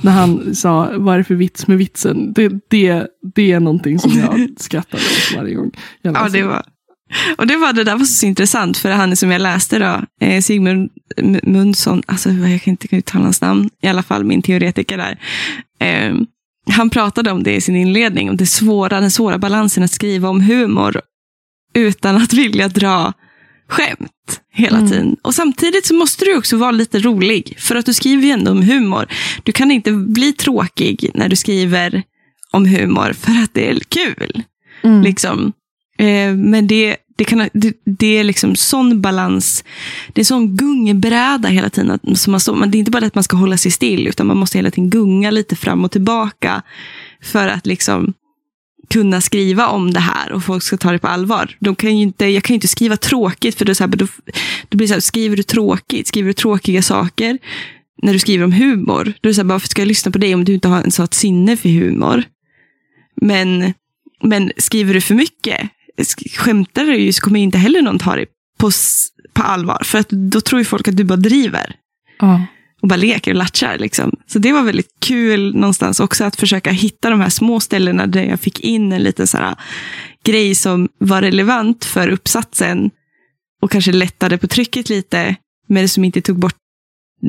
När 0.00 0.12
han 0.12 0.54
sa, 0.54 0.90
vad 0.96 1.14
är 1.14 1.18
det 1.18 1.24
för 1.24 1.34
vits 1.34 1.66
med 1.66 1.78
vitsen? 1.78 2.32
Det, 2.32 2.52
det, 2.68 3.06
det 3.34 3.52
är 3.52 3.60
någonting 3.60 3.98
som 3.98 4.10
jag 4.12 4.48
skrattar 4.58 4.98
åt 4.98 5.36
varje 5.36 5.54
gång. 5.54 5.70
Ja, 6.02 6.28
det 6.28 6.42
var, 6.42 6.62
och 7.38 7.46
det 7.46 7.56
var 7.56 7.72
det 7.72 7.84
där 7.84 7.96
var 7.96 8.04
så 8.04 8.26
intressant, 8.26 8.78
för 8.78 8.90
han 8.90 9.16
som 9.16 9.30
jag 9.30 9.42
läste 9.42 9.78
då, 9.78 10.26
eh, 10.26 10.40
Sigmund 10.40 10.90
M- 11.16 11.40
Mundsson, 11.42 12.02
alltså 12.06 12.30
jag 12.30 12.62
kan 12.62 12.70
inte 12.70 12.96
uttala 12.96 13.24
hans 13.24 13.40
namn, 13.40 13.70
i 13.82 13.88
alla 13.88 14.02
fall 14.02 14.24
min 14.24 14.42
teoretiker 14.42 14.96
där. 14.96 15.18
Eh, 15.80 16.14
han 16.70 16.90
pratade 16.90 17.30
om 17.30 17.42
det 17.42 17.54
i 17.54 17.60
sin 17.60 17.76
inledning, 17.76 18.30
om 18.30 18.36
det 18.36 18.46
svåra, 18.46 19.00
den 19.00 19.10
svåra 19.10 19.38
balansen 19.38 19.82
att 19.82 19.90
skriva 19.90 20.28
om 20.28 20.40
humor 20.40 21.00
utan 21.74 22.16
att 22.16 22.32
vilja 22.32 22.68
dra 22.68 23.12
skämt 23.68 24.40
hela 24.52 24.78
Mm. 24.78 24.90
tiden. 24.90 25.16
Och 25.22 25.34
samtidigt 25.34 25.86
så 25.86 25.94
måste 25.94 26.24
du 26.24 26.36
också 26.36 26.56
vara 26.56 26.70
lite 26.70 26.98
rolig, 26.98 27.56
för 27.58 27.74
att 27.76 27.86
du 27.86 27.94
skriver 27.94 28.22
ju 28.24 28.30
ändå 28.30 28.50
om 28.50 28.62
humor. 28.62 29.06
Du 29.42 29.52
kan 29.52 29.70
inte 29.70 29.92
bli 29.92 30.32
tråkig 30.32 31.10
när 31.14 31.28
du 31.28 31.36
skriver 31.36 32.02
om 32.52 32.66
humor, 32.66 33.12
för 33.12 33.32
att 33.42 33.54
det 33.54 33.70
är 33.70 33.78
kul. 33.80 34.42
Mm. 34.84 35.02
Liksom. 35.02 35.52
Eh, 35.98 36.34
men 36.34 36.66
det, 36.66 36.96
det, 37.16 37.24
kan, 37.24 37.48
det, 37.52 37.76
det 37.98 38.18
är 38.18 38.24
liksom 38.24 38.56
sån 38.56 39.00
balans. 39.00 39.64
Det 40.12 40.20
är 40.20 40.24
sån 40.24 40.56
gungbräda 40.56 41.48
hela 41.48 41.70
tiden. 41.70 41.90
Att, 41.90 42.18
som 42.18 42.30
man 42.30 42.40
står, 42.40 42.54
men 42.54 42.70
det 42.70 42.76
är 42.76 42.80
inte 42.80 42.90
bara 42.90 43.06
att 43.06 43.14
man 43.14 43.24
ska 43.24 43.36
hålla 43.36 43.56
sig 43.56 43.70
still, 43.70 44.06
utan 44.08 44.26
man 44.26 44.36
måste 44.36 44.58
hela 44.58 44.70
tiden 44.70 44.90
gunga 44.90 45.30
lite 45.30 45.56
fram 45.56 45.84
och 45.84 45.90
tillbaka. 45.90 46.62
För 47.22 47.48
att 47.48 47.66
liksom 47.66 48.12
kunna 48.88 49.20
skriva 49.20 49.66
om 49.66 49.92
det 49.92 50.00
här 50.00 50.32
och 50.32 50.44
folk 50.44 50.62
ska 50.62 50.76
ta 50.76 50.92
det 50.92 50.98
på 50.98 51.06
allvar. 51.06 51.56
De 51.58 51.76
kan 51.76 51.96
ju 51.96 52.02
inte, 52.02 52.26
jag 52.26 52.42
kan 52.42 52.54
ju 52.54 52.56
inte 52.56 52.68
skriva 52.68 52.96
tråkigt, 52.96 53.58
för 53.58 53.64
då, 53.64 53.74
så 53.74 53.84
här, 53.84 53.88
då, 53.88 54.06
då 54.68 54.76
blir 54.76 54.86
det 54.86 54.88
så 54.88 54.94
här, 54.94 55.00
skriver 55.00 55.36
du 55.36 55.42
tråkigt, 55.42 56.06
skriver 56.06 56.26
du 56.26 56.32
tråkiga 56.32 56.82
saker 56.82 57.38
när 58.02 58.12
du 58.12 58.18
skriver 58.18 58.44
om 58.44 58.52
humor, 58.52 59.04
då 59.04 59.28
är 59.28 59.30
det 59.30 59.34
så 59.34 59.40
här, 59.40 59.48
varför 59.48 59.68
ska 59.68 59.82
jag 59.82 59.88
lyssna 59.88 60.12
på 60.12 60.18
dig 60.18 60.34
om 60.34 60.44
du 60.44 60.54
inte 60.54 60.68
har 60.68 60.82
en 60.82 60.90
sånt 60.90 61.14
sinne 61.14 61.56
för 61.56 61.68
humor? 61.68 62.24
Men, 63.20 63.74
men 64.22 64.52
skriver 64.56 64.94
du 64.94 65.00
för 65.00 65.14
mycket, 65.14 65.70
skämtar 66.36 66.84
du 66.84 66.96
ju 66.96 67.12
så 67.12 67.22
kommer 67.22 67.40
inte 67.40 67.58
heller 67.58 67.82
någon 67.82 67.98
ta 67.98 68.16
det 68.16 68.26
på, 68.58 68.70
på 69.32 69.42
allvar. 69.42 69.82
För 69.84 69.98
att 69.98 70.08
då 70.08 70.40
tror 70.40 70.60
ju 70.60 70.64
folk 70.64 70.88
att 70.88 70.96
du 70.96 71.04
bara 71.04 71.16
driver 71.16 71.76
Ja 72.18 72.46
och 72.84 72.88
bara 72.88 72.96
leker 72.96 73.30
och 73.30 73.36
latchar. 73.36 73.78
Liksom. 73.78 74.12
Så 74.26 74.38
det 74.38 74.52
var 74.52 74.62
väldigt 74.62 75.00
kul 75.00 75.54
någonstans 75.54 76.00
också 76.00 76.24
att 76.24 76.36
försöka 76.36 76.70
hitta 76.70 77.10
de 77.10 77.20
här 77.20 77.28
små 77.28 77.60
ställena 77.60 78.06
där 78.06 78.24
jag 78.24 78.40
fick 78.40 78.60
in 78.60 78.92
en 78.92 79.02
liten 79.02 79.26
så 79.26 79.36
här, 79.36 79.54
grej 80.24 80.54
som 80.54 80.88
var 80.98 81.22
relevant 81.22 81.84
för 81.84 82.08
uppsatsen 82.08 82.90
och 83.62 83.70
kanske 83.70 83.92
lättade 83.92 84.38
på 84.38 84.46
trycket 84.46 84.88
lite, 84.88 85.36
men 85.68 85.88
som 85.88 86.04
inte 86.04 86.20
tog 86.20 86.38
bort 86.38 86.56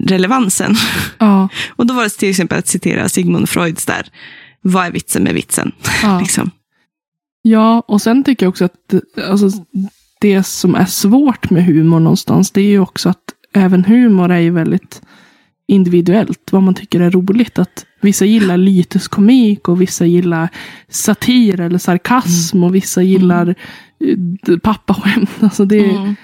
relevansen. 0.07 0.75
Ja. 1.17 1.49
Och 1.69 1.85
då 1.85 1.93
var 1.93 2.03
det 2.03 2.09
till 2.09 2.29
exempel 2.29 2.59
att 2.59 2.67
citera 2.67 3.09
Sigmund 3.09 3.49
Freuds 3.49 3.85
där, 3.85 4.07
vad 4.61 4.85
är 4.85 4.91
vitsen 4.91 5.23
med 5.23 5.33
vitsen? 5.33 5.71
Ja. 6.03 6.19
liksom. 6.19 6.51
Ja, 7.41 7.83
och 7.87 8.01
sen 8.01 8.23
tycker 8.23 8.45
jag 8.45 8.49
också 8.49 8.65
att 8.65 8.93
alltså, 9.29 9.65
det 10.21 10.43
som 10.43 10.75
är 10.75 10.85
svårt 10.85 11.49
med 11.49 11.65
humor 11.65 11.99
någonstans, 11.99 12.51
det 12.51 12.61
är 12.61 12.69
ju 12.69 12.79
också 12.79 13.09
att 13.09 13.23
även 13.53 13.85
humor 13.85 14.31
är 14.31 14.39
ju 14.39 14.51
väldigt 14.51 15.01
individuellt. 15.67 16.51
Vad 16.51 16.63
man 16.63 16.73
tycker 16.73 16.99
är 16.99 17.11
roligt. 17.11 17.59
Att 17.59 17.85
vissa 18.01 18.25
gillar 18.25 18.57
lyteskomik 18.57 19.67
och 19.67 19.81
vissa 19.81 20.05
gillar 20.05 20.49
satir 20.89 21.59
eller 21.59 21.77
sarkasm 21.77 22.63
och 22.63 22.75
vissa 22.75 23.01
gillar 23.01 23.55
d- 24.45 24.59
pappaskämt. 24.63 25.29
Alltså 25.39 25.65
det, 25.65 25.85
Mm. 25.85 26.15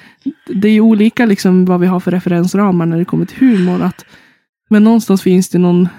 det 0.61 0.67
är 0.69 0.79
olika 0.79 1.25
liksom 1.25 1.65
vad 1.65 1.79
vi 1.79 1.87
har 1.87 1.99
för 1.99 2.11
referensramar 2.11 2.85
när 2.85 2.97
det 2.97 3.05
kommer 3.05 3.25
till 3.25 3.37
humor. 3.39 3.81
Att, 3.81 4.05
men 4.69 4.83
någonstans 4.83 5.21
finns 5.21 5.49
det 5.49 5.57
någon, 5.57 5.89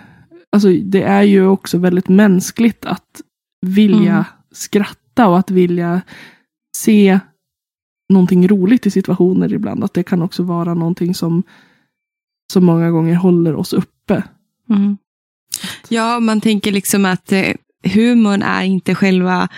alltså 0.53 0.69
det 0.69 1.03
är 1.03 1.23
ju 1.23 1.47
också 1.47 1.79
väldigt 1.79 2.09
mänskligt 2.09 2.85
att 2.87 3.21
vilja 3.67 4.13
Mm. 4.13 4.25
skratta 4.53 5.29
och 5.29 5.39
att 5.39 5.51
vilja 5.51 6.01
se 6.77 7.21
någonting 8.13 8.49
roligt 8.49 8.87
i 8.87 8.91
situationer 8.91 9.53
ibland. 9.53 9.85
Att 9.85 9.95
det 9.95 10.03
kan 10.03 10.23
också 10.23 10.43
vara 10.43 10.75
någonting 10.75 11.15
som, 11.15 11.43
som 12.53 12.65
många 12.65 12.91
gånger 12.91 13.15
håller 13.15 13.55
oss 13.57 13.73
uppe. 13.73 14.23
Mm. 14.71 14.97
Ja, 15.89 16.21
man 16.21 16.41
tänker 16.41 16.73
liksom 16.73 17.05
att 17.05 17.33
eh, 17.33 17.53
humorn 17.85 18.43
är 18.43 18.63
inte 18.63 18.95
själva 18.95 19.49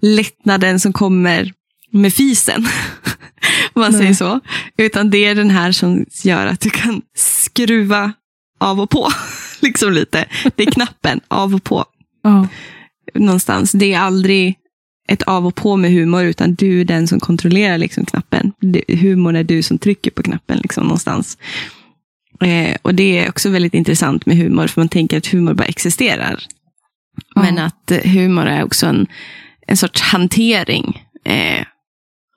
lättnaden 0.00 0.80
som 0.80 0.92
kommer 0.92 1.52
med 1.90 2.14
fisen. 2.14 2.66
Om 3.72 3.82
man 3.82 3.92
Nej. 3.92 4.00
säger 4.00 4.14
så. 4.14 4.40
Utan 4.76 5.10
det 5.10 5.24
är 5.24 5.34
den 5.34 5.50
här 5.50 5.72
som 5.72 6.06
gör 6.22 6.46
att 6.46 6.60
du 6.60 6.70
kan 6.70 7.02
skruva 7.16 8.12
av 8.58 8.80
och 8.80 8.90
på. 8.90 9.08
liksom 9.60 9.92
lite. 9.92 10.24
Det 10.56 10.62
är 10.62 10.70
knappen, 10.70 11.20
av 11.28 11.54
och 11.54 11.64
på. 11.64 11.84
Ja, 12.22 12.48
Någonstans. 13.14 13.72
Det 13.72 13.94
är 13.94 13.98
aldrig 13.98 14.58
ett 15.08 15.22
av 15.22 15.46
och 15.46 15.54
på 15.54 15.76
med 15.76 15.90
humor, 15.92 16.24
utan 16.24 16.54
du 16.54 16.80
är 16.80 16.84
den 16.84 17.08
som 17.08 17.20
kontrollerar 17.20 17.78
liksom 17.78 18.04
knappen. 18.04 18.52
Humorn 18.88 19.36
är 19.36 19.44
du 19.44 19.62
som 19.62 19.78
trycker 19.78 20.10
på 20.10 20.22
knappen 20.22 20.58
liksom 20.58 20.84
någonstans. 20.84 21.38
Eh, 22.40 22.76
och 22.82 22.94
det 22.94 23.18
är 23.18 23.28
också 23.28 23.50
väldigt 23.50 23.74
intressant 23.74 24.26
med 24.26 24.36
humor, 24.36 24.66
för 24.66 24.80
man 24.80 24.88
tänker 24.88 25.18
att 25.18 25.26
humor 25.26 25.54
bara 25.54 25.64
existerar. 25.64 26.40
Ja. 27.34 27.42
Men 27.42 27.58
att 27.58 27.90
eh, 27.90 28.10
humor 28.10 28.46
är 28.46 28.64
också 28.64 28.86
en, 28.86 29.06
en 29.66 29.76
sorts 29.76 30.00
hantering. 30.00 31.02
Eh, 31.24 31.64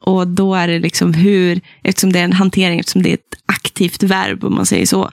och 0.02 0.28
då 0.28 0.56
är 0.56 0.68
det 0.68 0.80
liksom 0.80 1.14
hur, 1.14 1.62
eftersom 1.84 2.14
det 2.14 2.20
är 2.20 2.24
en 2.24 2.34
hantering, 2.34 2.80
eftersom 2.80 3.04
det 3.04 3.10
är 3.10 3.14
ett 3.14 3.42
aktivt 3.46 4.04
verb 4.04 4.44
om 4.44 4.56
man 4.56 4.66
säger 4.66 4.86
så, 4.86 5.12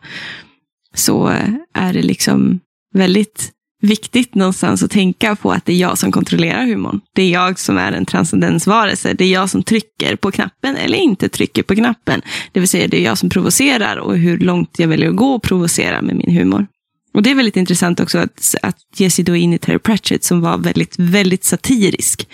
så 0.95 1.31
eh, 1.31 1.55
är 1.75 1.93
det 1.93 2.03
liksom 2.03 2.61
väldigt 2.95 3.51
viktigt 3.85 4.35
någonstans 4.35 4.83
att 4.83 4.91
tänka 4.91 5.37
på 5.37 5.53
att 5.53 5.65
det 5.65 5.73
är 5.73 5.77
jag 5.77 5.99
som 5.99 6.13
kontrollerar 6.13 6.67
humorn. 6.67 7.01
Det 7.15 7.23
är 7.23 7.31
jag 7.31 7.59
som 7.59 7.79
är 7.79 7.93
en 7.93 8.07
transcendensvarelse. 8.07 9.15
Det 9.15 9.25
är 9.25 9.33
jag 9.33 9.51
som 9.51 9.63
trycker 9.63 10.17
på 10.17 10.31
knappen 10.31 10.77
eller 10.77 10.99
inte 10.99 11.29
trycker 11.29 11.63
på 11.63 11.75
knappen. 11.75 12.23
Det 12.53 12.61
vill 12.61 12.69
säga 12.69 12.89
det 12.89 13.01
är 13.01 13.05
jag 13.05 13.19
som 13.19 13.31
provocerar 13.31 13.97
och 13.97 14.19
hur 14.19 14.39
långt 14.39 14.79
jag 14.79 14.89
väljer 14.89 15.09
att 15.09 15.17
gå 15.17 15.35
och 15.35 15.43
provocera 15.43 16.03
med 16.03 16.17
min 16.17 16.37
humor. 16.37 16.67
Och 17.15 17.23
det 17.23 17.31
är 17.31 17.35
väldigt 17.35 17.57
intressant 17.57 18.01
också 18.01 18.19
att, 18.19 18.55
att 18.63 18.77
ge 18.97 19.11
sig 19.11 19.25
då 19.25 19.37
in 19.37 19.53
i 19.53 19.59
Terry 19.59 19.79
Pratchett 19.79 20.25
som 20.25 20.41
var 20.41 20.59
väldigt, 20.59 20.95
väldigt 20.99 21.45
satirisk 21.45 22.29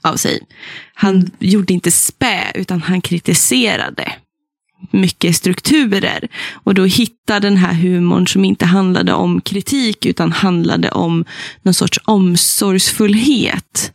av 0.00 0.16
sig. 0.16 0.40
Han 0.94 1.30
gjorde 1.38 1.72
inte 1.72 1.90
spä, 1.90 2.52
utan 2.54 2.82
han 2.82 3.00
kritiserade 3.00 4.12
mycket 4.90 5.36
strukturer. 5.36 6.28
Och 6.54 6.74
då 6.74 6.84
hitta 6.84 7.40
den 7.40 7.56
här 7.56 7.72
humorn 7.74 8.26
som 8.26 8.44
inte 8.44 8.66
handlade 8.66 9.12
om 9.12 9.40
kritik, 9.40 10.06
utan 10.06 10.32
handlade 10.32 10.90
om 10.90 11.24
någon 11.62 11.74
sorts 11.74 11.98
omsorgsfullhet. 12.04 13.92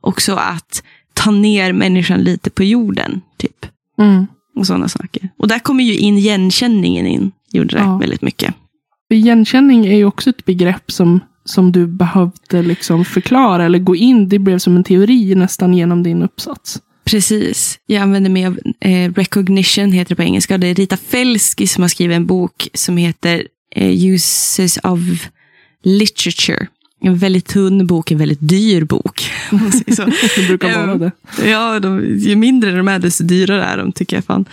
Också 0.00 0.34
att 0.34 0.82
ta 1.14 1.30
ner 1.30 1.72
människan 1.72 2.20
lite 2.20 2.50
på 2.50 2.64
jorden, 2.64 3.20
typ. 3.36 3.66
mm. 3.98 4.26
Och 4.56 4.66
sådana 4.66 4.88
saker. 4.88 5.28
Och 5.38 5.48
där 5.48 5.58
kommer 5.58 5.84
ju 5.84 5.96
in 5.96 6.18
igenkänningen 6.18 7.06
in, 7.06 7.32
gjorde 7.52 7.74
det 7.76 7.80
Ja. 7.82 7.96
väldigt 7.98 8.22
mycket. 8.22 8.54
Igenkänning 9.10 9.86
är 9.86 9.96
ju 9.96 10.04
också 10.04 10.30
ett 10.30 10.44
begrepp 10.44 10.92
som, 10.92 11.20
som 11.44 11.72
du 11.72 11.86
behövde 11.86 12.62
liksom 12.62 13.04
förklara 13.04 13.64
eller 13.64 13.78
gå 13.78 13.96
in. 13.96 14.28
Det 14.28 14.38
blev 14.38 14.58
som 14.58 14.76
en 14.76 14.84
teori 14.84 15.34
nästan 15.34 15.74
genom 15.74 16.02
din 16.02 16.22
uppsats. 16.22 16.80
Precis. 17.04 17.78
Jag 17.86 18.02
använder 18.02 18.30
mig 18.30 18.46
av 18.46 18.58
eh, 18.80 19.12
recognition, 19.12 19.92
heter 19.92 20.08
det 20.08 20.16
på 20.16 20.22
engelska. 20.22 20.58
Det 20.58 20.66
är 20.66 20.74
Rita 20.74 20.96
Felski 20.96 21.66
som 21.66 21.82
har 21.82 21.88
skrivit 21.88 22.16
en 22.16 22.26
bok 22.26 22.68
som 22.74 22.96
heter 22.96 23.46
eh, 23.76 24.04
Uses 24.06 24.78
of 24.82 25.00
Literature. 25.84 26.66
En 27.00 27.16
väldigt 27.18 27.46
tunn 27.46 27.86
bok, 27.86 28.10
en 28.10 28.18
väldigt 28.18 28.38
dyr 28.48 28.84
bok. 28.84 29.30
så. 29.96 30.04
Det 30.36 30.46
brukar 30.48 30.74
vara 30.86 30.92
Ehm, 30.92 30.98
det. 30.98 31.12
Ja, 31.50 31.80
de, 31.80 32.18
ju 32.18 32.36
mindre 32.36 32.76
de 32.76 32.88
är, 32.88 32.98
desto 32.98 33.24
dyrare 33.24 33.64
är 33.64 33.76
de, 33.76 33.92
tycker 33.92 34.16
jag 34.16 34.24
fan. 34.24 34.44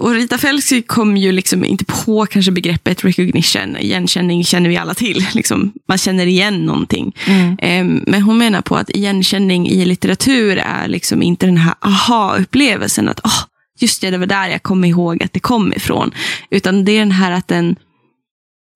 Och 0.00 0.10
Rita 0.14 0.38
Felsky 0.38 0.82
kom 0.82 1.16
ju 1.16 1.32
liksom 1.32 1.64
inte 1.64 1.84
på 1.84 2.26
kanske 2.26 2.52
begreppet 2.52 3.04
recognition. 3.04 3.76
Igenkänning 3.76 4.44
känner 4.44 4.68
vi 4.68 4.76
alla 4.76 4.94
till. 4.94 5.26
Liksom, 5.34 5.72
man 5.88 5.98
känner 5.98 6.26
igen 6.26 6.66
någonting. 6.66 7.16
Mm. 7.26 7.56
Ehm, 7.62 8.04
Men 8.06 8.22
hon 8.22 8.38
menar 8.38 8.62
på 8.62 8.76
att 8.76 8.90
igenkänning 8.90 9.68
i 9.68 9.84
litteratur 9.84 10.56
är 10.58 10.88
liksom 10.88 11.22
inte 11.22 11.46
den 11.46 11.56
här 11.56 11.74
aha-upplevelsen. 11.80 13.08
Att 13.08 13.20
oh, 13.24 13.44
just 13.78 14.00
det, 14.00 14.10
det 14.10 14.18
var 14.18 14.26
där 14.26 14.48
jag 14.48 14.62
kom 14.62 14.84
ihåg 14.84 15.22
att 15.22 15.32
det 15.32 15.40
kom 15.40 15.72
ifrån. 15.72 16.10
Utan 16.50 16.84
det 16.84 16.92
är 16.92 16.98
den 16.98 17.12
här 17.12 17.30
att 17.32 17.48
den, 17.48 17.76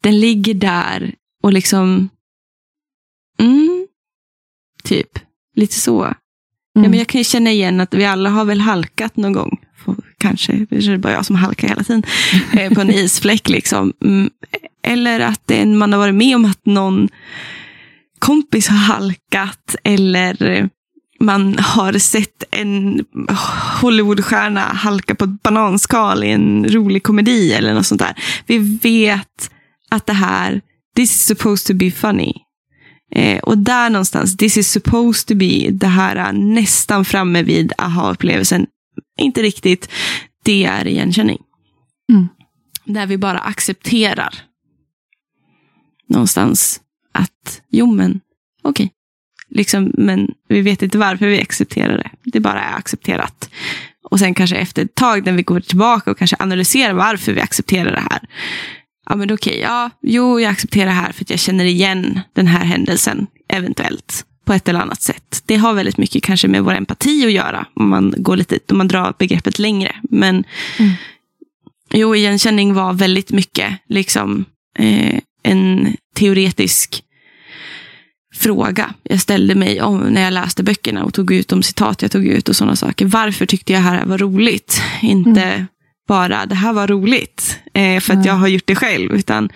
den 0.03 0.21
ligger 0.21 0.55
där 0.55 1.15
och 1.43 1.53
liksom... 1.53 2.09
Mm, 3.41 3.87
typ, 4.85 5.19
lite 5.57 5.75
så. 5.75 6.05
Ja, 6.05 6.15
Mm. 6.77 6.91
men 6.91 6.99
jag 6.99 7.09
kan 7.09 7.19
ju 7.19 7.25
känna 7.25 7.51
igen 7.51 7.81
att 7.81 7.95
vi 7.95 8.05
alla 8.05 8.31
har 8.31 8.45
väl 8.45 8.61
halkat 8.61 9.17
någon 9.17 9.33
gång. 9.33 9.59
Kanske, 10.21 10.67
det 10.71 10.87
är 10.87 10.99
bara 10.99 11.13
jag 11.13 11.27
som 11.27 11.37
halkar 11.37 11.69
hela 11.69 11.85
tiden. 11.85 12.03
Eh, 12.53 12.73
på 12.73 12.81
en 12.81 12.91
isfläck 12.91 13.49
liksom. 13.49 13.93
Mm, 14.05 14.31
Eller 14.83 15.21
att 15.21 15.43
det 15.47 15.67
man 15.67 15.93
har 15.93 16.01
varit 16.01 16.15
med 16.15 16.37
om 16.37 16.45
att 16.45 16.67
någon 16.67 17.09
kompis 18.19 18.69
har 18.69 18.77
halkat. 18.77 19.77
Eller 19.85 20.43
eh, 20.43 20.67
man 21.21 21.57
har 21.59 21.93
sett 21.93 22.45
en 22.51 23.05
Hollywoodstjärna 23.81 24.61
halka 24.61 25.15
på 25.15 25.25
ett 25.25 25.43
bananskal 25.43 26.25
i 26.25 26.31
en 26.31 26.67
rolig 26.69 27.03
komedi 27.03 27.53
eller 27.53 27.75
något 27.75 27.87
sånt 27.87 28.01
där. 28.01 28.15
Vi 28.47 28.59
vet 28.83 29.51
att 29.91 30.07
det 30.07 30.13
här, 30.13 30.61
this 30.97 31.11
is 31.15 31.25
supposed 31.25 31.67
to 31.67 31.75
be 31.75 31.91
funny. 31.91 32.33
Eh, 33.15 33.39
och 33.39 33.59
där 33.59 33.91
någonstans, 33.91 34.37
this 34.37 34.57
is 34.57 34.71
supposed 34.71 35.27
to 35.27 35.35
be, 35.35 35.71
det 35.71 35.87
här 35.87 36.17
är 36.17 36.33
nästan 36.33 37.05
framme 37.05 37.43
vid 37.43 37.73
aha-upplevelsen. 37.79 38.67
Inte 39.21 39.43
riktigt, 39.43 39.91
det 40.43 40.65
är 40.65 40.87
igenkänning. 40.87 41.39
Mm. 42.13 42.29
Där 42.85 43.07
vi 43.07 43.19
bara 43.19 43.39
accepterar. 43.39 44.35
Någonstans 46.09 46.81
att, 47.13 47.63
jo 47.69 47.87
men, 47.87 48.21
okej. 48.63 48.93
Liksom, 49.49 49.93
men 49.95 50.29
vi 50.49 50.61
vet 50.61 50.83
inte 50.83 50.99
varför 50.99 51.27
vi 51.27 51.41
accepterar 51.41 51.99
det. 51.99 52.11
Det 52.25 52.41
bara 52.41 52.61
är 52.61 52.77
accepterat. 52.77 53.51
Och 54.11 54.19
sen 54.19 54.35
kanske 54.35 54.57
efter 54.57 54.85
ett 54.85 54.95
tag 54.95 55.27
när 55.27 55.33
vi 55.33 55.43
går 55.43 55.61
tillbaka 55.61 56.11
och 56.11 56.19
kanske 56.19 56.37
analyserar 56.39 56.95
varför 56.95 57.33
vi 57.33 57.41
accepterar 57.41 57.93
det 57.93 58.01
här. 58.11 58.21
Ja, 59.09 59.17
men 59.17 59.33
okej, 59.33 59.59
ja, 59.59 59.91
jo, 60.03 60.41
jag 60.41 60.51
accepterar 60.51 60.87
det 60.87 60.93
här 60.93 61.13
för 61.13 61.25
att 61.25 61.31
jag 61.31 61.39
känner 61.39 61.65
igen 61.65 62.21
den 62.33 62.47
här 62.47 62.65
händelsen, 62.65 63.27
eventuellt, 63.49 64.25
på 64.51 64.55
ett 64.55 64.69
eller 64.69 64.81
annat 64.81 65.03
sätt. 65.03 65.43
Det 65.47 65.57
har 65.57 65.75
väldigt 65.75 65.99
mycket 65.99 66.23
kanske 66.23 66.49
med 66.49 66.65
vår 66.65 66.75
empati 66.75 67.27
att 67.27 67.33
göra, 67.33 67.67
om 67.75 67.89
man, 67.89 68.15
går 68.19 68.37
lite, 68.37 68.59
om 68.71 68.79
man 68.79 68.89
drar 68.89 69.15
begreppet 69.19 69.59
längre. 69.59 69.97
Men 70.03 70.45
Mm. 70.79 70.93
jo, 71.93 72.15
igenkänning 72.15 72.75
var 72.75 72.93
väldigt 72.93 73.31
mycket 73.31 73.79
liksom 73.89 74.45
eh, 74.79 75.19
en 75.43 75.97
teoretisk 76.15 77.03
fråga 78.35 78.95
jag 79.03 79.21
ställde 79.21 79.55
mig 79.55 79.83
om 79.83 79.99
när 79.99 80.23
jag 80.23 80.33
läste 80.33 80.63
böckerna 80.63 81.05
och 81.05 81.15
tog 81.15 81.33
ut 81.33 81.49
de 81.49 81.63
citat 81.63 82.03
jag 82.03 82.11
tog 82.11 82.27
ut 82.27 82.49
och 82.49 82.57
sådana 82.57 82.77
saker. 82.77 83.07
Varför 83.07 83.47
tyckte 83.47 83.73
jag 83.73 83.83
det 83.83 83.89
här 83.89 84.05
var 84.07 84.19
roligt? 84.19 84.83
Inte 85.03 85.67
bara 86.09 86.47
det 86.47 86.55
här 86.55 86.73
var 86.73 86.87
roligt 86.87 87.59
eh, 87.75 88.01
för 88.01 88.15
att 88.15 88.27
jag 88.27 88.35
har 88.35 88.49
gjort 88.49 88.67
det 88.67 88.75
själv, 88.77 89.13
utan 89.13 89.51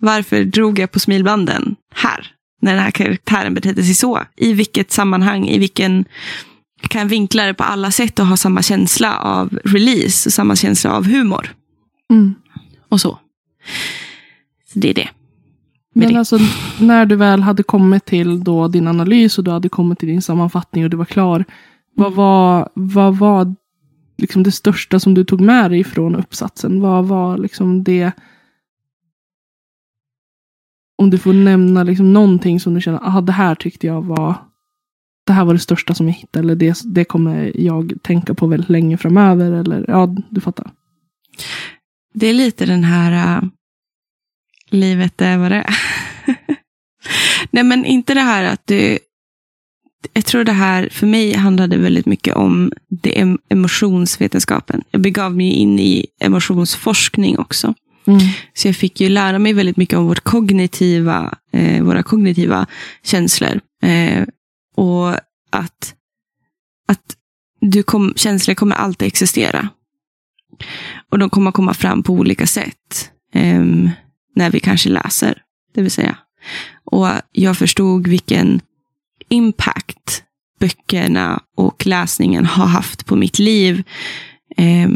varför 0.00 0.44
drog 0.44 0.78
jag 0.78 0.90
på 0.92 1.00
smilbanden 1.00 1.76
här? 1.94 2.30
När 2.64 2.74
den 2.74 2.82
här 2.82 2.90
karaktären 2.90 3.54
betedde 3.54 3.82
sig 3.82 3.94
så. 3.94 4.20
I 4.36 4.52
vilket 4.52 4.90
sammanhang, 4.92 5.48
i 5.48 5.58
vilken... 5.58 6.04
Kan 6.88 7.08
vinkla 7.08 7.44
det 7.46 7.54
på 7.54 7.64
alla 7.64 7.90
sätt 7.90 8.18
och 8.18 8.26
ha 8.26 8.36
samma 8.36 8.62
känsla 8.62 9.18
av 9.18 9.58
release 9.64 10.28
och 10.28 10.32
samma 10.32 10.56
känsla 10.56 10.92
av 10.96 11.04
humor. 11.06 11.54
Mm. 12.10 12.34
Och 12.88 13.00
så. 13.00 13.18
Så 14.72 14.78
det 14.78 14.90
är 14.90 14.94
det. 14.94 15.08
Med 15.94 16.04
Men 16.04 16.12
det. 16.12 16.18
alltså, 16.18 16.38
när 16.80 17.06
du 17.06 17.16
väl 17.16 17.42
hade 17.42 17.62
kommit 17.62 18.04
till 18.04 18.44
då 18.44 18.68
din 18.68 18.88
analys 18.88 19.38
och 19.38 19.44
du 19.44 19.50
hade 19.50 19.68
kommit 19.68 19.98
till 19.98 20.08
din 20.08 20.22
sammanfattning 20.22 20.84
och 20.84 20.90
du 20.90 20.96
var 20.96 21.04
klar. 21.04 21.44
Vad 21.96 22.06
Mm. 22.06 22.16
var, 22.16 22.68
vad 22.74 23.16
var 23.18 23.54
liksom 24.18 24.42
det 24.42 24.52
största 24.52 25.00
som 25.00 25.14
du 25.14 25.24
tog 25.24 25.40
med 25.40 25.70
dig 25.70 25.84
från 25.84 26.16
uppsatsen? 26.16 26.80
Vad 26.80 27.04
var 27.06 27.38
liksom 27.38 27.84
det? 27.84 28.12
Om 30.98 31.10
du 31.10 31.18
får 31.18 31.32
nämna 31.32 31.82
liksom 31.82 32.12
någonting 32.12 32.60
som 32.60 32.74
du 32.74 32.80
känner, 32.80 33.06
aha, 33.06 33.20
det 33.20 33.32
här 33.32 33.54
tyckte 33.54 33.86
jag 33.86 34.04
var 34.04 34.34
det 35.26 35.32
här 35.32 35.44
var 35.44 35.52
det 35.52 35.58
största 35.58 35.94
som 35.94 36.06
jag 36.06 36.14
hittade. 36.14 36.44
Eller 36.44 36.54
det, 36.54 36.80
det 36.84 37.04
kommer 37.04 37.52
jag 37.54 37.92
tänka 38.02 38.34
på 38.34 38.46
väldigt 38.46 38.70
länge 38.70 38.96
framöver. 38.96 39.52
Eller 39.52 39.84
ja, 39.88 40.16
du 40.30 40.40
fattar. 40.40 40.70
Det 42.14 42.26
är 42.26 42.34
lite 42.34 42.66
den 42.66 42.84
här 42.84 43.38
uh, 43.38 43.48
livet 44.70 45.20
är 45.20 45.38
vad 45.38 45.50
det 45.50 45.56
är. 45.56 45.76
Nej, 47.50 47.64
men 47.64 47.84
inte 47.84 48.14
det 48.14 48.20
här 48.20 48.44
att 48.44 48.66
du... 48.66 48.98
Jag 50.12 50.24
tror 50.24 50.44
det 50.44 50.52
här, 50.52 50.88
för 50.92 51.06
mig 51.06 51.32
handlade 51.32 51.76
väldigt 51.76 52.06
mycket 52.06 52.34
om 52.34 52.72
det 52.88 53.36
emotionsvetenskapen. 53.48 54.82
Jag 54.90 55.00
begav 55.00 55.36
mig 55.36 55.50
in 55.50 55.78
i 55.78 56.06
emotionsforskning 56.20 57.38
också. 57.38 57.74
Mm. 58.06 58.20
Så 58.54 58.68
jag 58.68 58.76
fick 58.76 59.00
ju 59.00 59.08
lära 59.08 59.38
mig 59.38 59.52
väldigt 59.52 59.76
mycket 59.76 59.98
om 59.98 60.06
vårt 60.06 60.20
kognitiva, 60.20 61.38
eh, 61.52 61.82
våra 61.82 62.02
kognitiva 62.02 62.66
känslor. 63.02 63.60
Eh, 63.82 64.22
och 64.76 65.08
att, 65.50 65.94
att 66.88 67.16
du 67.60 67.82
kom, 67.82 68.12
känslor 68.16 68.54
kommer 68.54 68.76
alltid 68.76 69.08
existera. 69.08 69.68
Och 71.10 71.18
de 71.18 71.30
kommer 71.30 71.52
komma 71.52 71.74
fram 71.74 72.02
på 72.02 72.12
olika 72.12 72.46
sätt. 72.46 73.10
Eh, 73.32 73.64
när 74.36 74.50
vi 74.50 74.60
kanske 74.60 74.88
läser, 74.88 75.42
det 75.74 75.82
vill 75.82 75.90
säga. 75.90 76.18
Och 76.84 77.08
jag 77.32 77.56
förstod 77.56 78.08
vilken 78.08 78.60
impact 79.28 80.22
böckerna 80.60 81.42
och 81.56 81.86
läsningen 81.86 82.46
har 82.46 82.66
haft 82.66 83.06
på 83.06 83.16
mitt 83.16 83.38
liv. 83.38 83.82
Eh, 84.56 84.90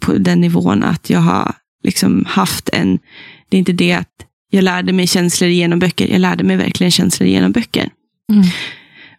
på 0.00 0.12
den 0.12 0.40
nivån 0.40 0.84
att 0.84 1.10
jag 1.10 1.20
har 1.20 1.54
liksom 1.82 2.24
haft 2.28 2.68
en, 2.68 2.98
det 3.48 3.56
är 3.56 3.58
inte 3.58 3.72
det 3.72 3.92
att 3.92 4.26
jag 4.50 4.64
lärde 4.64 4.92
mig 4.92 5.06
känslor 5.06 5.50
genom 5.50 5.78
böcker, 5.78 6.08
jag 6.08 6.20
lärde 6.20 6.44
mig 6.44 6.56
verkligen 6.56 6.90
känslor 6.90 7.28
genom 7.28 7.52
böcker. 7.52 7.90
Mm. 8.32 8.44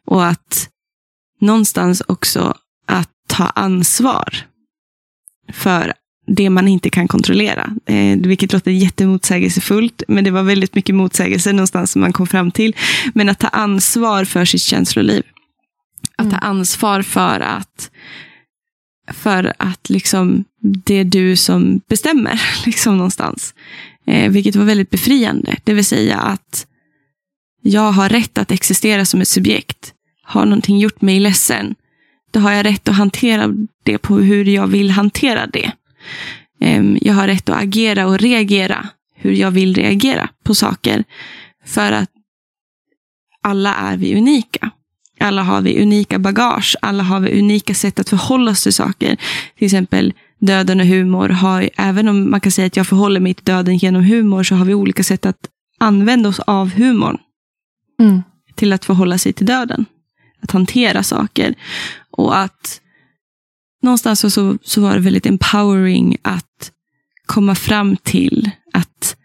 Och 0.05 0.25
att 0.25 0.69
någonstans 1.39 2.03
också 2.07 2.57
att 2.87 3.09
ta 3.27 3.45
ansvar 3.45 4.37
för 5.53 5.93
det 6.27 6.49
man 6.49 6.67
inte 6.67 6.89
kan 6.89 7.07
kontrollera. 7.07 7.75
Eh, 7.85 8.17
vilket 8.17 8.53
låter 8.53 8.71
jättemotsägelsefullt, 8.71 10.03
men 10.07 10.23
det 10.23 10.31
var 10.31 10.43
väldigt 10.43 10.75
mycket 10.75 10.95
motsägelse 10.95 11.53
någonstans 11.53 11.91
som 11.91 12.01
man 12.01 12.13
kom 12.13 12.27
fram 12.27 12.51
till. 12.51 12.75
Men 13.13 13.29
att 13.29 13.39
ta 13.39 13.47
ansvar 13.47 14.25
för 14.25 14.45
sitt 14.45 14.61
känsloliv. 14.61 15.23
Att 16.15 16.31
ta 16.31 16.37
ansvar 16.37 17.01
för 17.01 17.39
att 17.39 17.91
för 19.13 19.53
att 19.57 19.89
liksom 19.89 20.43
det 20.59 20.95
är 20.95 21.03
du 21.03 21.35
som 21.35 21.81
bestämmer 21.87 22.41
liksom 22.65 22.97
någonstans. 22.97 23.53
Eh, 24.05 24.31
vilket 24.31 24.55
var 24.55 24.65
väldigt 24.65 24.89
befriande. 24.89 25.55
Det 25.63 25.73
vill 25.73 25.85
säga 25.85 26.17
att 26.17 26.67
jag 27.61 27.91
har 27.91 28.09
rätt 28.09 28.37
att 28.37 28.51
existera 28.51 29.05
som 29.05 29.21
ett 29.21 29.27
subjekt. 29.27 29.93
Har 30.23 30.45
någonting 30.45 30.79
gjort 30.79 31.01
mig 31.01 31.19
ledsen, 31.19 31.75
då 32.31 32.39
har 32.39 32.51
jag 32.51 32.65
rätt 32.65 32.87
att 32.87 32.95
hantera 32.95 33.53
det 33.83 33.97
på 33.97 34.19
hur 34.19 34.45
jag 34.45 34.67
vill 34.67 34.91
hantera 34.91 35.47
det. 35.47 35.71
Ehm, 36.59 36.97
jag 37.01 37.13
har 37.13 37.27
rätt 37.27 37.49
att 37.49 37.63
agera 37.63 38.07
och 38.07 38.19
reagera 38.19 38.89
hur 39.15 39.31
jag 39.31 39.51
vill 39.51 39.75
reagera 39.75 40.29
på 40.43 40.55
saker. 40.55 41.03
För 41.65 41.91
att 41.91 42.09
alla 43.41 43.75
är 43.75 43.97
vi 43.97 44.15
unika. 44.15 44.71
Alla 45.21 45.43
har 45.43 45.61
vi 45.61 45.81
unika 45.81 46.19
bagage. 46.19 46.75
Alla 46.81 47.03
har 47.03 47.19
vi 47.19 47.39
unika 47.39 47.73
sätt 47.73 47.99
att 47.99 48.09
förhålla 48.09 48.51
oss 48.51 48.63
till 48.63 48.73
saker. 48.73 49.17
Till 49.57 49.65
exempel 49.65 50.13
döden 50.39 50.79
och 50.79 50.85
humor 50.85 51.29
har, 51.29 51.69
även 51.77 52.07
om 52.07 52.31
man 52.31 52.41
kan 52.41 52.51
säga 52.51 52.67
att 52.67 52.77
jag 52.77 52.87
förhåller 52.87 53.19
mig 53.19 53.33
till 53.33 53.45
döden 53.45 53.77
genom 53.77 54.03
humor, 54.03 54.43
så 54.43 54.55
har 54.55 54.65
vi 54.65 54.73
olika 54.73 55.03
sätt 55.03 55.25
att 55.25 55.47
använda 55.79 56.29
oss 56.29 56.39
av 56.39 56.69
humorn 56.69 57.17
Mm. 57.99 58.21
till 58.55 58.73
att 58.73 58.85
förhålla 58.85 59.17
sig 59.17 59.33
till 59.33 59.45
döden. 59.45 59.85
Att 60.41 60.51
hantera 60.51 61.03
saker. 61.03 61.55
Och 62.11 62.37
att 62.37 62.81
någonstans 63.81 64.33
så, 64.33 64.57
så, 64.63 64.81
var 64.81 64.93
det 64.93 64.99
väldigt 64.99 65.25
empowering 65.25 66.17
att 66.21 66.71
komma 67.25 67.55
fram 67.55 67.97
till 67.97 68.49
att, 68.73 69.17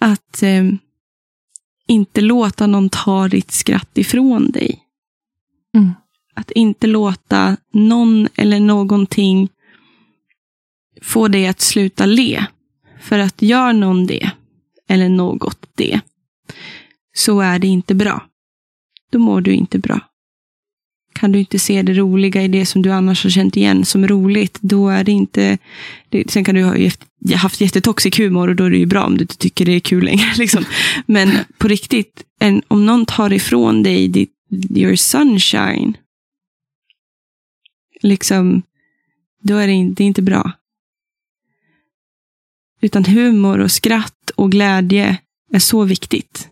att 0.00 0.42
eh, 0.42 0.64
inte 1.86 2.20
låta 2.20 2.66
någon 2.66 2.88
ta 2.88 3.28
ditt 3.28 3.50
skratt 3.50 3.98
ifrån 3.98 4.50
dig. 4.50 4.80
Mm. 5.76 5.94
Att 6.34 6.50
inte 6.50 6.86
låta 6.86 7.56
någon 7.72 8.28
eller 8.34 8.60
någonting 8.60 9.48
få 11.02 11.28
dig 11.28 11.46
att 11.46 11.60
sluta 11.60 12.06
le. 12.06 12.46
För 13.00 13.18
att 13.18 13.42
gör 13.42 13.72
någon 13.72 14.06
det, 14.06 14.30
eller 14.88 15.08
något 15.08 15.68
det, 15.74 16.00
så 17.14 17.40
är 17.40 17.58
det 17.58 17.66
inte 17.66 17.94
bra. 17.94 18.26
Då 19.10 19.18
mår 19.18 19.40
du 19.40 19.52
inte 19.52 19.78
bra 19.78 20.00
kan 21.18 21.32
du 21.32 21.38
inte 21.38 21.58
se 21.58 21.82
det 21.82 21.92
roliga 21.92 22.42
i 22.42 22.48
det 22.48 22.66
som 22.66 22.82
du 22.82 22.90
annars 22.90 23.22
har 23.22 23.30
känt 23.30 23.56
igen 23.56 23.84
som 23.84 24.08
roligt, 24.08 24.58
då 24.60 24.88
är 24.88 25.04
det 25.04 25.12
inte... 25.12 25.58
Det, 26.08 26.30
sen 26.30 26.44
kan 26.44 26.54
du 26.54 26.64
ha 26.64 26.90
haft 27.36 27.60
jättetoxic 27.60 28.18
humor 28.18 28.48
och 28.48 28.56
då 28.56 28.64
är 28.64 28.70
det 28.70 28.78
ju 28.78 28.86
bra 28.86 29.04
om 29.04 29.16
du 29.16 29.22
inte 29.22 29.36
tycker 29.36 29.64
det 29.64 29.72
är 29.72 29.80
kul 29.80 30.04
längre. 30.04 30.34
Liksom. 30.38 30.64
Men 31.06 31.30
på 31.58 31.68
riktigt, 31.68 32.24
en, 32.40 32.62
om 32.68 32.86
någon 32.86 33.06
tar 33.06 33.32
ifrån 33.32 33.82
dig 33.82 34.08
ditt, 34.08 34.32
your 34.76 34.96
sunshine, 34.96 35.96
liksom, 38.02 38.62
då 39.42 39.56
är 39.56 39.66
det, 39.66 39.94
det 39.94 40.04
är 40.04 40.06
inte 40.06 40.22
bra. 40.22 40.52
Utan 42.80 43.04
humor 43.04 43.58
och 43.58 43.70
skratt 43.70 44.30
och 44.34 44.50
glädje 44.50 45.16
är 45.52 45.58
så 45.58 45.84
viktigt. 45.84 46.48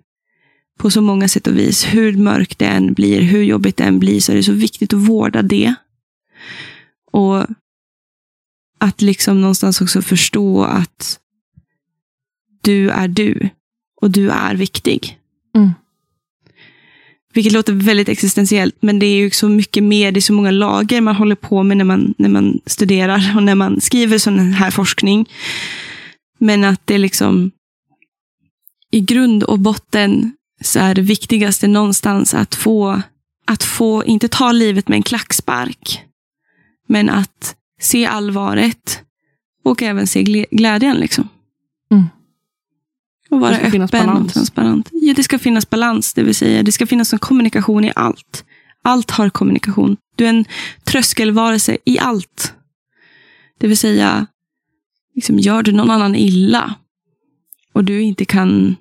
På 0.79 0.91
så 0.91 1.01
många 1.01 1.29
sätt 1.29 1.47
och 1.47 1.59
vis. 1.59 1.85
Hur 1.85 2.17
mörkt 2.17 2.59
det 2.59 2.67
än 2.67 2.93
blir, 2.93 3.21
hur 3.21 3.43
jobbigt 3.43 3.77
det 3.77 3.85
än 3.85 3.99
blir, 3.99 4.21
så 4.21 4.33
är 4.33 4.37
det 4.37 4.43
så 4.43 4.53
viktigt 4.53 4.93
att 4.93 5.01
vårda 5.01 5.43
det. 5.43 5.75
Och 7.13 7.47
att 8.79 9.03
liksom 9.03 9.41
någonstans 9.41 9.81
också 9.81 10.03
förstå 10.03 10.65
att 10.65 11.21
du 12.63 12.91
är 12.91 13.09
du. 13.09 13.49
Och 14.01 14.11
du 14.11 14.31
är 14.31 14.55
viktig. 14.55 15.19
Mm. 15.57 15.71
Vilket 17.35 17.53
låter 17.53 17.73
väldigt 17.73 18.09
existentiellt, 18.09 18.77
men 18.81 18.99
det 18.99 19.07
är 19.07 19.17
ju 19.17 19.31
så 19.31 19.49
mycket 19.49 19.83
mer, 19.83 20.13
det 20.13 20.19
är 20.19 20.23
så 20.23 20.33
många 20.33 20.51
lager 20.51 21.01
man 21.01 21.17
håller 21.17 21.35
på 21.35 21.63
med 21.63 21.77
när 21.77 21.85
man, 21.85 22.15
när 22.19 22.29
man 22.29 22.61
studerar 22.67 23.37
och 23.37 23.43
när 23.43 23.55
man 23.55 23.81
skriver 23.81 24.19
sån 24.19 24.39
här 24.39 24.71
forskning. 24.71 25.29
Men 26.39 26.65
att 26.65 26.81
det 26.85 26.99
liksom 26.99 27.51
i 28.91 29.01
grund 29.01 29.43
och 29.43 29.59
botten 29.59 30.33
så 30.65 30.79
är 30.79 30.95
det 30.95 31.03
viktigaste 31.03 31.69
någonstans 31.69 32.35
att 32.35 32.55
få, 32.55 33.03
att 33.47 33.63
få, 33.63 34.05
inte 34.05 34.29
ta 34.29 34.53
livet 34.53 34.89
med 34.89 34.97
en 34.97 35.03
klackspark, 35.03 36.03
men 36.89 37.11
att 37.11 37.57
se 37.81 38.07
allvaret 38.07 39.03
och 39.65 39.83
även 39.83 40.07
se 40.07 40.23
glädjen. 40.51 40.97
Liksom. 40.97 41.29
Mm. 41.91 42.05
Och 43.31 43.41
vara 43.41 43.57
öppen 43.57 44.09
och 44.09 44.33
transparent. 44.33 44.89
Ja, 44.93 45.15
det 45.15 45.23
ska 45.23 45.39
finnas 45.39 45.71
balans, 45.71 46.15
det 46.15 46.23
vill 46.23 46.35
säga 46.35 46.63
det 46.63 46.73
ska 46.73 46.87
finnas 46.87 47.13
en 47.13 47.19
kommunikation 47.19 47.85
i 47.85 47.93
allt. 47.97 48.45
Allt 48.83 49.11
har 49.11 49.31
kommunikation. 49.31 49.97
Du 50.17 50.25
är 50.25 50.29
en 50.29 50.45
tröskelvarelse 50.85 51.77
i 51.85 51.99
allt. 51.99 52.55
Det 53.59 53.67
vill 53.67 53.79
säga, 53.79 54.27
liksom, 55.15 55.39
gör 55.39 55.63
du 55.63 55.73
någon 55.73 55.91
annan 55.91 56.17
illa 56.17 56.75
och 57.73 57.85
du 57.85 58.03
inte 58.03 58.25
kan 58.25 58.77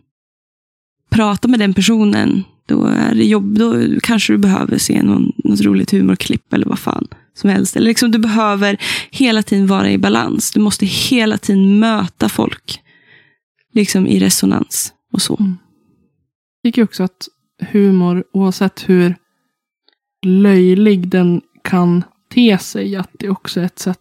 prata 1.14 1.48
med 1.48 1.60
den 1.60 1.74
personen, 1.74 2.44
då 2.66 2.86
är 2.86 3.16
det 3.16 3.24
jobb. 3.24 3.58
Då 3.58 3.76
kanske 4.04 4.34
du 4.34 4.38
behöver 4.38 4.78
se 4.78 5.04
någon, 5.04 5.32
något 5.44 5.62
roligt 5.62 5.92
humorklipp 5.92 6.54
eller 6.54 6.66
vad 6.66 6.80
fan 6.80 7.08
som 7.34 7.50
helst. 7.50 7.76
Eller 7.76 7.88
liksom, 7.88 8.12
du 8.12 8.18
behöver 8.18 8.78
hela 9.12 9.44
tiden 9.44 9.68
vara 9.68 9.92
i 9.92 9.98
balans. 9.98 10.52
Du 10.52 10.60
måste 10.60 10.86
hela 10.86 11.38
tiden 11.38 11.80
möta 11.80 12.30
folk 12.30 12.80
liksom 13.74 14.08
i 14.08 14.20
resonans 14.20 14.94
och 15.14 15.22
så. 15.22 15.38
Mm. 15.40 15.58
Jag 16.62 16.70
tycker 16.74 16.84
också 16.84 17.04
att 17.04 17.28
humor, 17.72 18.24
oavsett 18.34 18.90
hur 18.90 19.16
löjlig 20.26 21.08
den 21.08 21.42
kan 21.64 22.04
te 22.34 22.58
sig, 22.58 22.96
att 22.96 23.10
det 23.20 23.30
också 23.30 23.60
är 23.60 23.66
ett 23.66 23.80
sätt 23.80 24.00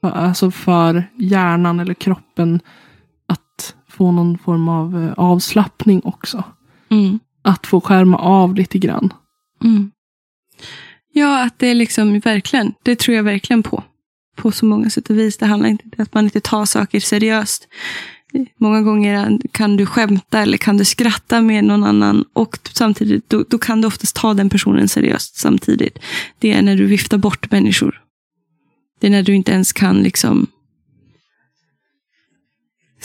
för- 0.00 0.10
alltså 0.10 0.50
för 0.50 1.04
hjärnan 1.18 1.80
eller 1.80 1.94
kroppen 1.94 2.60
få 3.96 4.12
någon 4.12 4.38
form 4.38 4.68
av 4.68 5.04
eh, 5.04 5.12
avslappning 5.12 6.00
också. 6.04 6.44
Mm. 6.88 7.18
Att 7.42 7.66
få 7.66 7.80
skärma 7.80 8.18
av 8.18 8.54
lite 8.54 8.78
grann. 8.78 9.12
Mm. 9.64 9.90
Ja, 11.12 11.44
att 11.44 11.58
det 11.58 11.66
är 11.66 11.74
liksom 11.74 12.18
verkligen, 12.18 12.74
det 12.82 12.98
tror 12.98 13.16
jag 13.16 13.22
verkligen 13.22 13.62
på. 13.62 13.82
På 14.36 14.52
så 14.52 14.66
många 14.66 14.90
sätt 14.90 15.10
och 15.10 15.18
vis. 15.18 15.36
Det 15.36 15.46
handlar 15.46 15.68
inte 15.68 15.84
om 15.84 16.02
att 16.02 16.14
man 16.14 16.24
inte 16.24 16.40
tar 16.40 16.64
saker 16.64 17.00
seriöst. 17.00 17.68
Många 18.58 18.82
gånger 18.82 19.38
kan 19.52 19.76
du 19.76 19.86
skämta 19.86 20.40
eller 20.40 20.58
kan 20.58 20.76
du 20.76 20.84
skratta 20.84 21.40
med 21.40 21.64
någon 21.64 21.84
annan 21.84 22.24
och 22.32 22.58
samtidigt 22.72 23.30
då, 23.30 23.44
då 23.48 23.58
kan 23.58 23.80
du 23.80 23.88
oftast 23.88 24.16
ta 24.16 24.34
den 24.34 24.50
personen 24.50 24.88
seriöst 24.88 25.36
samtidigt. 25.36 25.98
Det 26.38 26.52
är 26.52 26.62
när 26.62 26.76
du 26.76 26.86
viftar 26.86 27.18
bort 27.18 27.50
människor. 27.50 28.02
Det 29.00 29.06
är 29.06 29.10
när 29.10 29.22
du 29.22 29.34
inte 29.34 29.52
ens 29.52 29.72
kan 29.72 30.02
liksom 30.02 30.46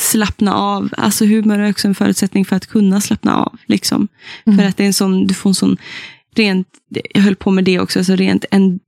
slappna 0.01 0.55
av. 0.55 0.89
Alltså 0.97 1.25
humor 1.25 1.59
är 1.59 1.69
också 1.69 1.87
en 1.87 1.95
förutsättning 1.95 2.45
för 2.45 2.55
att 2.55 2.67
kunna 2.67 3.01
slappna 3.01 3.35
av. 3.35 3.57
Liksom. 3.65 4.07
Mm. 4.45 4.59
För 4.59 4.65
att 4.65 4.77
det 4.77 4.83
är 4.83 4.87
en 4.87 4.93
sån, 4.93 5.27
du 5.27 5.33
får 5.33 5.49
en 5.49 5.55
sån 5.55 5.77
rent, 6.35 6.67
jag 7.13 7.21
höll 7.21 7.35
på 7.35 7.51
med 7.51 7.63
det 7.63 7.79
också, 7.79 7.99
alltså 7.99 8.15
rent 8.15 8.45
en, 8.51 8.79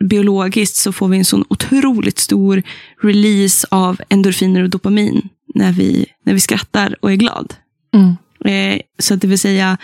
biologiskt 0.00 0.76
så 0.76 0.92
får 0.92 1.08
vi 1.08 1.18
en 1.18 1.24
sån 1.24 1.44
otroligt 1.48 2.18
stor 2.18 2.62
release 3.02 3.66
av 3.70 4.00
endorfiner 4.08 4.62
och 4.62 4.70
dopamin 4.70 5.28
när 5.54 5.72
vi, 5.72 6.06
när 6.24 6.34
vi 6.34 6.40
skrattar 6.40 6.96
och 7.00 7.12
är 7.12 7.16
glad. 7.16 7.54
Mm. 7.94 8.16
Eh, 8.44 8.80
så 8.98 9.14
att 9.14 9.20
det 9.20 9.26
vill 9.26 9.38
säga, 9.38 9.78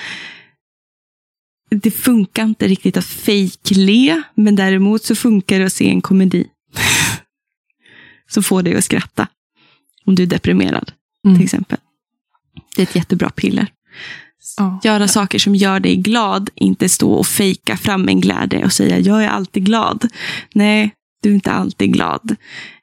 det 1.70 1.90
funkar 1.90 2.44
inte 2.44 2.68
riktigt 2.68 2.96
att 2.96 3.04
fejkle, 3.04 4.22
men 4.34 4.56
däremot 4.56 5.04
så 5.04 5.14
funkar 5.14 5.58
det 5.58 5.66
att 5.66 5.72
se 5.72 5.88
en 5.88 6.00
komedi. 6.00 6.46
som 8.28 8.42
får 8.42 8.62
dig 8.62 8.76
att 8.76 8.84
skratta. 8.84 9.28
Om 10.08 10.14
du 10.14 10.22
är 10.22 10.26
deprimerad, 10.26 10.92
Mm. 11.24 11.36
till 11.36 11.44
exempel. 11.44 11.78
Det 12.76 12.82
är 12.82 12.86
ett 12.86 12.96
jättebra 12.96 13.30
piller. 13.30 13.66
Ja. 14.56 14.80
Göra 14.84 15.08
saker 15.08 15.38
som 15.38 15.54
gör 15.54 15.80
dig 15.80 15.96
glad, 15.96 16.50
inte 16.54 16.88
stå 16.88 17.12
och 17.12 17.26
fejka 17.26 17.76
fram 17.76 18.08
en 18.08 18.20
glädje 18.20 18.64
och 18.64 18.72
säga 18.72 18.98
jag 18.98 19.24
är 19.24 19.28
alltid 19.28 19.64
glad. 19.64 20.08
Nej, 20.54 20.90
du 21.22 21.30
är 21.30 21.34
inte 21.34 21.52
alltid 21.52 21.92
glad. 21.92 22.36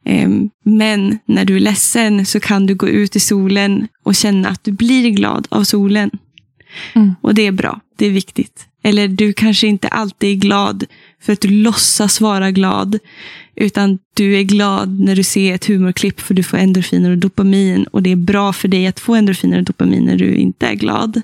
Ehm, 0.06 0.50
Men 0.66 1.20
när 1.26 1.46
du 1.46 1.56
är 1.56 1.60
ledsen 1.60 2.26
så 2.26 2.40
kan 2.40 2.66
du 2.66 2.76
gå 2.76 2.88
ut 2.88 3.16
i 3.16 3.20
solen 3.20 3.88
och 4.04 4.16
känna 4.16 4.50
att 4.50 4.64
du 4.64 4.72
blir 4.72 5.10
glad 5.10 5.48
av 5.50 5.64
solen. 5.64 6.12
Mm. 6.94 7.16
Och 7.22 7.36
det 7.36 7.42
är 7.48 7.52
bra, 7.52 7.80
det 7.98 8.06
är 8.06 8.12
viktigt. 8.12 8.68
Eller 8.84 9.08
du 9.08 9.34
kanske 9.34 9.68
inte 9.68 9.88
alltid 9.88 10.30
är 10.38 10.40
glad 10.42 10.84
för 11.26 11.34
att 11.34 11.42
du 11.42 11.50
låtsas 11.50 12.22
vara 12.22 12.52
glad. 12.52 13.00
Utan 13.56 14.00
du 14.14 14.38
är 14.38 14.44
glad 14.44 15.00
när 15.00 15.16
du 15.16 15.24
ser 15.24 15.56
ett 15.56 15.66
humorklipp 15.66 16.20
för 16.20 16.34
du 16.34 16.44
får 16.44 16.58
endorfiner 16.58 17.12
och 17.12 17.18
dopamin. 17.18 17.84
Och 17.84 18.04
det 18.04 18.12
är 18.12 18.16
bra 18.16 18.54
för 18.54 18.68
dig 18.68 18.88
att 18.88 19.00
få 19.00 19.16
endorfiner 19.16 19.58
och 19.58 19.64
dopamin 19.64 20.06
när 20.06 20.18
du 20.18 20.36
inte 20.36 20.68
är 20.68 20.74
glad. 20.74 21.22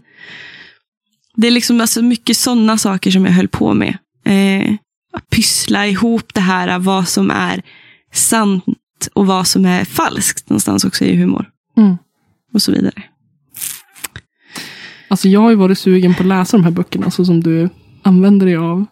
Det 1.35 1.47
är 1.47 1.51
liksom 1.51 1.81
alltså 1.81 2.01
mycket 2.01 2.37
sådana 2.37 2.77
saker 2.77 3.11
som 3.11 3.25
jag 3.25 3.31
höll 3.31 3.47
på 3.47 3.73
med. 3.73 3.97
Eh, 4.25 4.73
att 5.13 5.29
pyssla 5.29 5.87
ihop 5.87 6.33
det 6.33 6.41
här, 6.41 6.79
vad 6.79 7.07
som 7.07 7.31
är 7.31 7.61
sant 8.13 8.65
och 9.13 9.27
vad 9.27 9.47
som 9.47 9.65
är 9.65 9.85
falskt 9.85 10.49
någonstans 10.49 10.85
också 10.85 11.05
i 11.05 11.15
humor. 11.15 11.49
Mm. 11.77 11.97
Och 12.53 12.61
så 12.61 12.71
vidare. 12.71 13.03
Alltså 15.07 15.27
jag 15.27 15.39
har 15.39 15.49
ju 15.49 15.55
varit 15.55 15.79
sugen 15.79 16.13
på 16.13 16.23
att 16.23 16.27
läsa 16.27 16.57
de 16.57 16.63
här 16.63 16.71
böckerna 16.71 17.11
så 17.11 17.25
som 17.25 17.41
du 17.41 17.69
använder 18.03 18.45
dig 18.45 18.55
av. 18.55 18.85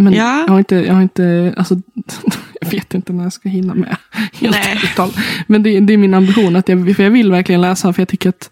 Men 0.00 0.12
Ja. 0.12 0.40
jag 0.40 0.48
har 0.48 0.58
inte, 0.58 0.76
jag 0.76 0.94
har 0.94 1.02
inte, 1.02 1.54
alltså 1.56 1.80
jag 2.60 2.70
vet 2.70 2.94
inte 2.94 3.12
när 3.12 3.22
jag 3.22 3.32
ska 3.32 3.48
hinna 3.48 3.74
med. 3.74 3.96
Helt 4.32 4.56
Nej. 4.98 5.10
Men 5.46 5.62
det, 5.62 5.80
det 5.80 5.92
är 5.92 5.96
min 5.96 6.14
ambition, 6.14 6.56
att 6.56 6.68
jag, 6.68 6.96
för 6.96 7.02
jag 7.02 7.10
vill 7.10 7.30
verkligen 7.30 7.60
läsa, 7.60 7.92
för 7.92 8.00
jag 8.02 8.08
tycker 8.08 8.28
att 8.28 8.50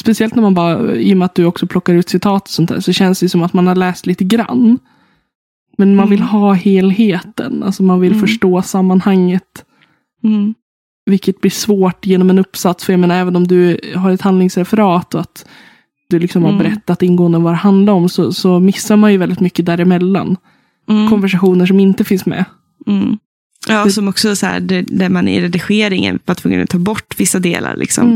Speciellt 0.00 0.34
när 0.34 0.42
man 0.42 0.54
bara, 0.54 0.94
i 0.94 1.12
och 1.14 1.16
med 1.18 1.26
att 1.26 1.34
du 1.34 1.44
också 1.44 1.66
plockar 1.66 1.94
ut 1.94 2.08
citat 2.08 2.42
och 2.42 2.48
sånt 2.48 2.68
där, 2.68 2.80
så 2.80 2.92
känns 2.92 3.20
det 3.20 3.28
som 3.28 3.42
att 3.42 3.52
man 3.52 3.66
har 3.66 3.74
läst 3.74 4.06
lite 4.06 4.24
grann. 4.24 4.78
Men 5.78 5.96
man 5.96 6.10
vill 6.10 6.18
Mm. 6.18 6.28
ha 6.28 6.52
helheten, 6.52 7.62
alltså 7.62 7.82
man 7.82 8.00
vill 8.00 8.12
Mm. 8.12 8.20
förstå 8.26 8.62
sammanhanget. 8.62 9.64
Mm. 10.24 10.54
Vilket 11.06 11.40
blir 11.40 11.50
svårt 11.50 12.06
genom 12.06 12.30
en 12.30 12.38
uppsats. 12.38 12.84
För 12.84 12.92
jag 12.92 13.00
menar, 13.00 13.14
även 13.16 13.36
om 13.36 13.46
du 13.48 13.80
har 13.96 14.10
ett 14.10 14.20
handlingsreferat 14.22 15.14
och 15.14 15.20
att 15.20 15.46
du 16.08 16.18
liksom 16.18 16.42
har 16.42 16.50
Mm. 16.50 16.62
berättat 16.62 17.02
ingående 17.02 17.38
vad 17.38 17.52
det 17.52 17.56
handlar 17.56 17.92
om, 17.92 18.08
så, 18.08 18.32
så 18.32 18.58
missar 18.60 18.96
man 18.96 19.12
ju 19.12 19.18
väldigt 19.18 19.40
mycket 19.40 19.66
däremellan. 19.66 20.26
Mm. 20.26 20.36
Konversationer 21.10 21.66
som 21.66 21.80
inte 21.80 22.04
finns 22.04 22.26
med. 22.26 22.44
Mm. 22.86 23.18
Ja, 23.68 23.84
Det- 23.84 23.90
som 23.92 24.08
också 24.08 24.36
så 24.36 24.46
här, 24.46 24.60
där, 24.60 24.84
där 24.88 25.08
man 25.08 25.28
i 25.28 25.40
redigeringen 25.40 26.18
var 26.24 26.34
tvungen 26.34 26.62
att 26.62 26.70
ta 26.70 26.78
bort 26.78 27.14
vissa 27.20 27.38
delar. 27.38 27.76
Liksom. 27.76 28.10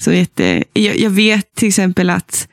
Så 0.00 0.12
jätte, 0.12 0.64
jag, 0.72 0.98
jag 0.98 1.10
vet 1.10 1.54
till 1.54 1.68
exempel 1.68 2.10
att 2.10 2.48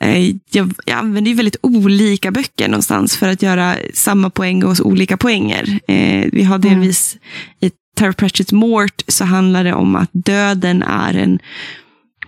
eh, 0.00 0.28
jag, 0.50 0.74
jag 0.86 0.98
använder 0.98 1.28
ju 1.30 1.36
väldigt 1.36 1.56
olika 1.62 2.30
böcker 2.30 2.68
någonstans 2.68 3.16
för 3.16 3.28
att 3.28 3.42
göra 3.42 3.76
samma 3.94 4.30
poäng 4.30 4.62
hos 4.62 4.80
olika 4.80 5.16
poänger. 5.16 5.78
Eh, 5.88 6.28
vi 6.32 6.42
har 6.44 6.58
delvis 6.58 7.16
i 7.60 7.70
Tara 7.96 8.12
Pratchett's 8.12 8.54
Mort 8.54 9.02
så 9.08 9.24
handlar 9.24 9.64
det 9.64 9.72
om 9.74 9.96
att 9.96 10.10
döden 10.12 10.82
är 10.82 11.14
en 11.14 11.38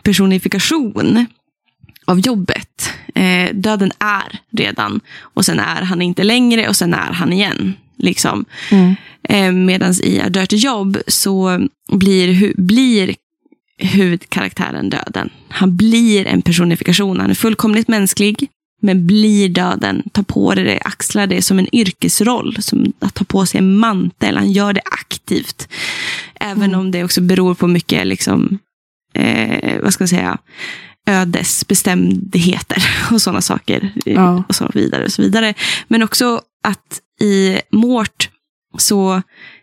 personifikation 0.02 1.26
av 2.04 2.20
jobbet. 2.20 2.90
Eh, 3.14 3.54
döden 3.54 3.92
är 3.98 4.38
redan 4.50 5.00
och 5.20 5.44
sen 5.44 5.58
är 5.60 5.82
han 5.82 6.02
inte 6.02 6.22
längre 6.24 6.68
och 6.68 6.76
sen 6.76 6.94
är 6.94 7.12
han 7.12 7.32
igen. 7.32 7.74
Liksom. 7.98 8.44
Mm. 8.70 8.94
Eh, 9.28 9.52
Medan 9.52 9.94
i 10.02 10.20
A 10.20 10.28
Dirty 10.28 10.56
Job 10.56 10.98
så 11.06 11.60
blir, 11.92 12.28
hu- 12.28 12.54
blir 12.60 13.14
huvudkaraktären 13.78 14.90
döden. 14.90 15.30
Han 15.48 15.76
blir 15.76 16.26
en 16.26 16.42
personifikation. 16.42 17.20
Han 17.20 17.30
är 17.30 17.34
fullkomligt 17.34 17.88
mänsklig. 17.88 18.48
Men 18.82 19.06
blir 19.06 19.48
döden, 19.48 20.02
tar 20.12 20.22
på 20.22 20.54
det, 20.54 20.78
axlar 20.80 21.26
det 21.26 21.42
som 21.42 21.58
en 21.58 21.74
yrkesroll. 21.74 22.56
Som 22.62 22.92
att 22.98 23.14
ta 23.14 23.24
på 23.24 23.46
sig 23.46 23.58
en 23.58 23.76
mantel. 23.76 24.36
Han 24.36 24.52
gör 24.52 24.72
det 24.72 24.80
aktivt. 24.84 25.68
Även 26.34 26.62
Mm. 26.64 26.80
om 26.80 26.90
det 26.90 27.04
också 27.04 27.20
beror 27.20 27.54
på 27.54 27.66
mycket, 27.66 28.06
liksom, 28.06 28.58
eh, 29.14 29.80
vad 29.82 29.92
ska 29.92 30.02
man 30.02 30.08
säga, 30.08 30.38
ödesbestämdheter 31.06 32.82
och 33.12 33.22
sådana 33.22 33.40
saker. 33.40 33.92
Ja. 34.04 34.44
Och 34.48 34.54
så 34.54 34.70
vidare. 34.74 35.04
och 35.04 35.12
så 35.12 35.22
vidare. 35.22 35.54
Men 35.88 36.02
också 36.02 36.40
att 36.62 37.00
i 37.20 37.60
Mort 37.72 38.28
så 38.78 39.22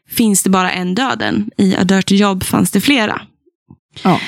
finns 0.09 0.43
det 0.43 0.49
bara 0.49 0.71
en 0.71 0.95
döden. 0.95 1.49
I 1.57 1.75
A 1.75 1.83
Dirty 1.83 2.15
Job 2.15 2.43
fanns 2.43 2.71
det 2.71 2.81
flera. 2.81 3.21
Ja. 4.03 4.19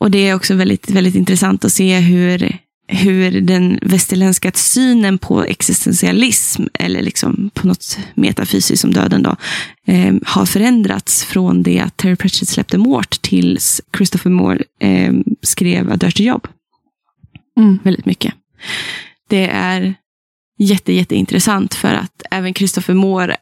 Och 0.00 0.10
det 0.10 0.28
är 0.28 0.34
också 0.34 0.54
väldigt, 0.54 0.90
väldigt 0.90 1.14
intressant 1.14 1.64
att 1.64 1.72
se 1.72 1.98
hur, 1.98 2.58
hur 2.88 3.40
den 3.40 3.78
västerländska 3.82 4.52
synen 4.54 5.18
på 5.18 5.44
existentialism, 5.44 6.62
eller 6.74 7.02
liksom 7.02 7.50
på 7.54 7.66
något 7.66 7.98
metafysiskt 8.14 8.80
som 8.80 8.92
döden, 8.92 9.22
då, 9.22 9.36
eh, 9.86 10.14
har 10.24 10.46
förändrats 10.46 11.24
från 11.24 11.62
det 11.62 11.80
att 11.80 11.96
Terry 11.96 12.16
Pratchett 12.16 12.48
släppte 12.48 12.78
Mort 12.78 13.22
tills 13.22 13.80
Christopher 13.96 14.30
Moore 14.30 14.62
eh, 14.80 15.12
skrev 15.42 15.92
A 15.92 15.96
Dirty 15.96 16.24
Job. 16.24 16.48
Mm. 17.58 17.78
Väldigt 17.82 18.06
mycket. 18.06 18.34
Det 19.28 19.48
är 19.48 19.94
jätte, 20.58 20.92
jätteintressant 20.92 21.74
för 21.74 21.94
att 21.94 22.22
även 22.30 22.54
Christopher 22.54 22.94
Moore 22.94 23.36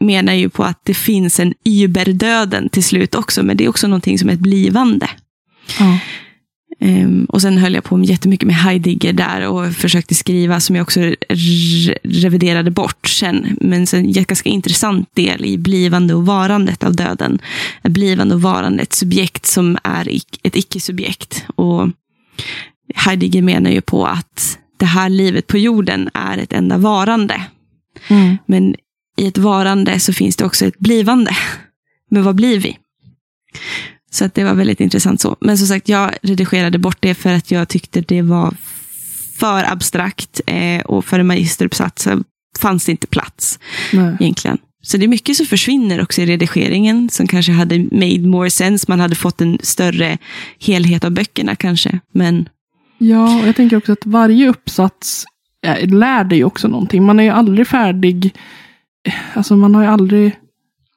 menar 0.00 0.32
ju 0.32 0.48
på 0.48 0.64
att 0.64 0.80
det 0.84 0.94
finns 0.94 1.40
en 1.40 1.54
überdöden 1.64 2.68
till 2.68 2.84
slut 2.84 3.14
också, 3.14 3.42
men 3.42 3.56
det 3.56 3.64
är 3.64 3.68
också 3.68 3.86
någonting 3.86 4.18
som 4.18 4.28
är 4.28 4.32
ett 4.32 4.40
blivande. 4.40 5.10
Ja. 5.78 5.98
Ehm, 6.78 7.24
och 7.24 7.42
sen 7.42 7.58
höll 7.58 7.74
jag 7.74 7.84
på 7.84 7.96
med 7.96 8.08
jättemycket 8.08 8.46
med 8.46 8.56
Heidegger 8.56 9.12
där 9.12 9.48
och 9.48 9.72
försökte 9.74 10.14
skriva 10.14 10.60
som 10.60 10.76
jag 10.76 10.82
också 10.82 11.00
re- 11.00 11.96
reviderade 12.02 12.70
bort 12.70 13.06
sen. 13.08 13.56
Men 13.60 13.86
sen 13.86 14.04
en 14.04 14.12
ganska 14.12 14.48
intressant 14.48 15.08
del 15.14 15.44
i 15.44 15.58
blivande 15.58 16.14
och 16.14 16.26
varandet 16.26 16.84
av 16.84 16.96
döden. 16.96 17.38
Ett 17.82 17.92
blivande 17.92 18.34
och 18.34 18.42
varande, 18.42 18.82
ett 18.82 18.92
subjekt 18.92 19.46
som 19.46 19.78
är 19.84 20.08
ett 20.42 20.56
icke-subjekt. 20.56 21.44
Och 21.56 21.88
Heidegger 22.94 23.42
menar 23.42 23.70
ju 23.70 23.80
på 23.80 24.06
att 24.06 24.58
det 24.76 24.86
här 24.86 25.08
livet 25.08 25.46
på 25.46 25.58
jorden 25.58 26.10
är 26.14 26.38
ett 26.38 26.52
enda 26.52 26.78
varande. 26.78 27.42
Mm. 28.08 28.38
Men 28.46 28.74
i 29.16 29.26
ett 29.26 29.38
varande 29.38 30.00
så 30.00 30.12
finns 30.12 30.36
det 30.36 30.44
också 30.44 30.66
ett 30.66 30.78
blivande. 30.78 31.36
Men 32.10 32.22
vad 32.22 32.34
blir 32.34 32.58
vi? 32.58 32.78
Så 34.10 34.24
att 34.24 34.34
det 34.34 34.44
var 34.44 34.54
väldigt 34.54 34.80
intressant 34.80 35.20
så. 35.20 35.36
Men 35.40 35.58
som 35.58 35.66
sagt, 35.66 35.88
jag 35.88 36.10
redigerade 36.22 36.78
bort 36.78 36.96
det 37.00 37.14
för 37.14 37.32
att 37.32 37.50
jag 37.50 37.68
tyckte 37.68 38.00
det 38.00 38.22
var 38.22 38.54
för 39.38 39.72
abstrakt. 39.72 40.40
Eh, 40.46 40.80
och 40.80 41.04
för 41.04 41.18
en 41.18 41.26
magisteruppsats 41.26 42.08
fanns 42.58 42.84
det 42.84 42.92
inte 42.92 43.06
plats 43.06 43.58
Nej. 43.92 44.16
egentligen. 44.20 44.58
Så 44.82 44.96
det 44.96 45.04
är 45.04 45.08
mycket 45.08 45.36
som 45.36 45.46
försvinner 45.46 46.02
också 46.02 46.22
i 46.22 46.26
redigeringen 46.26 47.08
som 47.10 47.26
kanske 47.26 47.52
hade 47.52 47.78
made 47.78 48.20
more 48.20 48.50
sense. 48.50 48.84
Man 48.88 49.00
hade 49.00 49.14
fått 49.14 49.40
en 49.40 49.58
större 49.62 50.18
helhet 50.60 51.04
av 51.04 51.10
böckerna 51.10 51.56
kanske. 51.56 52.00
Men 52.12 52.48
Ja, 53.02 53.40
och 53.40 53.48
jag 53.48 53.56
tänker 53.56 53.76
också 53.76 53.92
att 53.92 54.06
varje 54.06 54.48
uppsats 54.48 55.24
eh, 55.66 55.88
lär 55.88 56.24
dig 56.24 56.44
också 56.44 56.68
någonting. 56.68 57.04
Man 57.04 57.20
är 57.20 57.24
ju 57.24 57.30
aldrig 57.30 57.66
färdig. 57.66 58.34
Alltså 59.34 59.56
man 59.56 59.74
har 59.74 59.82
ju 59.82 59.88
aldrig, 59.88 60.32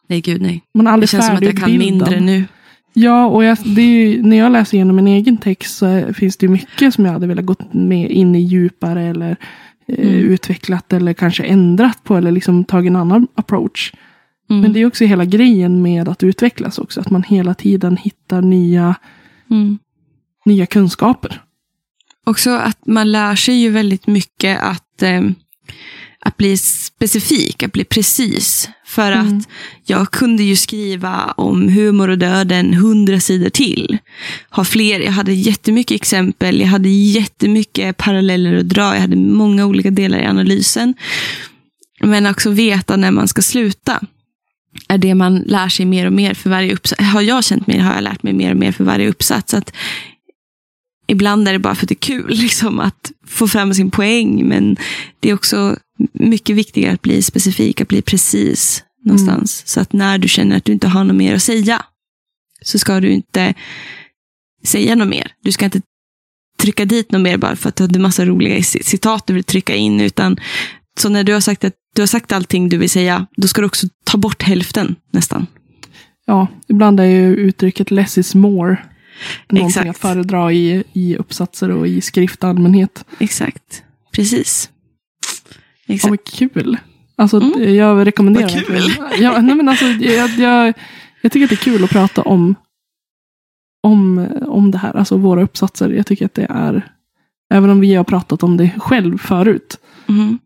nej, 0.10 0.22
gud 0.22 0.42
nej. 0.42 0.64
man 0.74 0.88
är 0.88 0.92
Det 0.92 0.94
aldrig 0.94 1.10
känns 1.10 1.28
som 1.28 1.36
att 1.36 1.44
jag 1.44 1.58
kan 1.58 1.78
mindre 1.78 2.20
nu. 2.20 2.46
Ja, 2.94 3.26
och 3.26 3.44
jag, 3.44 3.58
ju, 3.66 4.24
när 4.24 4.38
jag 4.38 4.52
läser 4.52 4.76
igenom 4.78 4.96
min 4.96 5.08
egen 5.08 5.38
text 5.38 5.78
så 5.78 6.14
finns 6.14 6.38
det 6.38 6.48
mycket 6.48 6.94
som 6.94 7.06
jag 7.06 7.12
hade 7.14 7.28
velat 7.28 7.46
gå 7.46 7.56
med 7.72 8.12
in 8.12 8.36
i 8.36 8.40
djupare 8.40 9.04
eller 9.04 9.30
eh, 9.32 9.38
Mm. 10.08 10.10
utvecklat 10.16 10.94
eller 10.94 11.14
kanske 11.14 11.44
ändrat 11.44 12.04
på 12.04 12.18
eller 12.18 12.32
liksom 12.32 12.64
tagit 12.64 12.90
en 12.90 12.96
annan 12.96 13.28
approach. 13.36 13.94
Mm. 14.50 14.62
Men 14.62 14.74
det 14.74 14.80
är 14.80 14.86
också 14.86 15.06
hela 15.06 15.26
grejen 15.26 15.82
med 15.82 16.10
att 16.10 16.24
utvecklas 16.24 16.78
också. 16.80 17.02
Att 17.02 17.10
man 17.10 17.24
hela 17.24 17.54
tiden 17.54 17.98
hittar 17.98 18.42
nya, 18.42 18.96
Mm. 19.52 19.80
nya 20.46 20.66
kunskaper. 20.66 21.42
Också 22.26 22.50
att 22.52 22.88
man 22.88 23.12
lär 23.12 23.36
sig 23.36 23.56
ju 23.56 23.70
väldigt 23.70 24.08
mycket 24.08 24.62
att, 24.64 25.02
eh, 25.04 25.22
att 26.20 26.38
bli 26.38 26.58
specifik, 26.58 27.64
att 27.64 27.72
bli 27.72 27.84
precis. 27.84 28.70
För 28.94 29.12
Mm. 29.12 29.38
att 29.38 29.48
jag 29.86 30.12
kunde 30.12 30.44
ju 30.44 30.56
skriva 30.56 31.34
om 31.38 31.70
humor 31.70 32.10
och 32.10 32.18
döden 32.18 32.74
hundra 32.74 33.20
sidor 33.20 33.50
till. 33.50 33.98
Ha 34.50 34.64
fler, 34.64 35.00
jag 35.00 35.12
hade 35.12 35.34
jättemycket 35.34 35.96
exempel, 35.96 36.60
jag 36.60 36.68
hade 36.68 36.90
jättemycket 36.90 37.98
paralleller 37.98 38.56
att 38.56 38.70
dra, 38.70 38.94
jag 38.94 39.02
hade 39.02 39.16
många 39.16 39.66
olika 39.66 39.92
delar 39.92 40.20
i 40.20 40.26
analysen. 40.26 40.94
Men 42.02 42.26
också 42.26 42.50
veta 42.50 42.96
när 42.96 43.12
man 43.12 43.28
ska 43.28 43.42
sluta. 43.42 44.00
Är 44.88 44.98
det 44.98 45.16
man 45.16 45.38
lär 45.38 45.70
sig 45.70 45.86
mer 45.86 46.06
och 46.06 46.14
mer 46.14 46.34
för 46.34 46.50
varje 46.50 46.74
uppsats. 46.74 47.02
Har 47.02 47.22
jag 47.22 47.44
känt 47.44 47.68
mig, 47.68 47.80
har 47.80 47.94
jag 47.94 48.04
lärt 48.04 48.24
mig 48.24 48.34
mer 48.34 48.52
och 48.52 48.58
mer 48.58 48.72
för 48.72 48.84
varje 48.84 49.10
uppsats. 49.10 49.54
Att 49.54 49.74
ibland 51.08 51.48
är 51.48 51.54
det 51.54 51.60
bara 51.60 51.76
för 51.76 51.86
att 51.86 51.90
det 51.90 51.94
är 51.94 52.08
kul 52.18 52.30
liksom, 52.34 52.80
att 52.80 53.12
få 53.28 53.48
fram 53.48 53.74
sin 53.74 53.92
poäng. 53.92 54.48
Men 54.48 54.78
det 55.20 55.30
är 55.30 55.34
också 55.34 55.78
mycket 56.14 56.56
viktigare 56.56 56.94
att 56.94 57.02
bli 57.02 57.22
specifik, 57.22 57.82
att 57.82 57.88
bli 57.88 58.02
precis 58.02 58.84
någonstans. 59.06 59.64
Så 59.66 59.80
att 59.80 59.94
när 59.94 60.18
du 60.18 60.28
känner 60.28 60.58
att 60.58 60.66
du 60.66 60.72
inte 60.72 60.88
har 60.88 61.04
något 61.04 61.16
mer 61.16 61.36
att 61.36 61.44
säga, 61.44 61.86
så 62.62 62.80
ska 62.80 63.00
du 63.00 63.10
inte 63.12 63.54
säga 64.64 64.96
något 64.96 65.08
mer. 65.08 65.32
Du 65.44 65.52
ska 65.52 65.66
inte 65.66 65.82
trycka 66.58 66.86
dit 66.86 67.12
något 67.12 67.22
mer 67.22 67.38
bara 67.38 67.56
för 67.56 67.70
att 67.70 67.76
du 67.76 67.84
hade 67.84 68.00
massa 68.00 68.26
roliga 68.26 68.58
ci- 68.58 68.84
citat 68.84 69.28
du 69.28 69.34
vill 69.34 69.44
trycka 69.44 69.76
in. 69.76 70.02
Utan, 70.02 70.38
så 71.00 71.10
när 71.10 71.24
du 71.24 71.34
har 71.34 71.40
sagt 71.42 71.64
att 71.64 71.74
du 71.96 72.02
har 72.02 72.08
sagt 72.08 72.32
allting 72.32 72.70
du 72.70 72.78
vill 72.78 72.90
säga, 72.90 73.28
då 73.38 73.48
ska 73.48 73.62
du 73.62 73.68
också 73.68 73.88
ta 74.04 74.18
bort 74.18 74.44
hälften 74.44 74.96
nästan. 75.12 75.48
Ja, 76.26 76.48
ibland 76.68 77.00
är 77.00 77.06
ju 77.06 77.36
uttrycket 77.36 77.92
less 77.92 78.18
is 78.18 78.36
more 78.36 78.78
någonting 79.50 79.68
Exakt. 79.68 79.90
att 79.90 79.98
föredra 79.98 80.54
i, 80.54 80.84
i 80.94 81.16
uppsatser 81.16 81.72
och 81.72 81.88
i 81.88 82.02
skrift 82.02 82.44
i 82.44 82.46
allmänhet. 82.46 83.06
Exakt. 83.20 83.84
Precis. 84.12 84.70
Ja, 85.86 85.94
Exakt. 85.94 86.10
men 86.10 86.18
kul. 86.54 86.78
Alltså, 87.16 87.38
Mm. 87.42 87.76
jag 87.76 88.08
rekommenderar 88.08 88.44
Vad 88.56 88.66
kul. 88.66 88.94
Ja, 89.20 89.42
nej, 89.42 89.56
men 89.56 89.70
alltså, 89.70 89.86
jag, 89.86 90.30
jag, 90.30 90.74
jag 91.22 91.32
tycker 91.32 91.44
att 91.44 91.50
det 91.50 91.56
är 91.56 91.74
kul 91.74 91.84
att 91.84 91.90
prata 91.90 92.22
om, 92.22 92.56
om, 93.84 94.28
om 94.48 94.72
det 94.72 94.78
här. 94.78 94.94
Alltså 94.98 95.18
våra 95.18 95.44
uppsatser. 95.44 95.90
Jag 95.90 96.06
tycker 96.08 96.26
att 96.26 96.34
det 96.34 96.48
är, 96.50 96.92
även 97.54 97.70
om 97.70 97.80
vi 97.80 97.96
har 97.96 98.04
pratat 98.04 98.44
om 98.44 98.58
det 98.58 98.70
själv 98.78 99.18
förut. 99.18 99.78
Mhm. 100.06 100.40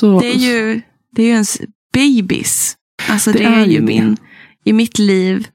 Så, 0.00 0.20
Det 0.20 0.26
är 0.34 0.38
ju, 0.38 0.80
det 1.12 1.22
är 1.22 1.26
ju 1.26 1.32
ens 1.32 1.60
babies. 1.92 2.76
Alltså 3.08 3.32
det, 3.32 3.38
Det 3.38 3.44
är, 3.44 3.60
är 3.60 3.66
ju 3.66 3.80
min, 3.80 4.16
i 4.64 4.72
mitt 4.72 4.98
liv, 4.98 5.48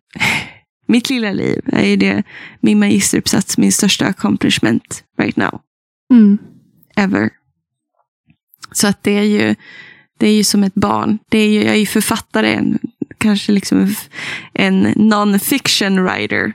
mitt 0.92 1.10
lilla 1.10 1.32
liv, 1.32 1.62
är 1.66 1.86
ju 1.86 1.96
det 1.96 2.24
min 2.60 2.80
magisteruppsats, 2.80 3.58
min 3.58 3.72
största 3.72 4.06
accomplishment 4.06 5.04
right 5.18 5.36
now, 5.36 5.62
mm, 6.14 6.38
ever. 6.96 7.30
Så 8.72 8.88
att 8.88 9.04
det 9.04 9.18
är 9.18 9.24
ju, 9.24 9.56
det 10.20 10.28
är 10.28 10.34
ju 10.34 10.44
som 10.44 10.64
ett 10.64 10.74
barn. 10.74 11.20
Det 11.30 11.38
är 11.38 11.50
ju, 11.50 11.64
jag 11.64 11.74
är 11.74 11.80
ju 11.80 11.86
författare, 11.86 12.54
en, 12.54 12.80
kanske 13.18 13.52
liksom 13.52 13.96
en, 14.54 14.88
non-fiction 14.88 16.04
writer. 16.04 16.54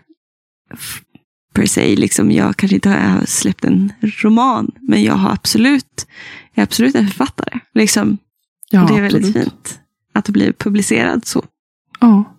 Per 1.55 1.67
se, 1.67 1.97
liksom 1.97 2.31
jag 2.31 2.57
kanske 2.57 2.75
inte 2.75 2.89
har 2.89 3.27
släppt 3.27 3.65
en 3.65 3.93
roman, 4.03 4.73
men 4.81 5.03
jag 5.03 5.15
har 5.15 5.31
absolut, 5.31 6.07
jag 6.55 6.63
är 6.63 6.67
absolut 6.67 6.95
en 6.95 7.09
författare. 7.09 7.61
Liksom. 7.75 8.19
ja, 8.71 8.83
och 8.83 8.89
det 8.89 8.97
är 8.97 9.03
väldigt 9.03 9.27
absolut. 9.27 9.45
fint 9.45 9.81
att 10.13 10.29
bli 10.29 10.53
publicerad 10.53 11.27
så. 11.27 11.45
Ja. 12.01 12.37